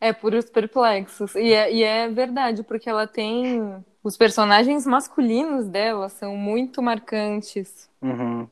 É 0.00 0.12
por 0.12 0.34
os 0.34 0.50
perplexos. 0.50 1.34
E 1.36 1.52
é, 1.52 1.72
e 1.72 1.84
é 1.84 2.08
verdade, 2.08 2.64
porque 2.64 2.90
ela 2.90 3.06
tem. 3.06 3.82
Os 4.02 4.16
personagens 4.16 4.84
masculinos 4.84 5.68
dela 5.68 6.08
são 6.08 6.36
muito 6.36 6.82
marcantes. 6.82 7.88
Uhum. 8.02 8.48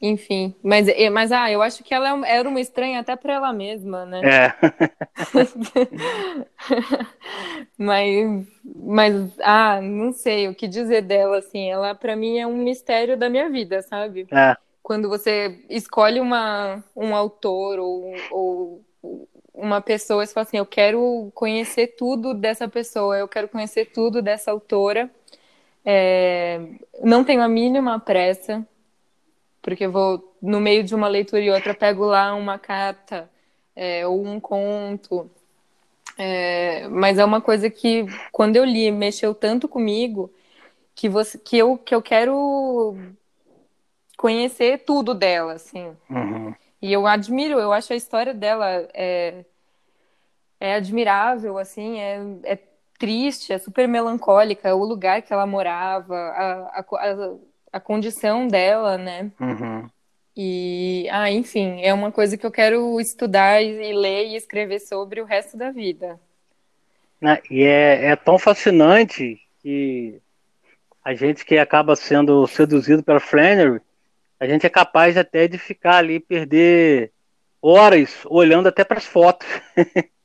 Enfim. 0.00 0.54
Mas, 0.62 0.86
mas 1.10 1.32
ah, 1.32 1.50
eu 1.50 1.62
acho 1.62 1.82
que 1.82 1.94
ela 1.94 2.26
é 2.26 2.36
era 2.36 2.48
uma 2.48 2.60
estranha 2.60 3.00
até 3.00 3.16
para 3.16 3.34
ela 3.34 3.52
mesma, 3.52 4.04
né? 4.04 4.20
É. 4.24 4.54
Mas, 7.78 8.46
mas, 8.64 9.38
ah, 9.40 9.80
não 9.82 10.12
sei 10.12 10.48
o 10.48 10.54
que 10.54 10.66
dizer 10.66 11.02
dela, 11.02 11.38
assim. 11.38 11.70
Ela, 11.70 11.94
para 11.94 12.16
mim, 12.16 12.38
é 12.38 12.46
um 12.46 12.56
mistério 12.56 13.16
da 13.16 13.28
minha 13.28 13.50
vida, 13.50 13.82
sabe? 13.82 14.26
É. 14.32 14.56
Quando 14.82 15.08
você 15.08 15.62
escolhe 15.68 16.18
uma, 16.20 16.82
um 16.94 17.14
autor 17.14 17.78
ou, 17.78 18.14
ou 18.30 18.84
uma 19.52 19.80
pessoa 19.80 20.22
e 20.22 20.26
você 20.26 20.32
fala 20.32 20.46
assim, 20.46 20.58
eu 20.58 20.66
quero 20.66 21.30
conhecer 21.34 21.88
tudo 21.98 22.34
dessa 22.34 22.68
pessoa, 22.68 23.18
eu 23.18 23.28
quero 23.28 23.48
conhecer 23.48 23.86
tudo 23.86 24.22
dessa 24.22 24.50
autora. 24.50 25.10
É, 25.84 26.60
não 27.02 27.24
tenho 27.24 27.42
a 27.42 27.48
mínima 27.48 27.98
pressa, 28.00 28.66
porque 29.66 29.84
eu 29.86 29.90
vou, 29.90 30.32
no 30.40 30.60
meio 30.60 30.84
de 30.84 30.94
uma 30.94 31.08
leitura 31.08 31.42
e 31.42 31.50
outra, 31.50 31.74
pego 31.74 32.04
lá 32.04 32.32
uma 32.36 32.56
carta 32.56 33.28
é, 33.74 34.06
ou 34.06 34.24
um 34.24 34.38
conto. 34.38 35.28
É, 36.16 36.86
mas 36.86 37.18
é 37.18 37.24
uma 37.24 37.40
coisa 37.40 37.68
que, 37.68 38.06
quando 38.30 38.54
eu 38.54 38.64
li, 38.64 38.92
mexeu 38.92 39.34
tanto 39.34 39.66
comigo 39.66 40.32
que, 40.94 41.08
você, 41.08 41.36
que, 41.36 41.58
eu, 41.58 41.76
que 41.76 41.92
eu 41.92 42.00
quero 42.00 42.96
conhecer 44.16 44.84
tudo 44.84 45.12
dela, 45.12 45.54
assim. 45.54 45.96
Uhum. 46.08 46.54
E 46.80 46.92
eu 46.92 47.04
admiro, 47.04 47.58
eu 47.58 47.72
acho 47.72 47.92
a 47.92 47.96
história 47.96 48.32
dela 48.32 48.88
é, 48.94 49.44
é 50.60 50.74
admirável, 50.74 51.58
assim, 51.58 51.98
é, 51.98 52.20
é 52.44 52.58
triste, 53.00 53.52
é 53.52 53.58
super 53.58 53.88
melancólica, 53.88 54.76
o 54.76 54.84
lugar 54.84 55.22
que 55.22 55.32
ela 55.32 55.44
morava, 55.44 56.14
a, 56.14 56.52
a, 56.68 56.80
a, 56.80 57.36
a 57.72 57.80
condição 57.80 58.46
dela, 58.48 58.96
né? 58.96 59.30
Uhum. 59.40 59.88
E, 60.36 61.08
ah, 61.10 61.30
enfim, 61.30 61.80
é 61.82 61.94
uma 61.94 62.12
coisa 62.12 62.36
que 62.36 62.44
eu 62.44 62.50
quero 62.50 63.00
estudar 63.00 63.62
e, 63.62 63.92
ler 63.92 64.26
e 64.26 64.36
escrever 64.36 64.80
sobre 64.80 65.20
o 65.20 65.24
resto 65.24 65.56
da 65.56 65.70
vida. 65.70 66.20
Né, 67.20 67.40
E 67.50 67.62
é, 67.62 68.06
é 68.08 68.16
tão 68.16 68.38
fascinante 68.38 69.40
que 69.62 70.20
a 71.02 71.14
gente 71.14 71.44
que 71.44 71.56
acaba 71.56 71.96
sendo 71.96 72.46
seduzido 72.46 73.02
pela 73.02 73.20
Flannery, 73.20 73.80
a 74.38 74.46
gente 74.46 74.66
é 74.66 74.70
capaz 74.70 75.16
até 75.16 75.48
de 75.48 75.56
ficar 75.56 75.96
ali, 75.96 76.20
perder 76.20 77.10
horas 77.62 78.18
olhando 78.26 78.68
até 78.68 78.84
para 78.84 78.98
as 78.98 79.06
fotos. 79.06 79.48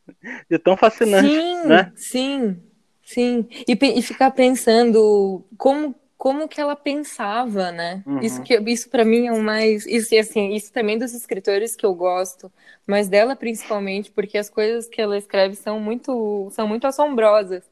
de 0.50 0.60
tão 0.60 0.76
fascinante, 0.78 1.30
Sim, 1.30 1.68
né? 1.68 1.92
sim, 1.96 2.62
sim. 3.04 3.48
E, 3.68 3.78
e 3.98 4.02
ficar 4.02 4.32
pensando 4.32 5.46
como, 5.58 5.96
como 6.22 6.48
que 6.48 6.62
ela 6.62 6.76
pensava, 6.76 7.72
né? 7.72 8.04
Uhum. 8.06 8.20
Isso, 8.20 8.44
que, 8.44 8.56
isso 8.68 8.92
para 8.92 9.04
mim 9.04 9.26
é 9.26 9.32
o 9.32 9.42
mais. 9.42 9.88
Isso, 9.88 10.16
assim, 10.16 10.54
isso 10.54 10.72
também 10.72 10.96
dos 10.96 11.16
escritores 11.16 11.76
que 11.76 11.84
eu 11.84 11.96
gosto, 11.96 12.52
mas 12.86 13.10
dela 13.10 13.36
principalmente, 13.36 14.12
porque 14.12 14.38
as 14.38 14.48
coisas 14.48 14.88
que 14.88 15.02
ela 15.02 15.18
escreve 15.18 15.56
são 15.56 15.80
muito, 15.80 16.48
são 16.52 16.68
muito 16.68 16.86
assombrosas. 16.86 17.64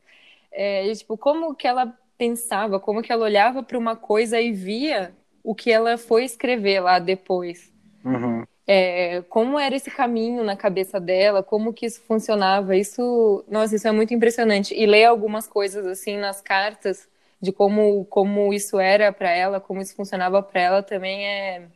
É, 0.52 0.88
e, 0.88 0.96
tipo, 0.96 1.16
como 1.16 1.54
que 1.54 1.68
ela 1.68 1.96
pensava, 2.18 2.80
como 2.80 3.04
que 3.04 3.12
ela 3.12 3.24
olhava 3.24 3.62
para 3.62 3.78
uma 3.78 3.96
coisa 3.96 4.42
e 4.42 4.52
via 4.52 5.14
o 5.44 5.54
que 5.54 5.72
ela 5.72 5.96
foi 5.96 6.24
escrever 6.24 6.80
lá 6.80 6.98
depois. 6.98 7.72
Uhum. 8.04 8.46
É, 8.66 9.22
como 9.30 9.60
era 9.60 9.76
esse 9.76 9.92
caminho 9.92 10.44
na 10.44 10.56
cabeça 10.56 11.00
dela, 11.00 11.44
como 11.44 11.72
que 11.72 11.86
isso 11.86 12.02
funcionava, 12.02 12.76
isso, 12.76 13.46
nossa, 13.48 13.76
isso 13.76 13.88
é 13.88 13.92
muito 13.92 14.12
impressionante. 14.12 14.74
E 14.74 14.88
ler 14.88 15.06
algumas 15.06 15.46
coisas 15.46 15.86
assim 15.86 16.18
nas 16.18 16.42
cartas 16.42 17.08
de 17.42 17.52
como, 17.52 18.06
como 18.06 18.54
isso 18.54 18.80
era 18.80 19.12
para 19.14 19.32
ela, 19.32 19.60
como 19.60 19.82
isso 19.82 19.96
funcionava 19.96 20.42
para 20.44 20.62
ela 20.62 20.84
também 20.84 21.26
é, 21.26 21.68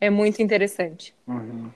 é 0.00 0.10
muito 0.10 0.42
interessante. 0.42 1.14
Uhum. 1.26 1.70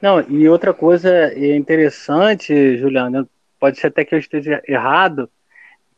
Não, 0.00 0.20
e 0.20 0.48
outra 0.48 0.74
coisa 0.74 1.32
interessante, 1.38 2.76
Juliana, 2.76 3.28
pode 3.60 3.78
ser 3.78 3.86
até 3.86 4.04
que 4.04 4.14
eu 4.14 4.18
esteja 4.18 4.60
errado, 4.66 5.30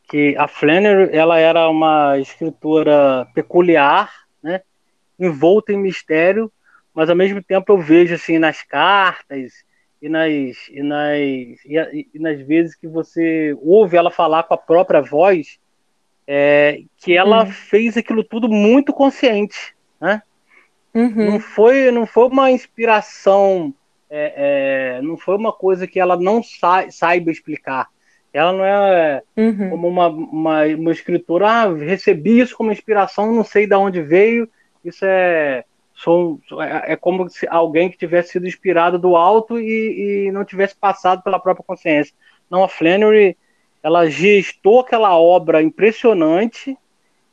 que 0.07 0.35
a 0.37 0.47
Flannery, 0.47 1.15
ela 1.15 1.39
era 1.39 1.67
uma 1.67 2.19
escritora 2.19 3.27
peculiar, 3.33 4.11
né, 4.43 4.61
envolta 5.19 5.73
em 5.73 5.77
mistério, 5.77 6.51
mas 6.93 7.09
ao 7.09 7.15
mesmo 7.15 7.41
tempo 7.41 7.71
eu 7.71 7.79
vejo 7.79 8.13
assim 8.13 8.37
nas 8.37 8.61
cartas 8.61 9.65
e 9.99 10.07
nas 10.07 10.31
e 10.69 10.83
nas 10.83 11.17
e, 11.17 12.07
e 12.13 12.19
nas 12.19 12.39
vezes 12.41 12.75
que 12.75 12.87
você 12.87 13.57
ouve 13.59 13.97
ela 13.97 14.11
falar 14.11 14.43
com 14.43 14.53
a 14.53 14.57
própria 14.57 15.01
voz, 15.01 15.59
é, 16.27 16.81
que 16.97 17.15
ela 17.15 17.43
Hum. 17.43 17.47
fez 17.47 17.97
aquilo 17.97 18.23
tudo 18.23 18.49
muito 18.49 18.93
consciente, 18.93 19.75
né? 19.99 20.21
Uhum, 20.93 21.31
Não 21.31 21.39
foi, 21.39 21.91
não 21.91 22.05
foi 22.05 22.27
uma 22.27 22.49
inspiração, 22.51 23.73
é, 24.09 24.95
é, 24.97 25.01
não 25.01 25.17
foi 25.17 25.35
uma 25.35 25.51
coisa 25.51 25.85
que 25.85 25.99
ela 25.99 26.15
não 26.17 26.41
sa 26.41 26.89
saiba 26.89 27.31
explicar. 27.31 27.87
Ela 28.31 28.51
não 28.53 28.65
é 28.65 29.21
uhum, 29.37 29.69
como 29.69 29.87
uma, 29.87 30.07
uma, 30.07 30.65
uma 30.65 30.91
escritora, 30.91 31.47
ah, 31.47 31.73
recebi 31.73 32.39
isso 32.39 32.55
como 32.55 32.71
inspiração, 32.71 33.31
não 33.33 33.43
sei 33.43 33.67
de 33.67 33.75
onde 33.75 34.01
veio. 34.01 34.49
Isso 34.83 35.05
é, 35.05 35.63
sou, 35.93 36.39
é, 36.61 36.93
é 36.93 36.95
como 36.95 37.29
se 37.29 37.47
alguém 37.49 37.89
que 37.89 37.97
tivesse 37.97 38.31
sido 38.33 38.47
inspirado 38.47 38.99
do 38.99 39.15
alto 39.15 39.59
e, 39.59 40.27
e 40.27 40.31
não 40.31 40.43
tivesse 40.45 40.75
passado 40.75 41.23
pela 41.23 41.39
própria 41.39 41.65
consciência. 41.65 42.13
Não, 42.49 42.63
a 42.63 42.69
Flannery, 42.69 43.37
ela 43.85 44.09
gestou 44.09 44.81
aquela 44.81 45.17
obra 45.19 45.63
impressionante, 45.63 46.77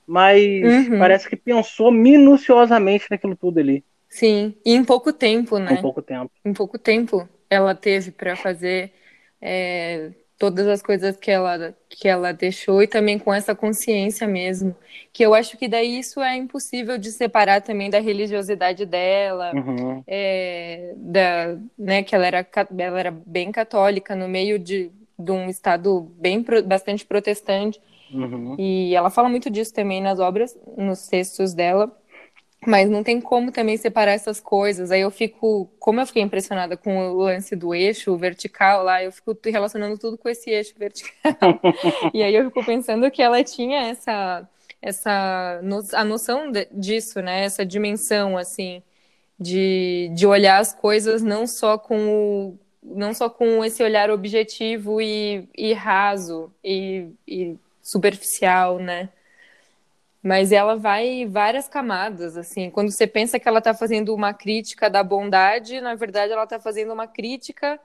mas 0.06 0.88
Uhum. 0.88 0.98
parece 0.98 1.28
que 1.28 1.36
pensou 1.36 1.92
minuciosamente 1.92 3.06
naquilo 3.10 3.36
tudo 3.36 3.58
ali, 3.60 3.84
sim. 4.08 4.54
E 4.64 4.74
em 4.74 4.84
pouco 4.84 5.12
tempo, 5.12 5.58
em 5.58 5.64
né? 5.64 5.76
pouco 5.76 6.02
tempo. 6.02 6.32
Em 6.44 6.52
pouco 6.52 6.78
tempo 6.78 7.28
ela 7.50 7.74
teve 7.74 8.10
para 8.12 8.36
fazer 8.36 8.92
é, 9.40 10.12
todas 10.38 10.66
as 10.68 10.82
coisas 10.82 11.16
que 11.16 11.30
ela, 11.30 11.76
que 11.88 12.08
ela 12.08 12.32
deixou 12.32 12.82
e 12.82 12.88
também 12.88 13.18
com 13.18 13.32
essa 13.34 13.54
consciência 13.54 14.26
mesmo. 14.28 14.76
Que 15.12 15.24
eu 15.24 15.34
acho 15.34 15.56
que 15.58 15.68
daí 15.68 15.98
isso 15.98 16.20
é 16.22 16.36
impossível 16.36 16.98
de 16.98 17.12
separar 17.12 17.62
também 17.62 17.90
da 17.90 18.00
religiosidade 18.00 18.86
dela, 18.86 19.58
Uhum, 19.58 20.04
é, 20.06 20.94
da, 20.96 21.58
né, 21.78 22.02
que 22.02 22.14
ela 22.14 22.26
era, 22.26 22.46
ela 22.78 23.00
era 23.00 23.10
bem 23.10 23.52
católica 23.52 24.16
no 24.16 24.28
meio 24.28 24.58
de, 24.58 24.90
de 25.18 25.32
um 25.32 25.48
estado 25.48 26.02
bem 26.18 26.44
bastante 26.66 27.04
protestante. 27.06 27.80
uhum, 28.10 28.58
E 28.58 28.94
ela 28.94 29.10
fala 29.10 29.28
muito 29.28 29.50
disso 29.50 29.72
também 29.74 30.02
nas 30.02 30.18
obras, 30.20 30.56
nos 30.76 31.06
textos 31.08 31.54
dela. 31.54 31.96
Mas 32.66 32.90
não 32.90 33.02
tem 33.04 33.20
como 33.20 33.52
também 33.52 33.76
separar 33.76 34.12
essas 34.12 34.40
coisas. 34.40 34.90
Aí 34.92 35.00
eu 35.02 35.10
fico, 35.10 35.66
como 35.80 36.00
eu 36.00 36.06
fiquei 36.06 36.22
impressionada 36.22 36.76
com 36.76 36.96
o 37.10 37.18
lance 37.22 37.56
do 37.56 37.74
eixo 37.74 38.16
vertical 38.16 38.84
lá, 38.84 39.02
eu 39.02 39.12
fico 39.12 39.36
relacionando 39.46 39.98
tudo 39.98 40.18
com 40.18 40.28
esse 40.28 40.50
eixo 40.50 40.74
vertical. 40.78 41.12
E 42.12 42.22
aí 42.22 42.34
eu 42.34 42.44
fico 42.46 42.64
pensando 42.64 43.10
que 43.10 43.22
ela 43.22 43.42
tinha 43.44 43.88
essa, 43.88 44.48
essa 44.80 45.60
a 45.94 46.04
noção 46.04 46.50
disso, 46.72 47.20
né? 47.22 47.44
Essa 47.44 47.64
dimensão 47.66 48.36
assim 48.38 48.82
de, 49.38 50.10
de 50.14 50.26
olhar 50.26 50.58
as 50.60 50.74
coisas 50.74 51.22
não 51.22 51.46
só 51.46 51.78
com 51.78 52.50
o, 52.50 52.58
não 52.82 53.14
só 53.14 53.30
com 53.30 53.64
esse 53.64 53.82
olhar 53.82 54.10
objetivo 54.10 55.00
e, 55.00 55.48
e 55.56 55.72
raso 55.72 56.52
e, 56.64 57.08
e 57.26 57.56
superficial, 57.82 58.78
né? 58.78 59.08
Mas 60.22 60.52
ela 60.52 60.76
vai 60.76 61.26
várias 61.26 61.68
camadas, 61.68 62.36
assim. 62.36 62.70
Quando 62.70 62.90
você 62.90 63.06
pensa 63.06 63.38
que 63.38 63.48
ela 63.48 63.58
está 63.58 63.74
fazendo 63.74 64.14
uma 64.14 64.32
crítica 64.32 64.88
da 64.88 65.02
bondade, 65.02 65.80
na 65.80 65.94
verdade 65.94 66.32
ela 66.32 66.44
está 66.44 66.58
fazendo 66.60 66.92
uma 66.92 67.06
crítica 67.06 67.80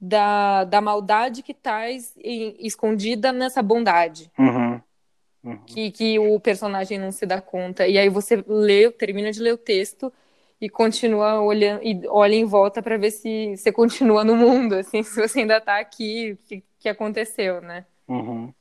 da, 0.00 0.64
da 0.64 0.80
maldade 0.80 1.42
que 1.42 1.52
está 1.52 1.86
escondida 1.90 3.32
nessa 3.32 3.62
bondade. 3.62 4.30
Uhum. 4.38 4.80
Uhum. 5.44 5.58
Que, 5.66 5.90
que 5.90 6.18
o 6.18 6.40
personagem 6.40 6.98
não 6.98 7.12
se 7.12 7.24
dá 7.24 7.40
conta. 7.40 7.86
E 7.86 7.98
aí 7.98 8.08
você 8.08 8.42
lê, 8.46 8.90
termina 8.90 9.30
de 9.30 9.40
ler 9.40 9.52
o 9.52 9.58
texto 9.58 10.12
e 10.60 10.68
continua 10.68 11.40
olhando 11.40 11.82
e 11.82 12.00
olha 12.08 12.34
em 12.34 12.44
volta 12.44 12.82
para 12.82 12.96
ver 12.96 13.10
se 13.10 13.56
você 13.56 13.70
continua 13.70 14.24
no 14.24 14.34
mundo, 14.34 14.74
assim, 14.74 15.02
se 15.04 15.20
você 15.20 15.40
ainda 15.40 15.58
está 15.58 15.78
aqui, 15.78 16.32
o 16.32 16.48
que, 16.48 16.64
que 16.78 16.88
aconteceu, 16.88 17.60
né? 17.60 17.84
Uhum. 18.08 18.52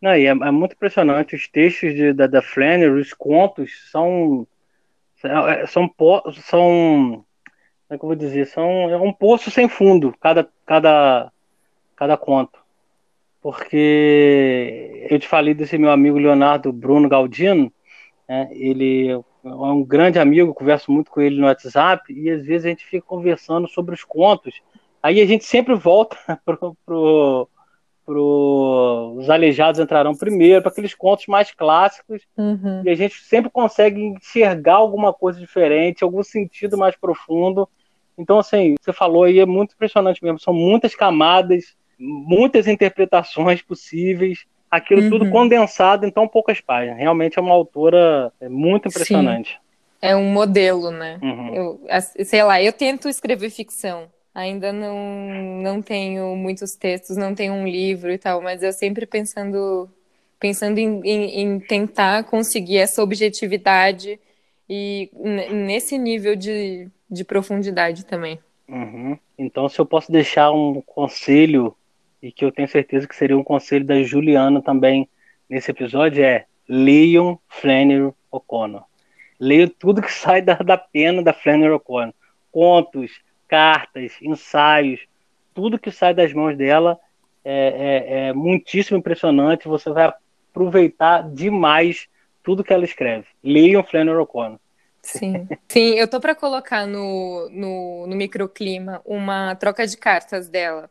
Não, 0.00 0.14
e 0.14 0.26
é, 0.26 0.30
é, 0.30 0.50
muito 0.50 0.74
impressionante 0.74 1.34
os 1.34 1.48
textos 1.48 1.92
de, 1.94 2.12
da, 2.12 2.26
da 2.26 2.40
Flannery, 2.40 3.00
os 3.00 3.12
contos 3.12 3.90
são 3.90 4.46
é, 5.24 5.66
são 5.66 5.90
são 6.42 7.24
como 7.88 7.96
é 7.96 7.98
que 7.98 8.04
eu 8.04 8.08
vou 8.08 8.14
dizer 8.14 8.46
são 8.46 8.88
é 8.88 8.96
um 8.96 9.12
poço 9.12 9.50
sem 9.50 9.68
fundo 9.68 10.14
cada 10.20 10.48
cada 10.64 11.32
cada 11.96 12.16
conto 12.16 12.60
porque 13.40 15.06
eu 15.10 15.18
te 15.18 15.26
falei 15.26 15.54
desse 15.54 15.76
meu 15.76 15.90
amigo 15.90 16.18
Leonardo 16.18 16.72
Bruno 16.72 17.08
Galdino 17.08 17.72
né, 18.28 18.48
ele 18.52 19.20
é 19.48 19.72
um 19.72 19.84
grande 19.84 20.18
amigo 20.18 20.54
converso 20.54 20.90
muito 20.90 21.10
com 21.10 21.20
ele 21.20 21.40
no 21.40 21.46
WhatsApp 21.46 22.12
e 22.12 22.30
às 22.30 22.44
vezes 22.44 22.66
a 22.66 22.68
gente 22.68 22.84
fica 22.84 23.06
conversando 23.06 23.68
sobre 23.68 23.94
os 23.94 24.04
contos 24.04 24.60
aí 25.02 25.20
a 25.20 25.26
gente 25.26 25.44
sempre 25.44 25.74
volta 25.74 26.16
pro, 26.44 26.76
pro 26.84 27.48
os 28.10 29.28
aleijados 29.28 29.78
entrarão 29.78 30.14
primeiro, 30.14 30.62
para 30.62 30.70
aqueles 30.70 30.94
contos 30.94 31.26
mais 31.26 31.50
clássicos, 31.52 32.22
uhum. 32.36 32.82
e 32.82 32.88
a 32.88 32.94
gente 32.94 33.20
sempre 33.22 33.50
consegue 33.50 34.00
enxergar 34.00 34.76
alguma 34.76 35.12
coisa 35.12 35.38
diferente, 35.38 36.02
algum 36.02 36.22
sentido 36.22 36.78
mais 36.78 36.96
profundo. 36.96 37.68
Então, 38.16 38.38
assim, 38.38 38.76
você 38.80 38.94
falou 38.94 39.24
aí, 39.24 39.38
é 39.38 39.44
muito 39.44 39.74
impressionante 39.74 40.24
mesmo, 40.24 40.40
são 40.40 40.54
muitas 40.54 40.94
camadas, 40.94 41.76
muitas 41.98 42.66
interpretações 42.66 43.60
possíveis, 43.60 44.46
aquilo 44.70 45.02
uhum. 45.02 45.10
tudo 45.10 45.30
condensado 45.30 46.06
em 46.06 46.10
tão 46.10 46.28
poucas 46.28 46.60
páginas. 46.60 46.98
Realmente 46.98 47.38
é 47.38 47.42
uma 47.42 47.54
autora 47.54 48.32
é 48.40 48.48
muito 48.48 48.88
impressionante. 48.88 49.50
Sim. 49.52 49.68
É 50.00 50.14
um 50.14 50.30
modelo, 50.30 50.90
né? 50.90 51.18
Uhum. 51.22 51.54
Eu, 51.54 51.80
sei 52.24 52.42
lá, 52.42 52.62
eu 52.62 52.72
tento 52.72 53.08
escrever 53.08 53.50
ficção. 53.50 54.06
Ainda 54.34 54.72
não, 54.72 54.96
não 55.60 55.82
tenho 55.82 56.36
muitos 56.36 56.76
textos, 56.76 57.16
não 57.16 57.34
tenho 57.34 57.52
um 57.52 57.66
livro 57.66 58.12
e 58.12 58.18
tal, 58.18 58.40
mas 58.40 58.62
eu 58.62 58.72
sempre 58.72 59.04
pensando, 59.04 59.88
pensando 60.38 60.78
em, 60.78 61.00
em, 61.02 61.40
em 61.40 61.58
tentar 61.58 62.22
conseguir 62.24 62.76
essa 62.76 63.02
objetividade 63.02 64.20
e 64.70 65.10
nesse 65.50 65.98
nível 65.98 66.36
de, 66.36 66.88
de 67.10 67.24
profundidade 67.24 68.04
também. 68.04 68.38
Uhum. 68.68 69.18
Então, 69.36 69.68
se 69.68 69.80
eu 69.80 69.86
posso 69.86 70.12
deixar 70.12 70.52
um 70.52 70.82
conselho, 70.82 71.74
e 72.22 72.32
que 72.32 72.44
eu 72.44 72.52
tenho 72.52 72.68
certeza 72.68 73.06
que 73.06 73.14
seria 73.14 73.36
um 73.36 73.44
conselho 73.44 73.84
da 73.84 74.02
Juliana 74.02 74.62
também 74.62 75.08
nesse 75.48 75.70
episódio, 75.70 76.22
é 76.22 76.46
leiam 76.68 77.38
Flannery 77.48 78.12
O'Connor. 78.30 78.84
Leiam 79.40 79.68
tudo 79.68 80.02
que 80.02 80.12
sai 80.12 80.42
da, 80.42 80.54
da 80.54 80.76
pena 80.76 81.22
da 81.22 81.32
Flannery 81.32 81.72
O'Connor. 81.72 82.14
Contos, 82.50 83.12
cartas, 83.46 84.12
ensaios, 84.20 85.00
tudo 85.54 85.78
que 85.78 85.90
sai 85.90 86.14
das 86.14 86.32
mãos 86.32 86.56
dela 86.56 86.98
é, 87.44 88.04
é, 88.06 88.28
é 88.28 88.32
muitíssimo 88.32 88.98
impressionante. 88.98 89.68
Você 89.68 89.90
vai 89.90 90.12
aproveitar 90.50 91.28
demais 91.30 92.08
tudo 92.42 92.64
que 92.64 92.72
ela 92.72 92.84
escreve. 92.84 93.26
Leiam 93.42 93.82
Flannery 93.82 94.18
O'Connor. 94.18 94.58
Sim, 95.02 95.48
sim, 95.68 95.94
eu 95.94 96.08
tô 96.08 96.20
para 96.20 96.34
colocar 96.34 96.86
no, 96.86 97.48
no, 97.50 98.06
no, 98.06 98.16
microclima 98.16 99.00
uma 99.04 99.54
troca 99.54 99.86
de 99.86 99.96
cartas 99.96 100.48
dela. 100.48 100.90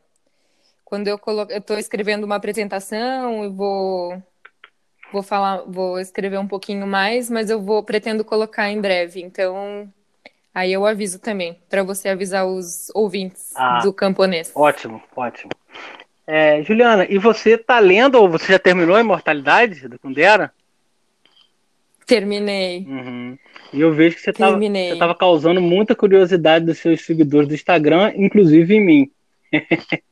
Quando 0.88 1.10
eu 1.10 1.20
coloco, 1.20 1.52
eu 1.52 1.60
tô 1.60 1.76
escrevendo 1.78 2.24
uma 2.24 2.38
apresentação 2.38 3.44
e 3.44 3.50
vou 3.50 4.24
vou 5.12 5.22
falar, 5.22 5.64
vou 5.68 6.00
escrever 6.00 6.38
um 6.38 6.48
pouquinho 6.48 6.88
mais, 6.88 7.30
mas 7.30 7.50
eu 7.50 7.62
vou 7.62 7.84
pretendo 7.84 8.24
colocar 8.24 8.70
em 8.70 8.80
breve. 8.80 9.22
Então, 9.22 9.92
Aí 10.58 10.74
eu 10.74 10.88
aviso 10.88 11.20
também, 11.20 11.56
para 11.70 11.84
você 11.84 12.10
avisar 12.10 12.48
os 12.48 12.90
ouvintes 12.96 13.54
ah, 13.56 13.78
do 13.84 13.94
camponês. 13.94 14.52
Ótimo, 14.56 15.00
ótimo. 15.16 15.52
É, 16.26 16.64
Juliana, 16.64 17.06
e 17.08 17.20
você 17.20 17.56
tá 17.60 17.78
lendo, 17.78 18.16
ou 18.16 18.28
você 18.28 18.54
já 18.54 18.58
terminou 18.58 18.96
a 18.96 19.02
Imortalidade 19.02 19.88
da 19.88 20.00
Kundera? 20.00 20.52
Terminei. 22.08 22.88
Uhum. 22.88 23.38
E 23.72 23.82
eu 23.82 23.94
vejo 23.94 24.16
que 24.16 24.22
você 24.24 24.32
estava 24.32 25.14
causando 25.14 25.62
muita 25.62 25.94
curiosidade 25.94 26.66
dos 26.66 26.80
seus 26.80 27.06
seguidores 27.06 27.48
do 27.48 27.54
Instagram, 27.54 28.14
inclusive 28.16 28.74
em 28.74 28.84
mim. 28.84 29.12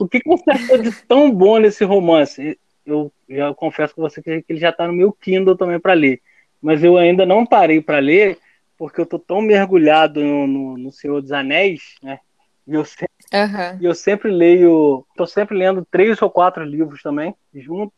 o 0.00 0.08
que, 0.08 0.20
que 0.20 0.28
você 0.28 0.50
achou 0.50 0.78
de 0.78 0.90
tão 1.06 1.30
bom 1.30 1.58
nesse 1.58 1.84
romance? 1.84 2.58
Eu 2.84 3.12
já 3.28 3.52
confesso 3.54 3.94
com 3.94 4.02
você 4.02 4.22
que 4.22 4.44
ele 4.48 4.58
já 4.58 4.70
está 4.70 4.86
no 4.86 4.92
meu 4.92 5.12
Kindle 5.12 5.56
também 5.56 5.78
para 5.78 5.92
ler, 5.92 6.20
mas 6.60 6.82
eu 6.82 6.96
ainda 6.96 7.26
não 7.26 7.44
parei 7.44 7.80
para 7.80 7.98
ler 7.98 8.38
porque 8.78 9.00
eu 9.00 9.06
tô 9.06 9.18
tão 9.18 9.42
mergulhado 9.42 10.22
no, 10.22 10.46
no, 10.46 10.78
no 10.78 10.92
Senhor 10.92 11.20
dos 11.20 11.32
Anéis, 11.32 11.96
né? 12.00 12.20
E 12.66 12.74
eu 12.74 12.84
sempre, 12.84 13.14
uhum. 13.32 13.78
eu 13.80 13.94
sempre 13.94 14.30
leio, 14.30 15.04
tô 15.16 15.26
sempre 15.26 15.56
lendo 15.56 15.86
três 15.90 16.20
ou 16.22 16.30
quatro 16.30 16.62
livros 16.62 17.02
também, 17.02 17.34
junto. 17.52 17.92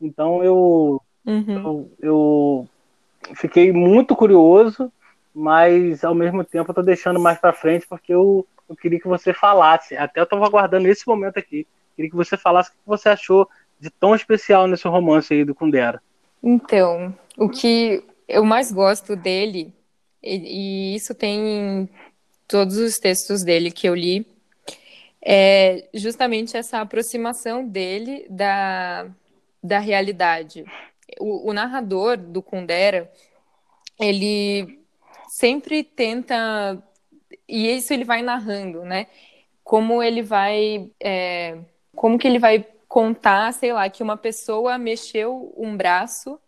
Então 0.00 0.42
eu, 0.42 1.00
uhum. 1.24 1.44
eu, 1.46 1.92
eu, 2.00 2.68
fiquei 3.34 3.72
muito 3.72 4.16
curioso, 4.16 4.90
mas 5.38 6.02
ao 6.02 6.14
mesmo 6.14 6.42
tempo 6.42 6.70
eu 6.70 6.74
tô 6.74 6.80
deixando 6.80 7.20
mais 7.20 7.38
para 7.38 7.52
frente 7.52 7.86
porque 7.86 8.14
eu, 8.14 8.46
eu 8.66 8.74
queria 8.74 8.98
que 8.98 9.06
você 9.06 9.34
falasse. 9.34 9.94
Até 9.94 10.18
eu 10.18 10.26
tava 10.26 10.46
aguardando 10.46 10.88
esse 10.88 11.06
momento 11.06 11.38
aqui. 11.38 11.66
Queria 11.94 12.10
que 12.10 12.16
você 12.16 12.38
falasse 12.38 12.70
o 12.70 12.72
que 12.72 12.78
você 12.86 13.10
achou 13.10 13.46
de 13.78 13.90
tão 13.90 14.14
especial 14.14 14.66
nesse 14.66 14.88
romance 14.88 15.34
aí 15.34 15.44
do 15.44 15.54
Kundera. 15.54 16.02
Então, 16.42 17.14
o 17.36 17.50
que 17.50 18.02
eu 18.26 18.46
mais 18.46 18.72
gosto 18.72 19.14
dele 19.14 19.74
e, 20.22 20.36
e 20.36 20.96
isso 20.96 21.14
tem 21.14 21.38
em 21.38 21.88
todos 22.48 22.78
os 22.78 22.94
textos 22.94 23.44
dele 23.44 23.70
que 23.70 23.86
eu 23.86 23.94
li, 23.94 24.26
é 25.22 25.86
justamente 25.92 26.56
essa 26.56 26.80
aproximação 26.80 27.66
dele 27.66 28.26
da, 28.30 29.06
da 29.62 29.78
realidade. 29.78 30.64
O, 31.20 31.50
o 31.50 31.52
narrador 31.52 32.16
do 32.16 32.42
Kundera, 32.42 33.10
ele 34.00 34.85
sempre 35.28 35.84
tenta, 35.84 36.82
e 37.48 37.68
isso 37.76 37.92
ele 37.92 38.04
vai 38.04 38.22
narrando, 38.22 38.84
né? 38.84 39.06
Como 39.64 40.02
ele 40.02 40.22
vai, 40.22 40.90
é, 41.00 41.58
como 41.94 42.18
que 42.18 42.26
ele 42.26 42.38
vai 42.38 42.66
contar, 42.88 43.52
sei 43.52 43.72
lá, 43.72 43.88
que 43.90 44.02
uma 44.02 44.16
pessoa 44.16 44.78
mexeu 44.78 45.52
um 45.56 45.76
braço 45.76 46.38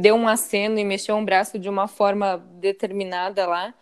deu 0.00 0.14
um 0.14 0.28
aceno 0.28 0.78
e 0.78 0.84
mexeu 0.84 1.16
um 1.16 1.24
braço 1.24 1.58
de 1.58 1.68
uma 1.68 1.88
forma 1.88 2.38
determinada 2.60 3.46
lá. 3.46 3.74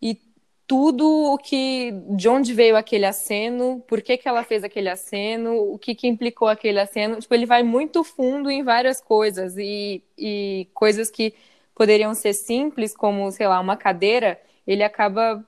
E 0.00 0.20
tudo 0.66 1.06
o 1.06 1.38
que. 1.38 1.92
de 2.16 2.28
onde 2.28 2.52
veio 2.54 2.76
aquele 2.76 3.04
aceno, 3.06 3.82
por 3.86 4.02
que, 4.02 4.16
que 4.16 4.28
ela 4.28 4.42
fez 4.44 4.64
aquele 4.64 4.88
aceno, 4.88 5.54
o 5.72 5.78
que, 5.78 5.94
que 5.94 6.08
implicou 6.08 6.48
aquele 6.48 6.80
aceno. 6.80 7.20
Tipo, 7.20 7.34
ele 7.34 7.46
vai 7.46 7.62
muito 7.62 8.02
fundo 8.04 8.50
em 8.50 8.62
várias 8.62 9.00
coisas 9.00 9.56
e, 9.56 10.02
e 10.18 10.68
coisas 10.74 11.10
que 11.10 11.34
poderiam 11.74 12.14
ser 12.14 12.32
simples, 12.34 12.96
como, 12.96 13.30
sei 13.30 13.46
lá, 13.48 13.60
uma 13.60 13.76
cadeira, 13.76 14.40
ele 14.66 14.82
acaba 14.82 15.44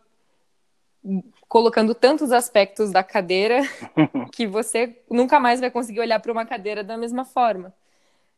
colocando 1.49 1.95
tantos 1.95 2.33
aspectos 2.33 2.91
da 2.91 3.05
cadeira 3.05 3.61
que 4.33 4.47
você 4.47 5.03
nunca 5.11 5.39
mais 5.39 5.61
vai 5.61 5.71
conseguir 5.71 6.01
olhar 6.01 6.19
para 6.21 6.33
uma 6.33 6.47
cadeira 6.47 6.83
da 6.83 6.97
mesma 6.97 7.25
forma 7.25 7.75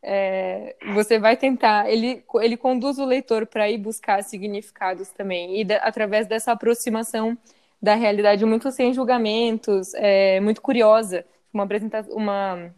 é, 0.08 0.76
você 0.94 1.18
vai 1.18 1.36
tentar, 1.36 1.90
ele, 1.90 2.24
ele 2.40 2.56
conduz 2.56 2.96
o 2.98 3.04
leitor 3.04 3.44
para 3.44 3.68
ir 3.68 3.78
buscar 3.78 4.22
significados 4.22 5.10
também, 5.10 5.60
e 5.60 5.64
da, 5.64 5.78
através 5.78 6.28
dessa 6.28 6.52
aproximação 6.52 7.36
da 7.82 7.96
realidade 7.96 8.44
muito 8.44 8.70
sem 8.70 8.94
julgamentos, 8.94 9.92
é, 9.94 10.38
muito 10.38 10.62
curiosa, 10.62 11.24
uma, 11.52 11.64
apresentação, 11.64 12.14
uma 12.14 12.72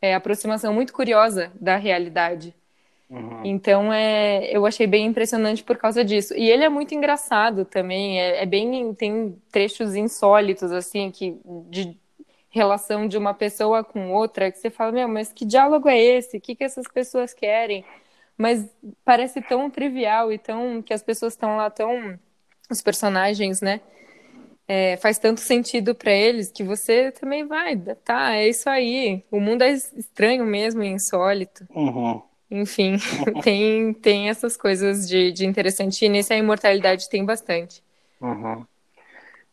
é, 0.00 0.12
aproximação 0.14 0.74
muito 0.74 0.92
curiosa 0.92 1.52
da 1.60 1.76
realidade. 1.76 2.52
Uhum. 3.12 3.40
Então, 3.44 3.92
é, 3.92 4.50
eu 4.50 4.64
achei 4.64 4.86
bem 4.86 5.06
impressionante 5.06 5.62
por 5.62 5.76
causa 5.76 6.04
disso. 6.04 6.34
E 6.34 6.50
ele 6.50 6.64
é 6.64 6.68
muito 6.68 6.94
engraçado 6.94 7.64
também, 7.64 8.20
é, 8.20 8.42
é 8.42 8.46
bem, 8.46 8.94
tem 8.94 9.36
trechos 9.50 9.94
insólitos, 9.94 10.72
assim, 10.72 11.10
que, 11.10 11.38
de, 11.68 11.96
relação 12.50 13.06
de 13.06 13.16
uma 13.16 13.34
pessoa 13.34 13.84
com 13.84 14.12
outra, 14.12 14.50
que 14.50 14.58
você 14.58 14.70
fala, 14.70 14.92
meu, 14.92 15.08
mas 15.08 15.32
que 15.32 15.44
diálogo 15.44 15.88
é 15.88 15.98
esse? 15.98 16.38
O 16.38 16.40
que, 16.40 16.54
que 16.54 16.64
essas 16.64 16.86
pessoas 16.88 17.32
querem? 17.34 17.84
Mas 18.36 18.66
parece 19.04 19.40
tão 19.42 19.70
trivial 19.70 20.32
e 20.32 20.38
tão 20.38 20.82
que 20.82 20.92
as 20.92 21.02
pessoas 21.02 21.34
estão 21.34 21.56
lá 21.56 21.70
tão 21.70 22.18
os 22.70 22.80
personagens, 22.80 23.60
né? 23.60 23.80
é, 24.66 24.96
faz 24.96 25.18
tanto 25.18 25.40
sentido 25.40 25.94
para 25.94 26.12
eles 26.12 26.50
que 26.50 26.62
você 26.62 27.12
também 27.12 27.46
vai, 27.46 27.76
tá? 27.76 28.36
É 28.36 28.48
isso 28.48 28.68
aí. 28.70 29.22
O 29.30 29.40
mundo 29.40 29.62
é 29.62 29.72
estranho 29.72 30.46
mesmo 30.46 30.82
e 30.82 30.88
insólito. 30.88 31.66
Uhum. 31.74 32.22
Enfim, 32.54 32.98
tem, 33.42 33.94
tem 33.94 34.28
essas 34.28 34.58
coisas 34.58 35.08
de, 35.08 35.32
de 35.32 35.46
interessante. 35.46 36.04
E 36.04 36.08
nesse 36.08 36.34
a 36.34 36.36
imortalidade 36.36 37.08
tem 37.08 37.24
bastante. 37.24 37.82
Uhum. 38.20 38.66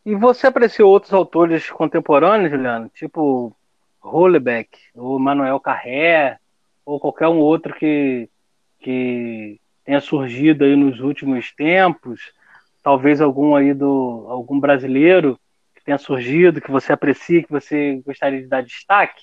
E 0.04 0.14
você 0.14 0.46
apreciou 0.46 0.90
outros 0.90 1.14
autores 1.14 1.70
contemporâneos, 1.70 2.50
Juliano? 2.50 2.90
Tipo 2.94 3.56
Hollebeck, 4.00 4.78
ou 4.94 5.18
Manuel 5.18 5.58
Carré, 5.60 6.38
ou 6.84 7.00
qualquer 7.00 7.28
um 7.28 7.38
outro 7.38 7.74
que, 7.74 8.28
que 8.80 9.58
tenha 9.82 10.00
surgido 10.00 10.64
aí 10.64 10.76
nos 10.76 11.00
últimos 11.00 11.52
tempos? 11.52 12.20
Talvez 12.82 13.22
algum 13.22 13.54
aí 13.54 13.72
do 13.72 14.26
algum 14.28 14.60
brasileiro 14.60 15.40
que 15.74 15.82
tenha 15.82 15.98
surgido, 15.98 16.60
que 16.60 16.70
você 16.70 16.92
aprecia, 16.92 17.42
que 17.42 17.50
você 17.50 18.02
gostaria 18.04 18.42
de 18.42 18.46
dar 18.46 18.62
destaque? 18.62 19.22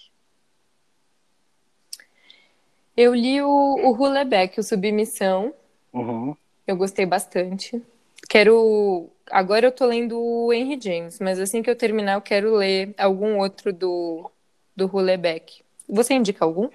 Eu 2.98 3.14
li 3.14 3.40
o, 3.44 3.48
o 3.48 3.92
Hulebeck, 3.92 4.60
o 4.60 4.64
Submissão. 4.64 5.54
Uhum. 5.94 6.36
Eu 6.66 6.76
gostei 6.76 7.06
bastante. 7.06 7.80
Quero. 8.28 9.08
Agora 9.30 9.68
eu 9.68 9.72
tô 9.72 9.86
lendo 9.86 10.20
o 10.20 10.52
Henry 10.52 10.80
James, 10.82 11.20
mas 11.20 11.40
assim 11.40 11.62
que 11.62 11.70
eu 11.70 11.76
terminar, 11.76 12.14
eu 12.14 12.22
quero 12.22 12.56
ler 12.56 12.96
algum 12.98 13.38
outro 13.38 13.72
do, 13.72 14.32
do 14.76 14.88
Hulebeck. 14.88 15.62
Você 15.88 16.16
indica 16.16 16.44
algum? 16.44 16.70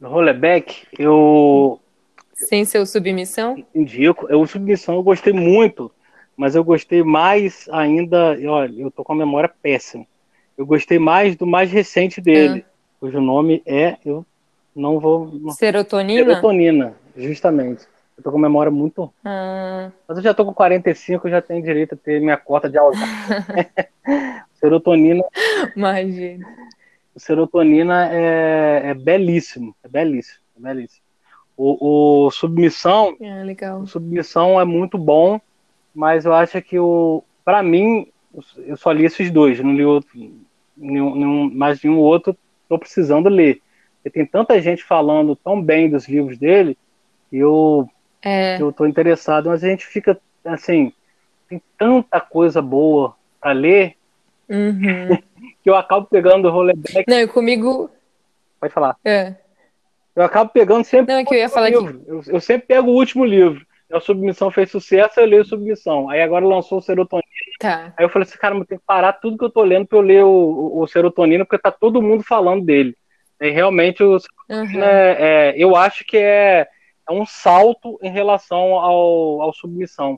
Do 0.00 0.08
Hulebeck, 0.08 0.86
eu. 0.98 1.78
Sem 2.32 2.64
ser 2.64 2.78
o 2.78 2.86
Submissão? 2.86 3.62
Indico. 3.74 4.34
O 4.34 4.46
Submissão 4.46 4.94
eu 4.94 5.02
gostei 5.02 5.34
muito, 5.34 5.92
mas 6.34 6.54
eu 6.54 6.64
gostei 6.64 7.02
mais 7.02 7.68
ainda. 7.70 8.34
Olha, 8.48 8.80
eu 8.80 8.90
tô 8.90 9.04
com 9.04 9.12
a 9.12 9.16
memória 9.16 9.52
péssima. 9.62 10.06
Eu 10.56 10.64
gostei 10.64 10.98
mais 10.98 11.36
do 11.36 11.46
mais 11.46 11.70
recente 11.70 12.18
dele, 12.18 12.64
ah. 12.66 12.70
cujo 12.98 13.20
nome 13.20 13.62
é. 13.66 13.98
Eu 14.02 14.24
não 14.74 14.98
vou. 14.98 15.52
Serotonina? 15.52 16.24
Serotonina, 16.24 16.94
justamente. 17.16 17.86
Eu 18.16 18.24
tô 18.24 18.32
com 18.32 18.38
memória 18.38 18.70
muito. 18.70 19.12
Ah. 19.24 19.90
Mas 20.06 20.18
eu 20.18 20.22
já 20.22 20.34
tô 20.34 20.44
com 20.44 20.52
45, 20.52 21.26
eu 21.26 21.30
já 21.30 21.40
tenho 21.40 21.62
direito 21.62 21.94
a 21.94 21.98
ter 21.98 22.20
minha 22.20 22.36
cota 22.36 22.68
de 22.68 22.76
Alzheimer. 22.76 23.70
serotonina. 24.54 25.24
Imagina. 25.74 26.46
Serotonina 27.16 28.08
é, 28.12 28.90
é 28.90 28.94
belíssimo. 28.94 29.74
É 29.82 29.88
belíssimo. 29.88 30.40
É 30.58 30.60
belíssimo. 30.60 31.02
O, 31.56 32.26
o 32.26 32.30
Submissão. 32.30 33.16
É, 33.20 33.42
legal. 33.42 33.80
O 33.80 33.86
Submissão 33.86 34.60
é 34.60 34.64
muito 34.64 34.96
bom, 34.98 35.40
mas 35.94 36.24
eu 36.24 36.32
acho 36.32 36.60
que 36.62 36.78
o. 36.78 37.24
Pra 37.44 37.62
mim, 37.62 38.06
eu 38.66 38.76
só 38.76 38.92
li 38.92 39.04
esses 39.04 39.30
dois, 39.30 39.58
não 39.60 39.74
li 39.74 39.84
outro, 39.84 40.10
nenhum, 40.76 41.14
nenhum, 41.14 41.50
mais 41.52 41.82
nenhum 41.82 41.98
outro, 41.98 42.36
tô 42.68 42.78
precisando 42.78 43.28
ler. 43.28 43.60
Porque 44.02 44.10
tem 44.10 44.26
tanta 44.26 44.60
gente 44.60 44.82
falando 44.82 45.36
tão 45.36 45.62
bem 45.62 45.90
dos 45.90 46.08
livros 46.08 46.38
dele, 46.38 46.76
e 47.30 47.36
eu, 47.36 47.88
é. 48.22 48.60
eu 48.60 48.72
tô 48.72 48.86
interessado, 48.86 49.50
mas 49.50 49.62
a 49.62 49.68
gente 49.68 49.86
fica 49.86 50.18
assim, 50.44 50.92
tem 51.48 51.62
tanta 51.76 52.20
coisa 52.20 52.62
boa 52.62 53.14
para 53.40 53.52
ler 53.52 53.96
uhum. 54.48 55.16
que 55.62 55.68
eu 55.68 55.74
acabo 55.74 56.06
pegando 56.06 56.48
o 56.48 56.50
rollback. 56.50 57.04
Não, 57.06 57.28
comigo. 57.28 57.90
Pode 58.58 58.72
falar. 58.72 58.96
É. 59.04 59.34
Eu 60.14 60.22
acabo 60.22 60.50
pegando 60.50 60.84
sempre. 60.84 61.12
Não, 61.12 61.20
é 61.20 61.24
que 61.24 61.34
eu 61.34 61.38
ia 61.38 61.48
falar 61.48 61.70
livro. 61.70 62.00
Que... 62.00 62.10
Eu, 62.10 62.22
eu, 62.26 62.40
sempre 62.40 62.66
pego 62.66 62.90
o 62.90 62.94
último 62.94 63.24
livro. 63.24 63.64
A 63.92 64.00
Submissão 64.00 64.50
fez 64.50 64.70
sucesso, 64.70 65.18
eu 65.18 65.26
leio 65.26 65.44
Submissão. 65.44 66.08
Aí 66.08 66.22
agora 66.22 66.46
lançou 66.46 66.78
o 66.78 66.82
Serotonina. 66.82 67.26
Tá. 67.58 67.92
Aí 67.96 68.04
eu 68.04 68.08
falei 68.08 68.28
assim, 68.28 68.38
cara, 68.38 68.54
eu 68.54 68.64
tenho 68.64 68.80
que 68.80 68.86
parar 68.86 69.14
tudo 69.14 69.36
que 69.36 69.44
eu 69.44 69.50
tô 69.50 69.62
lendo 69.62 69.86
pra 69.86 69.98
eu 69.98 70.02
ler 70.02 70.24
o, 70.24 70.28
o, 70.28 70.80
o 70.80 70.86
Serotonina, 70.86 71.44
porque 71.44 71.60
tá 71.60 71.72
todo 71.72 72.02
mundo 72.02 72.22
falando 72.22 72.64
dele. 72.64 72.96
E 73.40 73.50
realmente 73.50 74.02
o 74.02 74.18
uhum. 74.48 74.82
é, 74.82 75.16
é, 75.18 75.54
eu 75.56 75.74
acho 75.74 76.04
que 76.04 76.18
é, 76.18 76.68
é, 77.08 77.12
um 77.12 77.24
salto 77.24 77.98
em 78.02 78.10
relação 78.10 78.74
ao, 78.74 79.40
ao 79.40 79.54
submissão. 79.54 80.16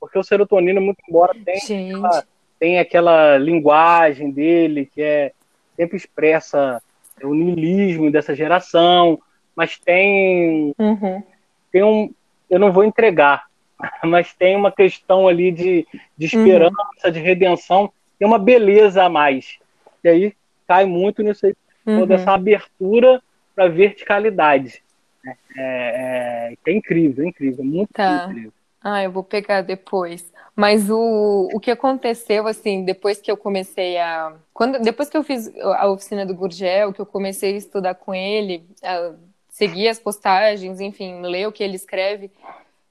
Porque 0.00 0.18
o 0.18 0.24
serotonina, 0.24 0.80
muito 0.80 0.98
embora 1.08 1.32
tenha 1.44 1.96
aquela, 1.96 2.24
tenha 2.58 2.82
aquela 2.82 3.38
linguagem 3.38 4.30
dele 4.30 4.90
que 4.92 5.00
é 5.00 5.32
sempre 5.76 5.96
expressa 5.96 6.82
o 7.22 7.32
niilismo 7.32 8.10
dessa 8.10 8.34
geração, 8.34 9.20
mas 9.54 9.78
tem, 9.78 10.74
uhum. 10.76 11.22
tem 11.70 11.84
um. 11.84 12.12
Eu 12.50 12.58
não 12.58 12.72
vou 12.72 12.84
entregar, 12.84 13.46
mas 14.02 14.34
tem 14.34 14.56
uma 14.56 14.72
questão 14.72 15.28
ali 15.28 15.52
de, 15.52 15.86
de 16.18 16.26
esperança, 16.26 16.74
uhum. 17.04 17.10
de 17.12 17.20
redenção, 17.20 17.92
tem 18.18 18.26
uma 18.26 18.38
beleza 18.38 19.04
a 19.04 19.08
mais. 19.08 19.58
E 20.02 20.08
aí 20.08 20.34
cai 20.66 20.84
muito 20.84 21.22
nisso 21.22 21.46
aí 21.46 21.54
uhum. 21.86 22.00
toda 22.00 22.14
essa 22.14 22.32
abertura 22.32 23.22
para 23.54 23.68
verticalidade. 23.68 24.82
É, 25.26 25.36
é, 25.56 26.56
é, 26.66 26.72
incrível, 26.72 27.24
é 27.24 27.28
incrível, 27.28 27.64
muito 27.64 27.92
tá. 27.92 28.26
incrível. 28.28 28.52
Ah, 28.82 29.02
eu 29.02 29.10
vou 29.10 29.24
pegar 29.24 29.62
depois. 29.62 30.30
Mas 30.54 30.90
o, 30.90 31.48
o 31.52 31.58
que 31.58 31.70
aconteceu, 31.70 32.46
assim, 32.46 32.84
depois 32.84 33.18
que 33.18 33.30
eu 33.30 33.36
comecei 33.36 33.96
a. 33.98 34.34
Quando, 34.52 34.78
depois 34.80 35.08
que 35.08 35.16
eu 35.16 35.22
fiz 35.22 35.50
a 35.58 35.88
oficina 35.88 36.26
do 36.26 36.34
Gurgel, 36.34 36.92
que 36.92 37.00
eu 37.00 37.06
comecei 37.06 37.54
a 37.54 37.56
estudar 37.56 37.94
com 37.94 38.14
ele, 38.14 38.62
a 38.82 39.14
seguir 39.48 39.88
as 39.88 39.98
postagens, 39.98 40.80
enfim, 40.80 41.22
ler 41.22 41.48
o 41.48 41.52
que 41.52 41.64
ele 41.64 41.76
escreve, 41.76 42.30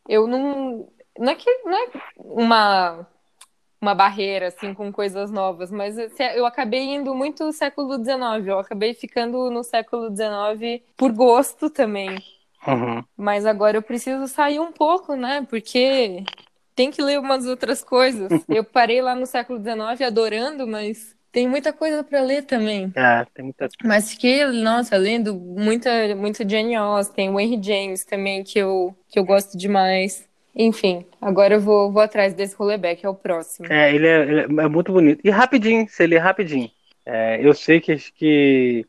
eu 0.10 0.28
não. 0.28 0.88
Não 1.18 1.32
é 1.32 1.36
que 1.36 1.48
não 1.64 1.78
é 1.78 1.88
uma 2.18 3.08
uma 3.84 3.94
barreira 3.94 4.48
assim 4.48 4.74
com 4.74 4.92
coisas 4.92 5.30
novas, 5.30 5.70
mas 5.70 5.98
eu 6.36 6.46
acabei 6.46 6.96
indo 6.96 7.14
muito 7.14 7.44
no 7.44 7.52
século 7.52 7.96
XIX, 7.98 8.48
eu 8.48 8.60
acabei 8.60 8.94
ficando 8.94 9.52
no 9.52 9.62
século 9.62 10.10
XIX 10.10 10.82
por 10.96 11.12
gosto 11.12 11.70
também. 11.70 12.18
Uhum. 12.66 13.04
Mas 13.18 13.46
agora 13.46 13.78
eu 13.78 13.82
preciso 13.82 14.26
sair 14.28 14.60
um 14.60 14.72
pouco, 14.72 15.16
né? 15.16 15.46
Porque 15.50 16.24
tem 16.74 16.90
que 16.90 17.02
ler 17.02 17.20
umas 17.20 17.46
outras 17.46 17.84
coisas. 17.84 18.30
eu 18.48 18.64
parei 18.64 19.02
lá 19.02 19.14
no 19.14 19.26
século 19.26 19.60
XIX 19.60 20.08
adorando, 20.08 20.66
mas 20.66 21.14
tem 21.30 21.46
muita 21.46 21.74
coisa 21.74 22.04
para 22.06 22.22
ler 22.22 22.44
também. 22.44 22.90
É, 22.96 23.26
tem 23.34 23.44
muita 23.44 23.68
Mas 23.84 24.12
fiquei, 24.12 24.46
nossa, 24.46 24.96
lendo 24.96 25.36
muita, 25.36 26.16
muita 26.16 26.48
Jane 26.48 26.76
Austen, 26.76 27.32
o 27.32 27.40
Henry 27.40 27.62
James 27.62 28.06
também, 28.06 28.46
que 28.46 28.60
eu, 28.60 28.96
que 29.10 29.20
eu 29.20 29.26
gosto 29.26 29.58
demais. 29.58 30.26
Enfim, 30.56 31.06
agora 31.20 31.56
eu 31.56 31.60
vou, 31.62 31.92
vou 31.92 32.02
atrás 32.02 32.34
desse 32.34 32.56
rollback, 32.56 33.06
é 33.06 33.10
o 33.10 33.16
próximo. 33.16 33.72
É, 33.72 33.94
ele 33.94 34.08
é, 34.08 34.22
ele 34.22 34.40
é 34.62 34.68
muito 34.68 34.92
bonito. 34.92 35.20
E 35.24 35.30
rapidinho, 35.30 35.88
você 35.88 36.06
lê 36.06 36.18
rapidinho. 36.18 36.70
É, 37.06 37.40
eu 37.42 37.54
sei 37.54 37.82
que, 37.82 37.96
que 38.16 38.86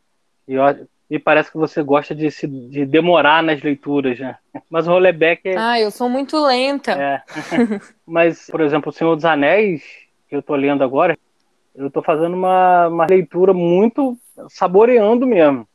eu, 0.46 0.62
me 1.08 1.18
parece 1.18 1.50
que 1.50 1.56
você 1.56 1.82
gosta 1.82 2.14
de, 2.14 2.30
se, 2.30 2.46
de 2.46 2.84
demorar 2.84 3.42
nas 3.42 3.62
leituras, 3.62 4.18
né? 4.18 4.36
Mas 4.68 4.86
o 4.86 4.90
rollback 4.90 5.48
é... 5.48 5.56
Ah, 5.56 5.80
eu 5.80 5.90
sou 5.90 6.08
muito 6.08 6.36
lenta. 6.44 6.92
É. 6.92 7.22
Mas, 8.06 8.46
por 8.50 8.60
exemplo, 8.60 8.90
O 8.90 8.92
Senhor 8.92 9.14
dos 9.14 9.24
Anéis, 9.24 9.82
que 10.28 10.36
eu 10.36 10.42
tô 10.42 10.54
lendo 10.54 10.84
agora, 10.84 11.18
eu 11.74 11.90
tô 11.90 12.02
fazendo 12.02 12.34
uma, 12.34 12.88
uma 12.88 13.06
leitura 13.06 13.52
muito 13.52 14.18
saboreando 14.48 15.26
mesmo. 15.26 15.66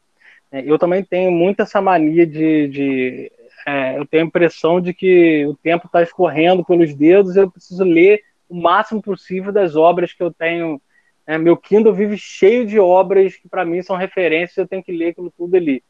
É, 0.52 0.64
eu 0.66 0.80
também 0.80 1.04
tenho 1.04 1.32
muito 1.32 1.62
essa 1.62 1.82
mania 1.82 2.26
de, 2.26 2.68
de 2.68 3.32
é, 3.66 3.98
eu 3.98 4.06
tenho 4.06 4.24
a 4.24 4.28
impressão 4.28 4.80
de 4.80 4.94
que 4.94 5.46
o 5.46 5.56
tempo 5.56 5.88
está 5.88 6.02
escorrendo 6.02 6.64
pelos 6.64 6.94
dedos 6.94 7.36
e 7.36 7.40
eu 7.40 7.52
preciso 7.52 7.84
ler 7.84 8.24
o 8.48 8.56
máximo 8.56 9.02
possível 9.02 9.52
das 9.52 9.76
obras 9.76 10.14
que 10.14 10.24
eu 10.24 10.34
tenho. 10.34 10.82
É, 11.28 11.38
meu 11.38 11.56
Kindle 11.56 11.94
vive 11.94 12.18
cheio 12.18 12.66
de 12.66 12.80
obras 12.80 13.36
que 13.36 13.48
para 13.48 13.64
mim 13.66 13.82
são 13.84 13.96
referências, 13.96 14.58
eu 14.58 14.68
tenho 14.68 14.84
que 14.84 14.92
ler 14.92 15.10
aquilo 15.10 15.32
tudo 15.38 15.56
ali. 15.56 15.84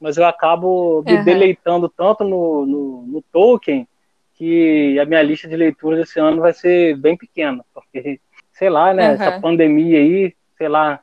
Mas 0.00 0.16
eu 0.16 0.24
acabo 0.24 1.02
me 1.04 1.14
uhum. 1.14 1.24
deleitando 1.24 1.88
tanto 1.88 2.22
no, 2.22 2.66
no, 2.66 3.02
no, 3.06 3.22
Tolkien 3.32 3.88
que 4.34 4.98
a 5.00 5.06
minha 5.06 5.22
lista 5.22 5.48
de 5.48 5.56
leituras 5.56 5.98
desse 5.98 6.20
ano 6.20 6.42
vai 6.42 6.52
ser 6.52 6.96
bem 6.98 7.16
pequena, 7.16 7.64
porque, 7.72 8.20
sei 8.52 8.68
lá, 8.68 8.92
né, 8.92 9.08
uhum. 9.08 9.14
essa 9.14 9.40
pandemia 9.40 9.98
aí, 9.98 10.34
sei 10.58 10.68
lá, 10.68 11.00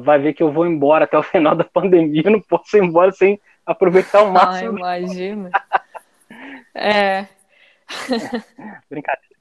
vai 0.00 0.18
ver 0.18 0.32
que 0.32 0.42
eu 0.42 0.50
vou 0.50 0.66
embora 0.66 1.04
até 1.04 1.16
o 1.16 1.22
final 1.22 1.54
da 1.54 1.64
pandemia, 1.64 2.22
eu 2.24 2.32
não 2.32 2.40
posso 2.40 2.76
ir 2.76 2.82
embora 2.82 3.12
sem 3.12 3.40
aproveitar 3.68 4.22
o 4.22 4.32
máximo. 4.32 4.84
Ah, 4.84 4.98
imagina. 4.98 5.50
é. 6.74 7.26
Brincadeira. 8.88 9.36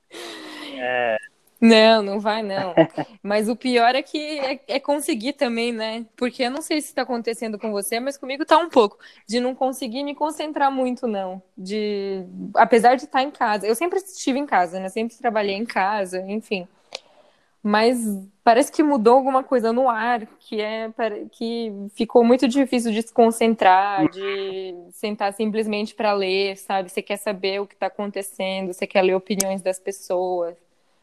É... 0.80 1.18
Não, 1.60 2.04
não 2.04 2.20
vai 2.20 2.44
não. 2.44 2.76
Mas 3.24 3.50
o 3.50 3.56
pior 3.56 3.96
é 3.96 4.04
que 4.04 4.40
é, 4.40 4.60
é, 4.68 4.80
conseguir 4.80 5.34
também, 5.34 5.74
né? 5.74 6.06
Porque 6.16 6.44
eu 6.44 6.52
não 6.52 6.62
sei 6.62 6.80
se 6.80 6.90
está 6.90 7.02
acontecendo 7.02 7.58
com 7.58 7.72
você, 7.72 8.00
mas 8.00 8.16
comigo 8.16 8.46
tá 8.46 8.60
um 8.60 8.70
pouco 8.70 9.00
de 9.28 9.40
não 9.40 9.56
conseguir 9.56 10.04
me 10.04 10.14
concentrar 10.14 10.72
muito, 10.72 11.08
não. 11.08 11.42
De 11.58 12.24
apesar 12.56 12.96
de 12.96 13.06
estar 13.06 13.24
em 13.24 13.32
casa, 13.32 13.66
eu 13.66 13.74
sempre 13.74 13.98
estive 13.98 14.38
em 14.38 14.46
casa, 14.46 14.80
né? 14.80 14.88
Sempre 14.90 15.18
trabalhei 15.18 15.56
em 15.56 15.66
casa, 15.66 16.20
enfim 16.28 16.68
mas 17.68 18.00
parece 18.48 18.72
que 18.72 18.82
mudou 18.82 19.16
alguma 19.16 19.44
coisa 19.44 19.74
no 19.74 19.90
ar, 19.90 20.26
que 20.40 20.62
é 20.62 20.90
que 21.34 21.70
ficou 21.94 22.24
muito 22.24 22.48
difícil 22.48 22.94
de 22.94 23.02
se 23.02 23.14
concentrar, 23.14 24.08
de 24.08 24.74
sentar 24.94 25.34
simplesmente 25.34 25.94
para 25.94 26.14
ler, 26.14 26.56
sabe? 26.56 26.90
Você 26.90 27.02
quer 27.02 27.18
saber 27.18 27.60
o 27.60 27.68
que 27.68 27.74
está 27.74 27.88
acontecendo, 27.88 28.72
você 28.72 28.88
quer 28.88 29.02
ler 29.02 29.16
opiniões 29.16 29.62
das 29.62 29.80
pessoas. 29.80 30.56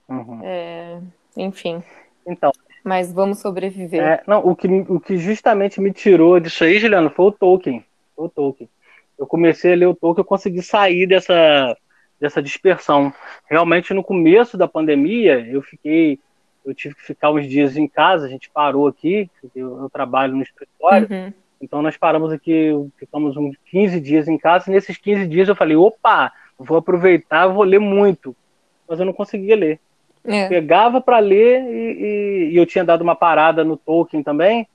Uhum. 0.08 0.40
É, 0.42 0.98
enfim. 1.36 1.82
Então. 2.26 2.50
Mas 2.82 3.12
vamos 3.12 3.40
sobreviver. 3.40 4.02
É, 4.02 4.22
não, 4.26 4.38
o 4.38 4.56
que, 4.56 4.66
o 4.66 4.98
que 4.98 5.18
justamente 5.18 5.82
me 5.82 5.92
tirou 5.92 6.40
disso 6.40 6.64
aí, 6.64 6.78
Juliano, 6.78 7.10
foi 7.10 7.26
o 7.26 7.32
Tolkien. 7.32 7.84
Foi 8.16 8.24
o 8.24 8.30
Tolkien. 8.30 8.70
Eu 9.18 9.26
comecei 9.26 9.74
a 9.74 9.76
ler 9.76 9.86
o 9.88 9.94
Tolkien, 9.94 10.22
eu 10.22 10.26
consegui 10.26 10.62
sair 10.62 11.06
dessa, 11.06 11.76
dessa 12.18 12.42
dispersão. 12.42 13.12
Realmente, 13.50 13.92
no 13.92 14.02
começo 14.02 14.56
da 14.56 14.66
pandemia, 14.66 15.46
eu 15.46 15.60
fiquei, 15.60 16.18
eu 16.64 16.74
tive 16.74 16.94
que 16.94 17.02
ficar 17.02 17.30
uns 17.30 17.46
dias 17.48 17.76
em 17.76 17.86
casa, 17.86 18.26
a 18.26 18.28
gente 18.28 18.50
parou 18.50 18.86
aqui, 18.86 19.30
eu, 19.54 19.82
eu 19.82 19.90
trabalho 19.90 20.34
no 20.34 20.42
escritório, 20.42 21.08
uhum. 21.10 21.32
então 21.60 21.82
nós 21.82 21.96
paramos 21.96 22.32
aqui, 22.32 22.70
ficamos 22.96 23.36
uns 23.36 23.56
15 23.70 24.00
dias 24.00 24.28
em 24.28 24.38
casa, 24.38 24.70
e 24.70 24.72
nesses 24.72 24.96
15 24.96 25.26
dias 25.26 25.48
eu 25.48 25.56
falei, 25.56 25.76
opa, 25.76 26.32
vou 26.58 26.78
aproveitar, 26.78 27.46
vou 27.48 27.64
ler 27.64 27.80
muito. 27.80 28.34
Mas 28.88 28.98
eu 28.98 29.06
não 29.06 29.12
conseguia 29.12 29.56
ler. 29.56 29.80
É. 30.24 30.48
Pegava 30.48 31.00
para 31.00 31.18
ler 31.18 31.62
e, 31.64 31.92
e, 31.92 32.50
e, 32.52 32.56
eu 32.56 32.64
tinha 32.64 32.84
dado 32.84 33.02
uma 33.02 33.14
parada 33.14 33.62
no 33.62 33.76
Tolkien 33.76 34.22
também. 34.22 34.66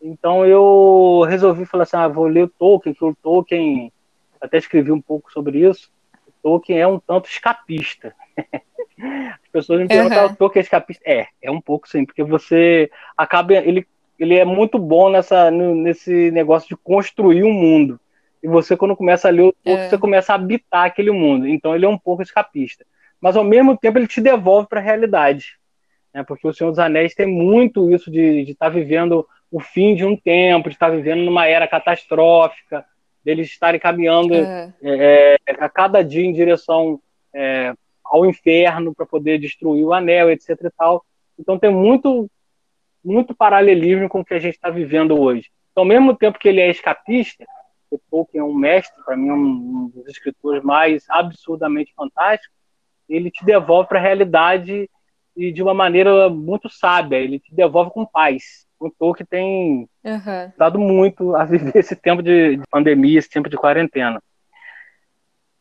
Então 0.00 0.46
eu 0.46 1.24
resolvi 1.28 1.64
falar 1.64 1.82
assim, 1.82 1.96
ah, 1.96 2.06
vou 2.06 2.26
ler 2.26 2.44
o 2.44 2.48
Tolkien, 2.48 2.94
que 2.94 3.04
o 3.04 3.16
Tolkien, 3.20 3.92
até 4.40 4.58
escrevi 4.58 4.92
um 4.92 5.00
pouco 5.00 5.32
sobre 5.32 5.68
isso, 5.68 5.90
o 6.28 6.32
Tolkien 6.42 6.78
é 6.78 6.86
um 6.86 6.98
tanto 6.98 7.28
escapista. 7.28 8.14
As 8.98 9.48
pessoas 9.50 9.80
me 9.80 9.88
perguntam, 9.88 10.26
uhum. 10.26 10.32
o 10.32 10.36
Tolkien 10.36 10.60
é 10.60 10.62
escapista? 10.62 11.02
É, 11.06 11.26
é 11.42 11.50
um 11.50 11.60
pouco 11.60 11.88
sim, 11.88 12.04
porque 12.04 12.22
você 12.22 12.90
acaba, 13.16 13.54
ele, 13.54 13.86
ele 14.18 14.36
é 14.36 14.44
muito 14.44 14.78
bom 14.78 15.10
nessa, 15.10 15.50
nesse 15.50 16.30
negócio 16.30 16.68
de 16.68 16.76
construir 16.76 17.44
um 17.44 17.52
mundo. 17.52 18.00
E 18.42 18.48
você, 18.48 18.76
quando 18.76 18.96
começa 18.96 19.28
a 19.28 19.30
ler 19.30 19.42
o 19.42 19.52
Tolkien, 19.52 19.86
é. 19.86 19.88
você 19.88 19.98
começa 19.98 20.32
a 20.32 20.36
habitar 20.36 20.84
aquele 20.84 21.10
mundo. 21.10 21.46
Então 21.48 21.74
ele 21.74 21.84
é 21.84 21.88
um 21.88 21.98
pouco 21.98 22.22
escapista 22.22 22.84
mas 23.24 23.36
ao 23.36 23.42
mesmo 23.42 23.74
tempo 23.74 23.96
ele 23.96 24.06
te 24.06 24.20
devolve 24.20 24.68
para 24.68 24.80
a 24.80 24.82
realidade. 24.82 25.56
Né? 26.12 26.22
Porque 26.22 26.46
o 26.46 26.52
Senhor 26.52 26.68
dos 26.68 26.78
Anéis 26.78 27.14
tem 27.14 27.26
muito 27.26 27.90
isso 27.90 28.10
de 28.10 28.50
estar 28.50 28.66
tá 28.66 28.68
vivendo 28.68 29.26
o 29.50 29.58
fim 29.60 29.94
de 29.94 30.04
um 30.04 30.14
tempo, 30.14 30.68
de 30.68 30.74
estar 30.74 30.90
tá 30.90 30.94
vivendo 30.94 31.22
numa 31.22 31.46
era 31.46 31.66
catastrófica, 31.66 32.84
deles 33.24 33.46
estarem 33.48 33.80
caminhando 33.80 34.34
é. 34.34 34.74
É, 34.82 35.36
é, 35.46 35.52
a 35.58 35.70
cada 35.70 36.04
dia 36.04 36.22
em 36.22 36.34
direção 36.34 37.00
é, 37.34 37.72
ao 38.14 38.24
inferno 38.24 38.94
para 38.94 39.04
poder 39.04 39.38
destruir 39.38 39.84
o 39.84 39.92
anel, 39.92 40.30
etc. 40.30 40.50
E 40.50 40.70
tal. 40.70 41.04
Então 41.36 41.58
tem 41.58 41.70
muito, 41.70 42.30
muito 43.04 43.34
paralelismo 43.34 44.08
com 44.08 44.20
o 44.20 44.24
que 44.24 44.34
a 44.34 44.38
gente 44.38 44.54
está 44.54 44.70
vivendo 44.70 45.20
hoje. 45.20 45.50
Então, 45.72 45.82
ao 45.82 45.88
mesmo 45.88 46.14
tempo 46.14 46.38
que 46.38 46.48
ele 46.48 46.60
é 46.60 46.70
escapista, 46.70 47.44
o 47.90 47.98
Tolkien 48.08 48.40
é 48.40 48.44
um 48.44 48.54
mestre, 48.54 49.02
para 49.04 49.16
mim 49.16 49.28
é 49.28 49.32
um 49.32 49.88
dos 49.92 50.06
escritores 50.06 50.62
mais 50.62 51.04
absurdamente 51.10 51.92
fantásticos, 51.96 52.56
ele 53.08 53.32
te 53.32 53.44
devolve 53.44 53.88
para 53.88 53.98
a 53.98 54.02
realidade 54.02 54.88
e 55.36 55.50
de 55.50 55.60
uma 55.60 55.74
maneira 55.74 56.28
muito 56.30 56.68
sábia, 56.68 57.16
ele 57.16 57.40
te 57.40 57.52
devolve 57.52 57.90
com 57.90 58.06
paz. 58.06 58.64
O 58.78 58.88
Tolkien 58.88 59.26
tem 59.28 59.88
uhum. 60.04 60.52
dado 60.56 60.78
muito 60.78 61.34
a 61.34 61.44
viver 61.44 61.76
esse 61.76 61.96
tempo 61.96 62.22
de 62.22 62.60
pandemia, 62.70 63.18
esse 63.18 63.28
tempo 63.28 63.50
de 63.50 63.56
quarentena. 63.56 64.22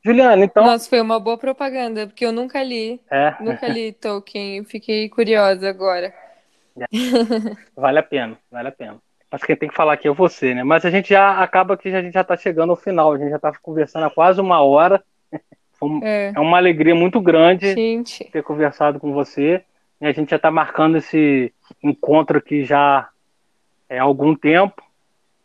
Juliana, 0.04 0.44
então. 0.44 0.66
Nossa, 0.66 0.90
foi 0.90 1.00
uma 1.00 1.18
boa 1.18 1.38
propaganda, 1.38 2.06
porque 2.06 2.26
eu 2.26 2.34
nunca 2.34 2.62
li. 2.62 3.00
É. 3.10 3.34
Nunca 3.40 3.68
li 3.68 3.94
Tolkien, 3.94 4.66
fiquei 4.66 5.08
curiosa 5.08 5.70
agora. 5.70 6.14
É. 6.78 6.86
Vale 7.76 8.00
a 8.00 8.04
pena, 8.04 8.38
vale 8.52 8.68
a 8.68 8.72
pena. 8.72 8.98
Mas 9.32 9.44
quem 9.44 9.56
tem 9.56 9.70
que 9.70 9.76
falar 9.76 9.94
aqui 9.94 10.08
é 10.08 10.12
você, 10.12 10.54
né? 10.54 10.64
Mas 10.64 10.84
a 10.86 10.90
gente 10.90 11.10
já 11.10 11.42
acaba 11.42 11.78
que 11.78 11.88
a 11.88 12.02
gente 12.02 12.14
já 12.14 12.22
está 12.22 12.36
chegando 12.36 12.72
ao 12.72 12.76
final, 12.76 13.14
a 13.14 13.18
gente 13.18 13.30
já 13.30 13.38
está 13.38 13.54
conversando 13.62 14.06
há 14.06 14.10
quase 14.10 14.42
uma 14.42 14.62
hora. 14.62 15.04
É. 16.02 16.32
é 16.34 16.40
uma 16.40 16.56
alegria 16.56 16.96
muito 16.96 17.20
grande 17.20 17.74
gente. 17.74 18.24
ter 18.32 18.42
conversado 18.42 19.02
com 19.02 19.12
você. 19.12 19.62
E 20.00 20.06
a 20.06 20.14
gente 20.14 20.30
já 20.30 20.38
está 20.38 20.50
marcando 20.50 20.96
esse 20.96 21.54
encontro 21.84 22.38
aqui 22.38 22.64
já 22.64 23.10
é, 23.90 24.00
há 24.00 24.04
algum 24.04 24.34
tempo. 24.34 24.82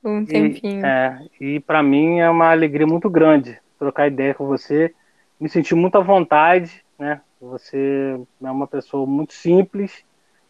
Um 0.05 0.25
tempinho. 0.25 0.87
É, 0.87 1.27
e, 1.41 1.57
é, 1.57 1.61
para 1.61 1.83
mim 1.83 2.21
é 2.21 2.31
uma 2.31 2.53
alegria 2.53 2.87
muito 2.87 3.11
grande 3.11 3.59
trocar 3.79 4.09
ideia 4.09 4.35
com 4.35 4.47
você. 4.47 4.95
Me 5.41 5.49
senti 5.49 5.74
muito 5.74 5.97
à 5.97 6.01
vontade, 6.01 6.85
né? 6.99 7.20
Você 7.41 8.18
é 8.43 8.51
uma 8.51 8.66
pessoa 8.66 9.07
muito 9.07 9.33
simples. 9.33 10.05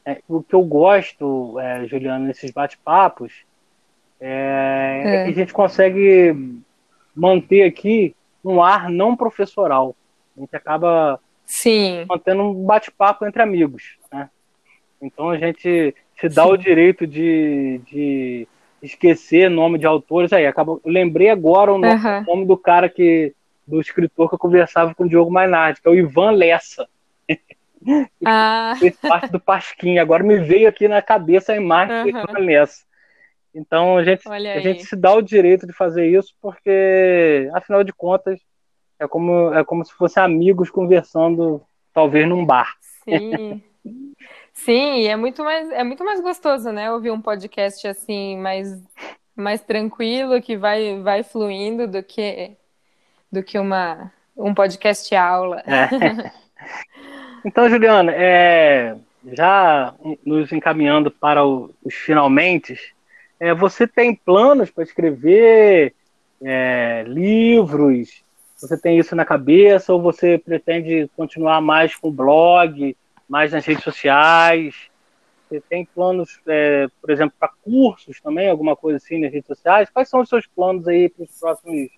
É, 0.04 0.22
o 0.26 0.42
que 0.42 0.54
eu 0.54 0.62
gosto, 0.62 1.60
é, 1.60 1.86
Juliana, 1.86 2.26
nesses 2.26 2.50
bate-papos, 2.50 3.44
é, 4.20 5.02
é, 5.04 5.24
que 5.24 5.30
a 5.30 5.34
gente 5.34 5.52
consegue 5.52 6.60
manter 7.14 7.64
aqui 7.64 8.14
um 8.42 8.62
ar 8.62 8.88
não 8.88 9.14
professoral. 9.14 9.94
A 10.36 10.40
gente 10.40 10.56
acaba 10.56 11.20
Sim. 11.44 12.06
mantendo 12.08 12.42
um 12.42 12.64
bate-papo 12.64 13.26
entre 13.26 13.42
amigos. 13.42 13.96
Né? 14.10 14.30
Então 15.02 15.28
a 15.28 15.36
gente 15.36 15.94
se 16.18 16.28
dá 16.28 16.44
Sim. 16.44 16.52
o 16.52 16.56
direito 16.56 17.06
de, 17.06 17.80
de 17.86 18.48
esquecer 18.82 19.50
nome 19.50 19.78
de 19.78 19.86
autores. 19.86 20.32
Aí, 20.32 20.46
acaba, 20.46 20.78
lembrei 20.84 21.30
agora 21.30 21.72
o 21.72 21.78
nome, 21.78 21.94
uhum. 21.94 22.24
nome, 22.24 22.46
do 22.46 22.56
cara 22.56 22.88
que. 22.88 23.34
do 23.66 23.80
escritor 23.80 24.28
que 24.28 24.34
eu 24.34 24.38
conversava 24.38 24.94
com 24.94 25.04
o 25.04 25.08
Diogo 25.08 25.30
Mainardi, 25.30 25.80
que 25.80 25.88
é 25.88 25.90
o 25.90 25.94
Ivan 25.94 26.32
Lessa. 26.32 26.88
Ah. 28.26 28.74
Fez 28.80 28.96
parte 28.96 29.30
do 29.30 29.38
Pasquim. 29.38 29.98
Agora 29.98 30.24
me 30.24 30.36
veio 30.36 30.68
aqui 30.68 30.88
na 30.88 31.00
cabeça 31.00 31.52
a 31.52 31.56
imagem 31.56 32.02
do 32.02 32.08
Ivan 32.08 32.38
Lessa. 32.40 32.82
Então 33.54 33.96
a 33.96 34.04
gente, 34.04 34.28
a 34.28 34.60
gente 34.60 34.84
se 34.84 34.96
dá 34.96 35.14
o 35.14 35.22
direito 35.22 35.64
de 35.64 35.72
fazer 35.72 36.06
isso 36.06 36.34
porque, 36.42 37.48
afinal 37.54 37.84
de 37.84 37.92
contas, 37.92 38.40
é 38.98 39.06
como, 39.06 39.54
é 39.54 39.64
como 39.64 39.84
se 39.84 39.92
fossem 39.94 40.22
amigos 40.22 40.70
conversando, 40.70 41.62
talvez 41.94 42.28
num 42.28 42.44
bar. 42.44 42.74
Sim. 43.04 43.62
Sim, 44.58 45.06
é 45.06 45.16
muito 45.16 45.44
mais 45.44 45.70
é 45.70 45.84
muito 45.84 46.04
mais 46.04 46.20
gostoso, 46.20 46.72
né? 46.72 46.92
Ouvir 46.92 47.10
um 47.10 47.20
podcast 47.20 47.86
assim 47.86 48.36
mais 48.38 48.82
mais 49.34 49.60
tranquilo 49.62 50.42
que 50.42 50.56
vai 50.56 51.00
vai 51.00 51.22
fluindo 51.22 51.86
do 51.86 52.02
que 52.02 52.56
do 53.30 53.42
que 53.42 53.58
uma 53.58 54.12
um 54.36 54.52
podcast 54.54 55.14
aula. 55.14 55.62
É. 55.66 56.30
Então, 57.44 57.68
Juliana, 57.70 58.12
é, 58.12 58.96
já 59.32 59.94
nos 60.26 60.50
encaminhando 60.50 61.08
para 61.08 61.46
os 61.46 61.70
finalmente, 62.04 62.76
é, 63.38 63.54
você 63.54 63.86
tem 63.86 64.12
planos 64.12 64.72
para 64.72 64.82
escrever 64.82 65.94
é, 66.42 67.04
livros? 67.06 68.24
Você 68.56 68.76
tem 68.76 68.98
isso 68.98 69.14
na 69.14 69.24
cabeça 69.24 69.94
ou 69.94 70.02
você 70.02 70.36
pretende 70.36 71.08
continuar 71.16 71.60
mais 71.60 71.94
com 71.94 72.08
o 72.08 72.12
blog, 72.12 72.96
mais 73.28 73.52
nas 73.52 73.64
redes 73.64 73.84
sociais? 73.84 74.74
Você 75.48 75.60
tem 75.62 75.84
planos, 75.84 76.40
é, 76.46 76.86
por 77.00 77.10
exemplo, 77.10 77.34
para 77.38 77.50
cursos 77.62 78.20
também, 78.20 78.48
alguma 78.48 78.76
coisa 78.76 78.98
assim 78.98 79.20
nas 79.20 79.32
redes 79.32 79.46
sociais? 79.46 79.88
Quais 79.90 80.08
são 80.08 80.20
os 80.20 80.28
seus 80.28 80.46
planos 80.46 80.86
aí 80.86 81.08
para 81.08 81.24
os 81.24 81.30
próximos, 81.38 81.88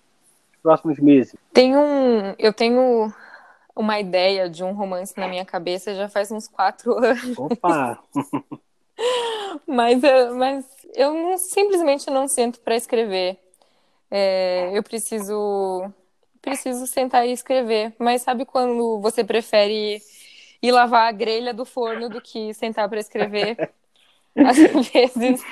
próximos 0.63 0.99
meses? 0.99 1.35
Tem 1.53 1.75
um, 1.75 2.33
eu 2.39 2.53
tenho 2.53 3.13
uma 3.75 3.99
ideia 3.99 4.49
de 4.49 4.63
um 4.63 4.71
romance 4.73 5.17
na 5.17 5.27
minha 5.27 5.45
cabeça 5.45 5.95
já 5.95 6.07
faz 6.07 6.31
uns 6.31 6.47
quatro 6.47 6.93
anos. 7.03 7.37
Opa! 7.37 7.99
mas, 9.67 10.01
mas 10.37 10.65
eu 10.95 11.13
não, 11.13 11.37
simplesmente 11.37 12.09
não 12.09 12.27
sento 12.27 12.59
para 12.61 12.75
escrever. 12.75 13.37
É, 14.09 14.69
eu 14.77 14.83
preciso 14.83 15.91
preciso 16.41 16.87
sentar 16.87 17.27
e 17.27 17.31
escrever. 17.31 17.93
Mas 17.99 18.23
sabe 18.23 18.45
quando 18.45 18.99
você 18.99 19.23
prefere 19.23 20.01
ir 20.61 20.71
lavar 20.71 21.07
a 21.07 21.11
grelha 21.11 21.53
do 21.53 21.65
forno 21.65 22.09
do 22.09 22.21
que 22.21 22.53
sentar 22.53 22.87
para 22.89 22.99
escrever? 22.99 23.57
Às 24.35 24.57
vezes 24.57 25.43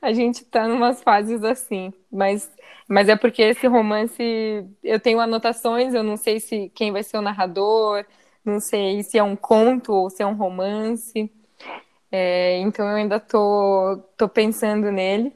a 0.00 0.12
gente 0.12 0.44
tá 0.44 0.66
numas 0.68 1.02
fases 1.02 1.42
assim, 1.44 1.92
mas 2.10 2.50
mas 2.88 3.08
é 3.08 3.16
porque 3.16 3.42
esse 3.42 3.66
romance 3.66 4.22
eu 4.82 4.98
tenho 4.98 5.20
anotações, 5.20 5.92
eu 5.94 6.02
não 6.02 6.16
sei 6.16 6.40
se 6.40 6.70
quem 6.74 6.90
vai 6.90 7.02
ser 7.02 7.18
o 7.18 7.22
narrador, 7.22 8.04
não 8.44 8.60
sei 8.60 9.02
se 9.02 9.18
é 9.18 9.22
um 9.22 9.36
conto 9.36 9.92
ou 9.92 10.10
se 10.10 10.22
é 10.22 10.26
um 10.26 10.34
romance. 10.34 11.30
É, 12.10 12.58
então 12.58 12.88
eu 12.88 12.96
ainda 12.96 13.20
tô, 13.20 13.98
tô 14.16 14.28
pensando 14.28 14.90
nele. 14.90 15.32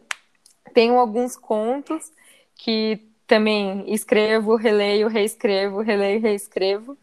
Tenho 0.75 0.99
alguns 0.99 1.37
contos 1.37 2.13
que 2.57 3.01
também 3.27 3.85
escrevo, 3.93 4.57
releio, 4.57 5.09
reescrevo, 5.09 5.81
releio, 5.83 6.21
reescrevo. 6.21 6.97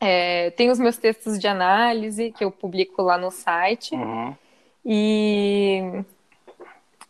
É, 0.00 0.50
tenho 0.50 0.72
os 0.72 0.78
meus 0.78 0.96
textos 0.96 1.38
de 1.38 1.46
análise 1.46 2.32
que 2.32 2.44
eu 2.44 2.50
publico 2.50 3.02
lá 3.02 3.16
no 3.16 3.30
site. 3.30 3.94
Uhum. 3.94 4.34
E, 4.84 5.82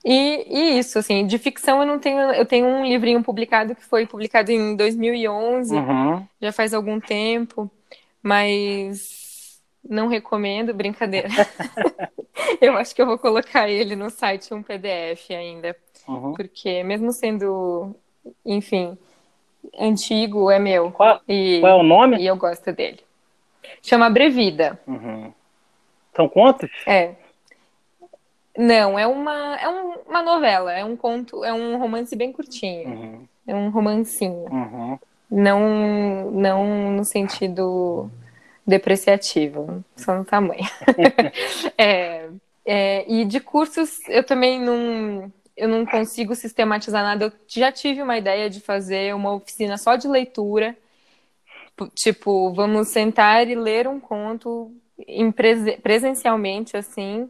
e, 0.05 0.47
e, 0.49 0.79
isso, 0.79 0.99
assim, 0.99 1.27
de 1.27 1.37
ficção 1.39 1.81
eu 1.81 1.87
não 1.87 1.99
tenho. 1.99 2.19
Eu 2.33 2.47
tenho 2.47 2.67
um 2.67 2.87
livrinho 2.87 3.23
publicado 3.23 3.75
que 3.75 3.85
foi 3.85 4.07
publicado 4.07 4.51
em 4.53 4.77
2011, 4.77 5.75
uhum. 5.75 6.27
já 6.41 6.53
faz 6.53 6.73
algum 6.73 7.01
tempo, 7.01 7.71
mas 8.23 9.61
não 9.89 10.07
recomendo, 10.07 10.73
brincadeira. 10.73 11.29
eu 12.61 12.77
acho 12.77 12.95
que 12.95 13.03
eu 13.03 13.07
vou 13.07 13.19
colocar 13.19 13.69
ele 13.69 13.97
no 13.97 14.11
site 14.11 14.55
um 14.55 14.63
PDF 14.63 15.31
ainda. 15.31 15.77
Uhum. 16.07 16.35
Porque 16.35 16.83
mesmo 16.85 17.13
sendo, 17.13 17.95
enfim, 18.45 18.97
antigo, 19.79 20.51
é 20.51 20.59
meu. 20.59 20.91
Qual, 20.93 21.21
e, 21.29 21.61
qual 21.61 21.79
é 21.79 21.81
o 21.81 21.83
nome? 21.83 22.19
E 22.19 22.27
eu 22.27 22.37
gosto 22.37 22.73
dele. 22.73 23.01
Chama 23.83 24.11
Brevida. 24.11 24.79
Uhum. 24.87 25.33
São 26.15 26.29
contos? 26.29 26.71
É. 26.87 27.15
Não, 28.57 28.99
é 28.99 29.07
uma, 29.07 29.57
é 29.57 29.69
um, 29.69 29.93
uma 30.09 30.23
novela, 30.23 30.73
é 30.73 30.85
um 30.85 30.97
conto, 30.97 31.45
é 31.45 31.53
um 31.53 31.79
romance 31.79 32.17
bem 32.17 32.33
curtinho. 32.33 32.89
Uhum. 32.89 33.29
É 33.47 33.55
um 33.55 33.69
romancinho. 33.69 34.47
Uhum. 34.51 34.99
Não, 35.31 36.31
não 36.31 36.91
no 36.93 37.05
sentido 37.05 38.11
depreciativo, 38.67 39.85
só 39.95 40.17
no 40.17 40.25
tamanho. 40.25 40.65
é, 41.77 42.29
é, 42.65 43.05
e 43.07 43.25
de 43.25 43.41
cursos, 43.41 44.01
eu 44.09 44.25
também 44.25 44.61
não, 44.61 45.31
eu 45.57 45.69
não 45.69 45.87
consigo 45.87 46.35
sistematizar 46.35 47.03
nada. 47.03 47.27
Eu 47.27 47.33
já 47.47 47.73
tive 47.73 48.03
uma 48.03 48.19
ideia 48.19 48.51
de 48.51 48.61
fazer 48.61 49.15
uma 49.15 49.33
oficina 49.33 49.79
só 49.79 49.97
de 49.97 50.07
leitura. 50.07 50.77
Tipo, 51.95 52.53
vamos 52.53 52.89
sentar 52.89 53.49
e 53.49 53.55
ler 53.55 53.87
um 53.87 54.01
conto 54.01 54.73
presencialmente, 55.83 56.77
assim, 56.77 57.29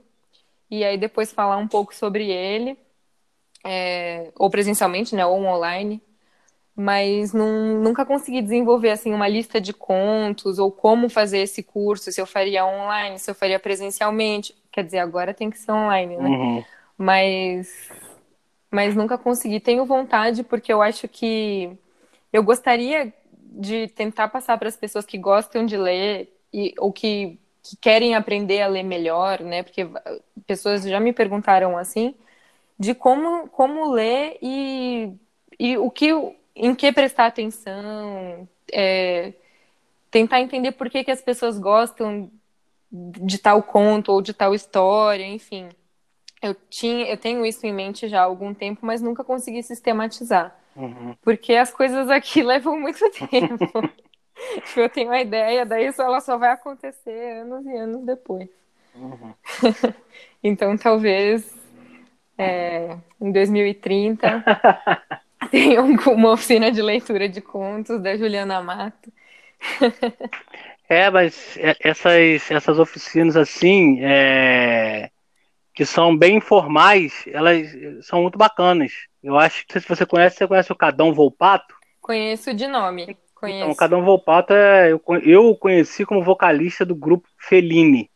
e 0.70 0.85
aí 0.85 0.97
depois 0.97 1.33
falar 1.33 1.57
um 1.57 1.66
pouco 1.66 1.93
sobre 1.95 2.31
ele, 2.31 2.79
é, 3.64 4.31
ou 4.37 4.49
presencialmente, 4.49 5.16
né, 5.16 5.27
ou 5.27 5.43
online, 5.43 6.01
mas 6.77 7.33
não, 7.33 7.81
nunca 7.81 8.07
consegui 8.07 8.41
desenvolver 8.41 8.91
assim 8.91 9.12
uma 9.12 9.27
lista 9.27 9.61
de 9.61 9.72
contos 9.72 10.61
ou 10.61 10.70
como 10.70 11.09
fazer 11.09 11.39
esse 11.39 11.62
curso, 11.62 12.12
se 12.12 12.20
eu 12.20 12.27
faria 12.27 12.64
online, 12.64 13.18
se 13.18 13.29
eu 13.29 13.35
faria 13.35 13.59
presencialmente, 13.59 14.55
quer 14.70 14.85
dizer, 14.85 14.99
agora 14.99 15.35
tem 15.35 15.51
que 15.51 15.59
ser 15.59 15.72
online, 15.72 16.16
né? 16.16 16.29
Uhum. 16.29 16.64
Mas 16.97 17.91
mas 18.77 18.95
nunca 18.95 19.16
consegui. 19.16 19.59
Tenho 19.59 19.87
vontade 19.87 20.43
porque 20.45 20.70
eu 20.70 20.83
acho 20.83 21.09
que 21.09 21.70
eu 22.31 22.43
gostaria 22.43 23.11
de 23.33 23.89
tentar 23.89 24.29
passar 24.29 24.59
para 24.59 24.68
as 24.68 24.77
pessoas 24.77 25.07
que 25.07 25.16
gostam 25.16 25.64
de 25.64 25.79
ler 25.79 26.31
e, 26.53 26.74
ou 26.79 26.93
que 26.93 27.39
que 27.62 27.77
querem 27.79 28.14
aprender 28.14 28.61
a 28.62 28.68
ler 28.68 28.85
melhor, 28.85 29.41
né? 29.41 29.62
Porque 29.62 29.89
pessoas 30.47 30.85
já 30.85 31.01
me 31.01 31.12
perguntaram 31.12 31.77
assim 31.79 32.14
de 32.79 32.95
como 32.95 33.49
como 33.49 33.91
ler 33.91 34.39
e, 34.43 35.11
e 35.59 35.79
o 35.79 35.91
que 35.91 36.11
em 36.55 36.74
que 36.74 36.93
prestar 36.93 37.27
atenção, 37.27 38.47
é, 38.72 39.33
tentar 40.11 40.41
entender 40.41 40.72
por 40.72 40.91
que, 40.91 41.03
que 41.03 41.11
as 41.11 41.22
pessoas 41.22 41.59
gostam 41.59 42.31
de 42.93 43.39
tal 43.39 43.62
conto 43.62 44.12
ou 44.12 44.22
de 44.22 44.35
tal 44.35 44.55
história, 44.55 45.27
enfim. 45.27 45.68
Eu 46.43 46.55
tinha, 46.68 47.07
eu 47.07 47.16
tenho 47.16 47.45
isso 47.45 47.66
em 47.66 47.72
mente 47.72 48.09
já 48.09 48.20
há 48.20 48.24
algum 48.24 48.53
tempo, 48.53 48.84
mas 48.84 49.01
nunca 49.01 49.24
consegui 49.24 49.62
sistematizar. 49.62 50.55
Uhum. 50.74 51.16
Porque 51.22 51.55
as 51.55 51.72
coisas 51.72 52.11
aqui 52.11 52.43
levam 52.45 52.78
muito 52.78 53.11
tempo. 53.11 53.91
Tipo, 54.66 54.80
eu 54.80 54.89
tenho 54.91 55.09
uma 55.09 55.20
ideia, 55.20 55.64
daí 55.64 55.91
ela 55.99 56.20
só 56.20 56.37
vai 56.37 56.51
acontecer 56.51 57.41
anos 57.41 57.64
e 57.64 57.76
anos 57.76 58.05
depois. 58.05 58.49
Uhum. 58.95 59.34
então, 60.45 60.76
talvez 60.76 61.55
é, 62.37 62.97
em 63.20 63.32
2030 63.32 64.45
tenha 65.51 65.82
uma 65.82 66.32
oficina 66.32 66.70
de 66.70 66.82
leitura 66.82 67.28
de 67.28 67.41
contos 67.41 68.01
da 68.03 68.16
Juliana 68.16 68.61
Mato. 68.62 69.11
é, 70.89 71.09
mas 71.11 71.59
essas, 71.80 72.51
essas 72.51 72.78
oficinas 72.78 73.37
assim, 73.37 74.01
é, 74.03 75.11
que 75.77 75.85
são 75.85 76.16
bem 76.16 76.39
informais, 76.39 77.24
elas 77.27 77.68
são 78.01 78.22
muito 78.22 78.39
bacanas. 78.39 78.93
Eu 79.22 79.39
acho 79.39 79.66
que 79.66 79.79
se 79.79 79.87
você 79.87 80.07
conhece, 80.07 80.39
você 80.39 80.47
conhece 80.47 80.72
o 80.72 80.77
Cadão 80.77 81.12
Volpato? 81.12 81.74
Conheço 82.01 82.55
de 82.55 82.66
nome. 82.66 83.14
Conheço. 83.35 83.64
Então, 83.64 83.74
Cadão 83.74 84.03
Volpato 84.03 84.55
é, 84.55 84.91
eu, 84.91 85.03
eu 85.22 85.55
conheci 85.55 86.07
como 86.07 86.24
vocalista 86.24 86.83
do 86.83 86.95
grupo 86.95 87.29
Fellini. 87.39 88.11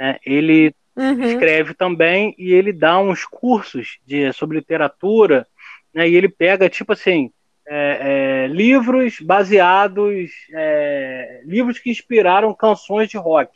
É, 0.00 0.18
ele 0.24 0.74
uhum. 0.96 1.22
escreve 1.22 1.74
também 1.74 2.34
e 2.38 2.54
ele 2.54 2.72
dá 2.72 2.98
uns 2.98 3.26
cursos 3.26 3.98
de, 4.06 4.32
sobre 4.32 4.56
literatura, 4.56 5.46
né, 5.92 6.08
e 6.08 6.16
ele 6.16 6.30
pega, 6.30 6.70
tipo 6.70 6.94
assim, 6.94 7.30
é, 7.68 7.98
é, 8.00 8.46
livros 8.46 9.20
baseados, 9.20 10.30
é, 10.50 11.42
livros 11.44 11.78
que 11.78 11.90
inspiraram 11.90 12.54
canções 12.54 13.10
de 13.10 13.18
rock. 13.18 13.50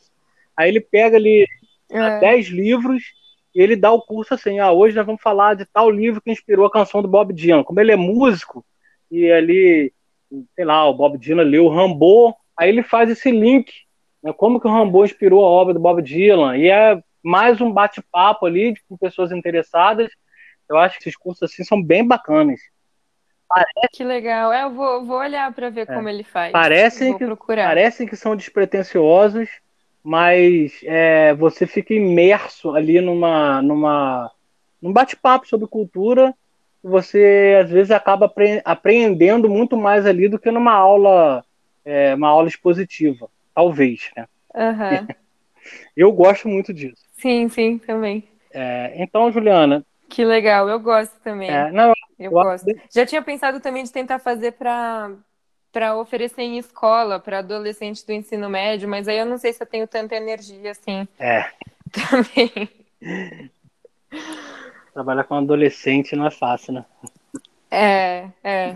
Aí 0.55 0.69
ele 0.69 0.81
pega 0.81 1.17
ali 1.17 1.47
é. 1.91 2.21
10 2.21 2.49
livros 2.49 3.19
e 3.55 3.61
ele 3.61 3.77
dá 3.77 3.91
o 3.93 4.03
curso 4.03 4.35
assim, 4.35 4.59
ah, 4.59 4.71
hoje 4.71 4.97
nós 4.97 5.07
vamos 5.07 5.23
falar 5.23 5.55
de 5.55 5.65
tal 5.67 5.91
livro 5.91 6.21
que 6.21 6.31
inspirou 6.31 6.67
a 6.67 6.71
canção 6.71 7.03
do 7.03 7.09
Bob 7.09 7.33
Dylan. 7.33 7.65
Como 7.65 7.81
ele 7.81 7.93
é 7.93 7.97
músico, 7.97 8.65
e 9.11 9.31
ali 9.31 9.93
sei 10.55 10.65
lá, 10.65 10.89
o 10.89 10.95
Bob 10.95 11.19
Dylan 11.19 11.43
leu 11.43 11.67
o 11.67 11.69
Rambo, 11.69 12.35
aí 12.57 12.69
ele 12.69 12.83
faz 12.83 13.11
esse 13.11 13.31
link, 13.31 13.73
né, 14.23 14.33
como 14.33 14.61
que 14.61 14.67
o 14.67 14.71
Rambo 14.71 15.05
inspirou 15.05 15.45
a 15.45 15.49
obra 15.49 15.75
do 15.75 15.81
Bob 15.81 16.01
Dylan, 16.03 16.57
e 16.57 16.69
é 16.69 17.01
mais 17.23 17.61
um 17.61 17.73
bate-papo 17.73 18.47
ali 18.47 18.75
com 18.89 18.97
pessoas 18.97 19.33
interessadas. 19.33 20.11
Eu 20.69 20.79
acho 20.79 20.97
que 20.99 21.09
esses 21.09 21.17
cursos 21.17 21.43
assim 21.43 21.65
são 21.65 21.83
bem 21.83 22.07
bacanas. 22.07 22.61
Parece... 23.49 23.89
Que 23.93 24.05
legal. 24.05 24.53
É, 24.53 24.63
eu 24.63 24.71
vou, 24.71 25.05
vou 25.05 25.19
olhar 25.19 25.53
para 25.53 25.69
ver 25.71 25.83
é. 25.83 25.87
como 25.87 26.09
ele 26.09 26.23
faz. 26.23 26.53
Parecem 26.53 27.19
que, 27.19 27.25
parecem 27.47 28.07
que 28.07 28.17
são 28.17 28.37
despretensiosos, 28.37 29.49
mas 30.03 30.81
é, 30.85 31.35
você 31.35 31.67
fica 31.67 31.95
imerso 31.95 32.75
ali 32.75 33.01
numa, 33.01 33.61
numa, 33.63 34.31
num 34.81 34.93
bate-papo 34.93 35.47
sobre 35.47 35.67
cultura 35.67 36.35
você 36.83 37.59
às 37.63 37.71
vezes 37.71 37.91
acaba 37.91 38.33
apreendendo 38.65 39.49
muito 39.49 39.77
mais 39.77 40.07
ali 40.07 40.29
do 40.29 40.39
que 40.39 40.51
numa 40.51 40.73
aula, 40.73 41.45
é, 41.85 42.15
uma 42.15 42.29
aula 42.29 42.49
expositiva, 42.49 43.29
talvez, 43.55 44.11
né? 44.17 44.27
Uhum. 44.55 45.07
Eu 45.95 46.11
gosto 46.11 46.49
muito 46.49 46.73
disso. 46.73 47.05
Sim, 47.13 47.49
sim, 47.49 47.79
também. 47.79 48.25
É, 48.53 48.95
então, 48.97 49.31
Juliana. 49.31 49.85
Que 50.09 50.25
legal, 50.25 50.69
eu 50.69 50.81
gosto 50.81 51.15
também. 51.23 51.51
É, 51.51 51.71
não, 51.71 51.89
eu, 51.89 51.95
eu 52.19 52.31
gosto. 52.31 52.67
Já 52.93 53.05
tinha 53.05 53.21
pensado 53.21 53.61
também 53.61 53.85
de 53.85 53.93
tentar 53.93 54.19
fazer 54.19 54.53
para 54.53 55.13
para 55.73 55.97
oferecer 55.97 56.43
em 56.43 56.59
escola 56.59 57.21
para 57.21 57.39
adolescentes 57.39 58.03
do 58.03 58.13
ensino 58.13 58.49
médio, 58.49 58.89
mas 58.89 59.07
aí 59.09 59.19
eu 59.19 59.27
não 59.27 59.39
sei 59.39 59.53
se 59.53 59.63
eu 59.63 59.67
tenho 59.67 59.87
tanta 59.87 60.17
energia 60.17 60.73
assim. 60.73 61.07
É. 61.19 61.51
Também. 61.91 62.71
Trabalhar 64.93 65.25
com 65.25 65.35
adolescente 65.35 66.17
não 66.17 66.27
é 66.27 66.31
fácil, 66.31 66.75
né? 66.75 66.85
É, 67.71 68.29
é. 68.43 68.75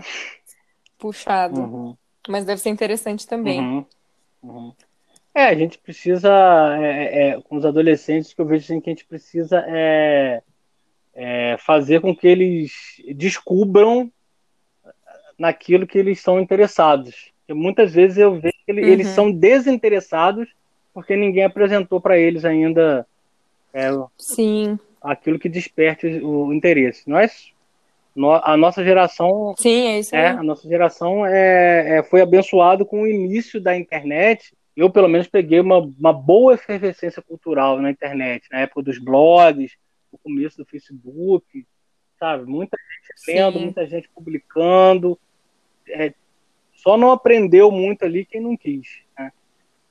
Puxado. 0.97 1.59
Uhum. 1.59 1.97
Mas 2.27 2.45
deve 2.45 2.61
ser 2.61 2.69
interessante 2.69 3.27
também. 3.27 3.59
Uhum. 3.59 3.85
Uhum. 4.41 4.73
É, 5.33 5.47
a 5.47 5.55
gente 5.55 5.77
precisa, 5.77 6.31
é, 6.79 7.27
é, 7.29 7.41
com 7.41 7.57
os 7.57 7.65
adolescentes, 7.65 8.33
que 8.33 8.39
eu 8.39 8.45
vejo 8.45 8.63
assim, 8.63 8.79
que 8.79 8.89
a 8.89 8.93
gente 8.93 9.05
precisa 9.05 9.65
é, 9.67 10.41
é, 11.13 11.57
fazer 11.59 11.99
com 11.99 12.15
que 12.15 12.25
eles 12.25 12.71
descubram 13.15 14.09
naquilo 15.37 15.87
que 15.87 15.97
eles 15.97 16.21
são 16.21 16.39
interessados. 16.39 17.31
Porque 17.39 17.53
muitas 17.53 17.93
vezes 17.93 18.17
eu 18.17 18.39
vejo 18.39 18.55
que 18.65 18.71
eles 18.71 19.07
uhum. 19.09 19.13
são 19.13 19.31
desinteressados 19.31 20.47
porque 20.93 21.15
ninguém 21.15 21.43
apresentou 21.43 21.99
para 21.99 22.17
eles 22.17 22.45
ainda. 22.45 23.05
É, 23.73 23.89
Sim 24.17 24.79
aquilo 25.05 25.37
que 25.37 25.47
desperte 25.47 26.07
o 26.07 26.51
interesse. 26.51 27.07
Nós, 27.07 27.51
a 28.43 28.57
nossa 28.57 28.83
geração, 28.83 29.53
sim, 29.57 29.87
é 29.87 29.99
isso. 29.99 30.15
É, 30.15 30.29
a 30.29 30.43
nossa 30.43 30.67
geração 30.67 31.25
é, 31.25 31.97
é, 31.97 32.03
foi 32.03 32.21
abençoado 32.21 32.85
com 32.85 33.03
o 33.03 33.07
início 33.07 33.61
da 33.61 33.77
internet. 33.77 34.53
Eu 34.75 34.89
pelo 34.89 35.07
menos 35.07 35.27
peguei 35.27 35.59
uma, 35.59 35.77
uma 35.77 36.11
boa 36.11 36.55
efervescência 36.55 37.21
cultural 37.21 37.79
na 37.79 37.91
internet, 37.91 38.47
na 38.51 38.61
época 38.61 38.81
dos 38.81 38.97
blogs, 38.97 39.73
no 40.11 40.17
começo 40.17 40.57
do 40.57 40.65
Facebook, 40.65 41.65
sabe? 42.19 42.45
Muita 42.45 42.77
gente 42.77 43.31
lendo, 43.31 43.59
sim. 43.59 43.63
muita 43.65 43.85
gente 43.85 44.09
publicando. 44.09 45.19
É, 45.89 46.13
só 46.73 46.97
não 46.97 47.11
aprendeu 47.11 47.71
muito 47.71 48.03
ali 48.03 48.25
quem 48.25 48.41
não 48.41 48.55
quis. 48.55 48.87
Né? 49.17 49.31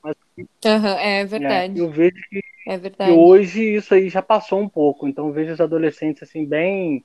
Mas, 0.03 0.15
uhum, 0.37 0.87
é 0.99 1.25
verdade. 1.25 1.79
É, 1.79 1.83
eu 1.83 1.89
vejo 1.89 2.15
que 2.29 2.41
é 2.67 2.77
verdade. 2.77 3.11
E 3.11 3.15
hoje 3.15 3.61
isso 3.75 3.93
aí 3.93 4.09
já 4.09 4.21
passou 4.21 4.59
um 4.59 4.69
pouco, 4.69 5.07
então 5.07 5.31
vejo 5.31 5.53
os 5.53 5.61
adolescentes 5.61 6.23
assim 6.23 6.45
bem 6.45 7.03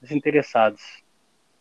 desinteressados. 0.00 0.82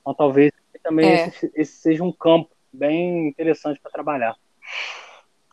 Então 0.01 0.13
talvez 0.13 0.51
também 0.83 1.09
é. 1.09 1.27
esse, 1.27 1.51
esse, 1.55 1.73
seja 1.73 2.03
um 2.03 2.11
campo 2.11 2.49
bem 2.71 3.27
interessante 3.27 3.79
para 3.79 3.91
trabalhar. 3.91 4.35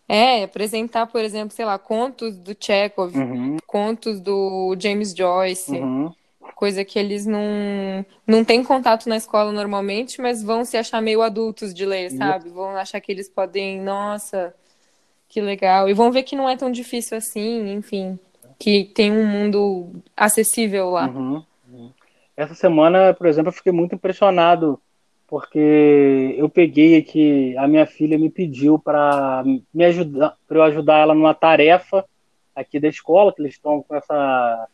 É, 0.09 0.45
apresentar, 0.45 1.07
por 1.07 1.21
exemplo, 1.23 1.55
sei 1.55 1.66
lá, 1.66 1.79
contos 1.79 2.39
do 2.39 2.57
Chekhov, 2.59 3.14
uhum. 3.14 3.59
contos 3.66 4.21
do 4.21 4.75
James 4.79 5.14
Joyce, 5.14 5.73
uhum. 5.73 6.14
Coisa 6.59 6.85
que 6.85 6.99
eles 6.99 7.25
não, 7.25 8.05
não 8.27 8.45
têm 8.45 8.65
contato 8.65 9.09
na 9.09 9.17
escola 9.17 9.53
normalmente, 9.53 10.21
mas 10.21 10.43
vão 10.43 10.65
se 10.65 10.77
achar 10.77 11.01
meio 11.01 11.23
adultos 11.23 11.73
de 11.73 11.87
ler, 11.87 12.11
sabe? 12.11 12.49
Vão 12.49 12.71
achar 12.71 13.01
que 13.01 13.13
eles 13.13 13.29
podem, 13.29 13.81
nossa, 13.81 14.53
que 15.29 15.41
legal. 15.41 15.89
E 15.89 15.95
vão 15.95 16.11
ver 16.11 16.25
que 16.25 16.35
não 16.35 16.49
é 16.49 16.57
tão 16.57 16.69
difícil 16.69 17.17
assim, 17.17 17.71
enfim. 17.71 18.19
Que 18.59 18.87
tem 18.87 19.13
um 19.13 19.25
mundo 19.25 20.03
acessível 20.17 20.91
lá. 20.91 21.07
Uhum, 21.07 21.45
uhum. 21.71 21.93
Essa 22.37 22.57
semana, 22.57 23.15
por 23.15 23.29
exemplo, 23.29 23.51
eu 23.51 23.57
fiquei 23.57 23.71
muito 23.71 23.95
impressionado 23.95 24.81
porque 25.29 26.35
eu 26.37 26.49
peguei 26.49 26.97
aqui, 26.97 27.57
a 27.57 27.69
minha 27.69 27.87
filha 27.87 28.19
me 28.19 28.31
pediu 28.31 28.81
para 28.81 29.45
me 29.73 29.85
ajudar, 29.85 30.35
para 30.49 30.59
eu 30.59 30.63
ajudar 30.65 30.99
ela 30.99 31.15
numa 31.15 31.35
tarefa. 31.35 32.05
aqui 32.53 32.81
da 32.81 32.89
escola, 32.89 33.33
que 33.33 33.41
eles 33.41 33.55
estão 33.55 33.81
com 33.81 33.95
essa, 33.95 34.69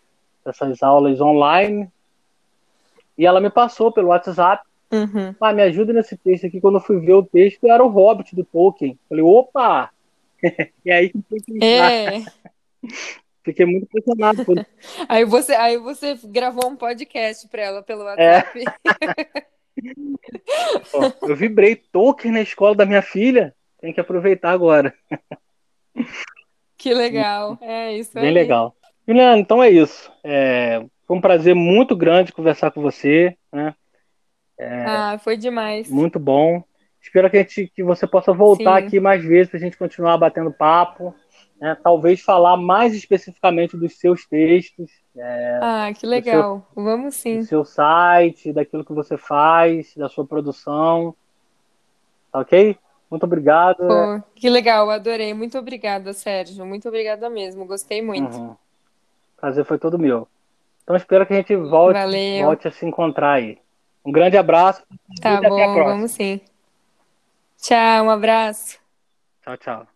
essas 0.51 0.83
aulas 0.83 1.21
online. 1.21 1.89
E 3.17 3.27
ela 3.27 3.41
me 3.41 3.51
passou 3.51 3.93
pelo 3.93 4.09
WhatsApp. 4.09 4.65
Uhum. 4.93 5.35
Ah, 5.41 5.53
me 5.53 5.63
ajuda 5.63 5.93
nesse 5.93 6.17
texto 6.17 6.47
aqui. 6.47 6.61
Quando 6.61 6.77
eu 6.77 6.81
fui 6.81 6.99
ver 7.01 7.15
o 7.15 7.23
texto, 7.23 7.67
era 7.67 7.85
o 7.85 7.89
Hobbit 7.89 8.35
do 8.35 8.45
Tolkien. 8.45 8.99
Falei, 9.09 9.25
opa! 9.25 9.91
e 10.85 10.91
aí 10.91 11.13
é. 11.63 12.25
Fiquei 13.45 13.67
muito 13.67 13.85
impressionado. 13.85 14.45
Por... 14.45 14.57
aí, 15.09 15.25
você, 15.25 15.55
aí 15.55 15.77
você 15.77 16.19
gravou 16.25 16.67
um 16.71 16.77
podcast 16.77 17.47
para 17.49 17.63
ela 17.63 17.83
pelo 17.83 18.05
WhatsApp. 18.05 18.65
É. 19.37 19.45
eu 21.23 21.37
vibrei 21.37 21.77
Tolkien 21.77 22.33
na 22.33 22.41
escola 22.41 22.75
da 22.75 22.87
minha 22.87 23.03
filha. 23.03 23.55
Tem 23.81 23.93
que 23.93 24.01
aproveitar 24.01 24.51
agora. 24.51 24.95
Que 26.79 26.95
legal. 26.95 27.59
É 27.61 27.97
isso 27.97 28.15
Bem 28.15 28.29
aí. 28.29 28.31
legal. 28.33 28.75
Juliana, 29.07 29.39
então 29.39 29.63
é 29.63 29.71
isso. 29.71 30.11
É, 30.23 30.85
foi 31.07 31.17
um 31.17 31.21
prazer 31.21 31.55
muito 31.55 31.95
grande 31.95 32.33
conversar 32.33 32.71
com 32.71 32.81
você. 32.81 33.37
Né? 33.53 33.75
É, 34.59 34.85
ah, 34.87 35.19
foi 35.23 35.37
demais. 35.37 35.91
Muito 35.91 36.19
bom. 36.19 36.63
Espero 37.01 37.31
que, 37.31 37.37
a 37.37 37.41
gente, 37.41 37.71
que 37.75 37.83
você 37.83 38.07
possa 38.07 38.33
voltar 38.33 38.81
Sim. 38.81 38.87
aqui 38.87 39.01
mais 39.01 39.23
vezes 39.23 39.51
para 39.51 39.59
a 39.59 39.61
gente 39.61 39.77
continuar 39.77 40.17
batendo 40.17 40.51
papo. 40.51 41.15
Né? 41.61 41.77
Talvez 41.83 42.23
falar 42.23 42.57
mais 42.57 42.95
especificamente 42.95 43.77
dos 43.77 43.99
seus 43.99 44.27
textos. 44.27 44.91
É, 45.15 45.59
ah, 45.63 45.93
que 45.95 46.07
legal. 46.07 46.67
Seu, 46.75 46.85
Vamos 46.85 47.15
sim. 47.15 47.39
Do 47.41 47.45
seu 47.45 47.65
site, 47.65 48.53
daquilo 48.53 48.85
que 48.85 48.93
você 48.93 49.19
faz, 49.19 49.95
da 49.95 50.09
sua 50.09 50.27
produção. 50.27 51.15
Tá 52.33 52.41
ok? 52.41 52.77
Muito 53.11 53.25
obrigado. 53.25 53.87
Pô, 53.87 54.23
que 54.35 54.49
legal, 54.49 54.91
adorei. 54.91 55.35
Muito 55.35 55.59
obrigada, 55.59 56.13
Sérgio. 56.13 56.65
Muito 56.65 56.89
obrigada 56.89 57.29
mesmo. 57.29 57.67
Gostei 57.67 58.01
muito. 58.01 58.37
Uhum. 58.37 58.57
Prazer 59.45 59.63
foi 59.67 59.79
todo 59.79 59.99
meu. 59.99 60.27
Então 60.83 60.97
espero 60.97 61.27
que 61.27 61.35
a 61.35 61.37
gente 61.37 61.55
volte, 61.55 61.99
volte 62.43 62.67
a 62.67 62.71
se 62.71 62.87
encontrar 62.87 63.33
aí. 63.33 63.59
Um 64.03 64.11
grande 64.11 64.39
abraço. 64.39 64.83
Tá 65.21 65.39
bom, 65.39 65.75
vamos 65.85 66.13
sim. 66.13 66.41
Tchau, 67.59 68.07
um 68.07 68.11
abraço. 68.11 68.79
Tchau, 69.43 69.57
tchau. 69.59 69.87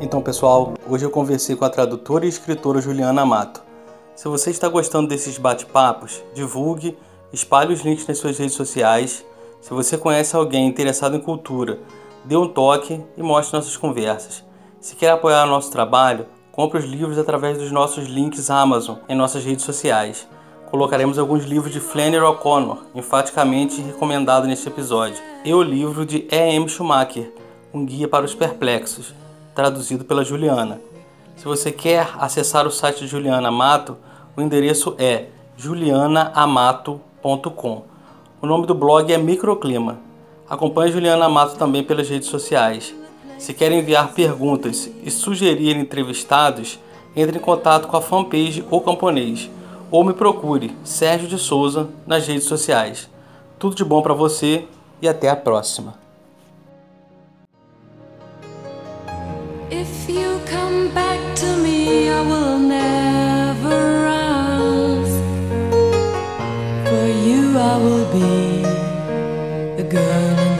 Então, 0.00 0.22
pessoal, 0.22 0.72
hoje 0.88 1.04
eu 1.04 1.10
conversei 1.10 1.54
com 1.56 1.66
a 1.66 1.70
tradutora 1.70 2.24
e 2.24 2.28
escritora 2.30 2.80
Juliana 2.80 3.20
Amato. 3.20 3.62
Se 4.16 4.26
você 4.28 4.48
está 4.48 4.66
gostando 4.66 5.08
desses 5.08 5.36
bate-papos, 5.36 6.24
divulgue, 6.32 6.96
espalhe 7.30 7.74
os 7.74 7.82
links 7.82 8.06
nas 8.06 8.16
suas 8.16 8.38
redes 8.38 8.54
sociais. 8.54 9.26
Se 9.64 9.72
você 9.72 9.96
conhece 9.96 10.36
alguém 10.36 10.66
interessado 10.66 11.16
em 11.16 11.20
cultura, 11.20 11.78
dê 12.22 12.36
um 12.36 12.46
toque 12.46 13.02
e 13.16 13.22
mostre 13.22 13.56
nossas 13.56 13.78
conversas. 13.78 14.44
Se 14.78 14.94
quer 14.94 15.12
apoiar 15.12 15.46
nosso 15.46 15.72
trabalho, 15.72 16.26
compre 16.52 16.78
os 16.78 16.84
livros 16.84 17.16
através 17.16 17.56
dos 17.56 17.72
nossos 17.72 18.06
links 18.06 18.50
Amazon 18.50 18.98
em 19.08 19.16
nossas 19.16 19.42
redes 19.42 19.64
sociais. 19.64 20.28
Colocaremos 20.70 21.18
alguns 21.18 21.46
livros 21.46 21.72
de 21.72 21.80
Flannery 21.80 22.22
O'Connor, 22.22 22.82
enfaticamente 22.94 23.80
recomendado 23.80 24.46
neste 24.46 24.68
episódio, 24.68 25.16
e 25.46 25.54
o 25.54 25.62
livro 25.62 26.04
de 26.04 26.28
E.M. 26.30 26.68
Schumacher, 26.68 27.32
Um 27.72 27.86
Guia 27.86 28.06
para 28.06 28.26
os 28.26 28.34
Perplexos, 28.34 29.14
traduzido 29.54 30.04
pela 30.04 30.26
Juliana. 30.26 30.78
Se 31.36 31.46
você 31.46 31.72
quer 31.72 32.10
acessar 32.18 32.66
o 32.66 32.70
site 32.70 32.98
de 32.98 33.06
Juliana 33.06 33.48
Amato, 33.48 33.96
o 34.36 34.42
endereço 34.42 34.94
é 34.98 35.28
julianaamato.com. 35.56 37.93
O 38.44 38.46
nome 38.46 38.66
do 38.66 38.74
blog 38.74 39.10
é 39.10 39.16
Microclima. 39.16 40.00
Acompanhe 40.46 40.92
Juliana 40.92 41.24
Amato 41.24 41.56
também 41.56 41.82
pelas 41.82 42.10
redes 42.10 42.28
sociais. 42.28 42.94
Se 43.38 43.54
quer 43.54 43.72
enviar 43.72 44.12
perguntas 44.12 44.90
e 45.02 45.10
sugerir 45.10 45.74
entrevistados, 45.78 46.78
entre 47.16 47.38
em 47.38 47.40
contato 47.40 47.88
com 47.88 47.96
a 47.96 48.02
fanpage 48.02 48.62
O 48.70 48.82
Camponês 48.82 49.50
ou 49.90 50.04
me 50.04 50.12
procure 50.12 50.76
Sérgio 50.84 51.26
de 51.26 51.38
Souza 51.38 51.88
nas 52.06 52.26
redes 52.26 52.44
sociais. 52.44 53.08
Tudo 53.58 53.76
de 53.76 53.82
bom 53.82 54.02
para 54.02 54.12
você 54.12 54.66
e 55.00 55.08
até 55.08 55.30
a 55.30 55.36
próxima. 55.36 55.94
If 59.70 60.06
you 60.06 60.38
come 60.50 60.88
back 60.88 61.18
to 61.40 61.46
me, 61.62 62.10
I 62.10 62.20
will 62.20 62.58
never 62.58 63.03
I 67.56 67.76
will 67.76 68.04
be 68.12 68.62
the 69.76 69.88
girl 69.88 70.53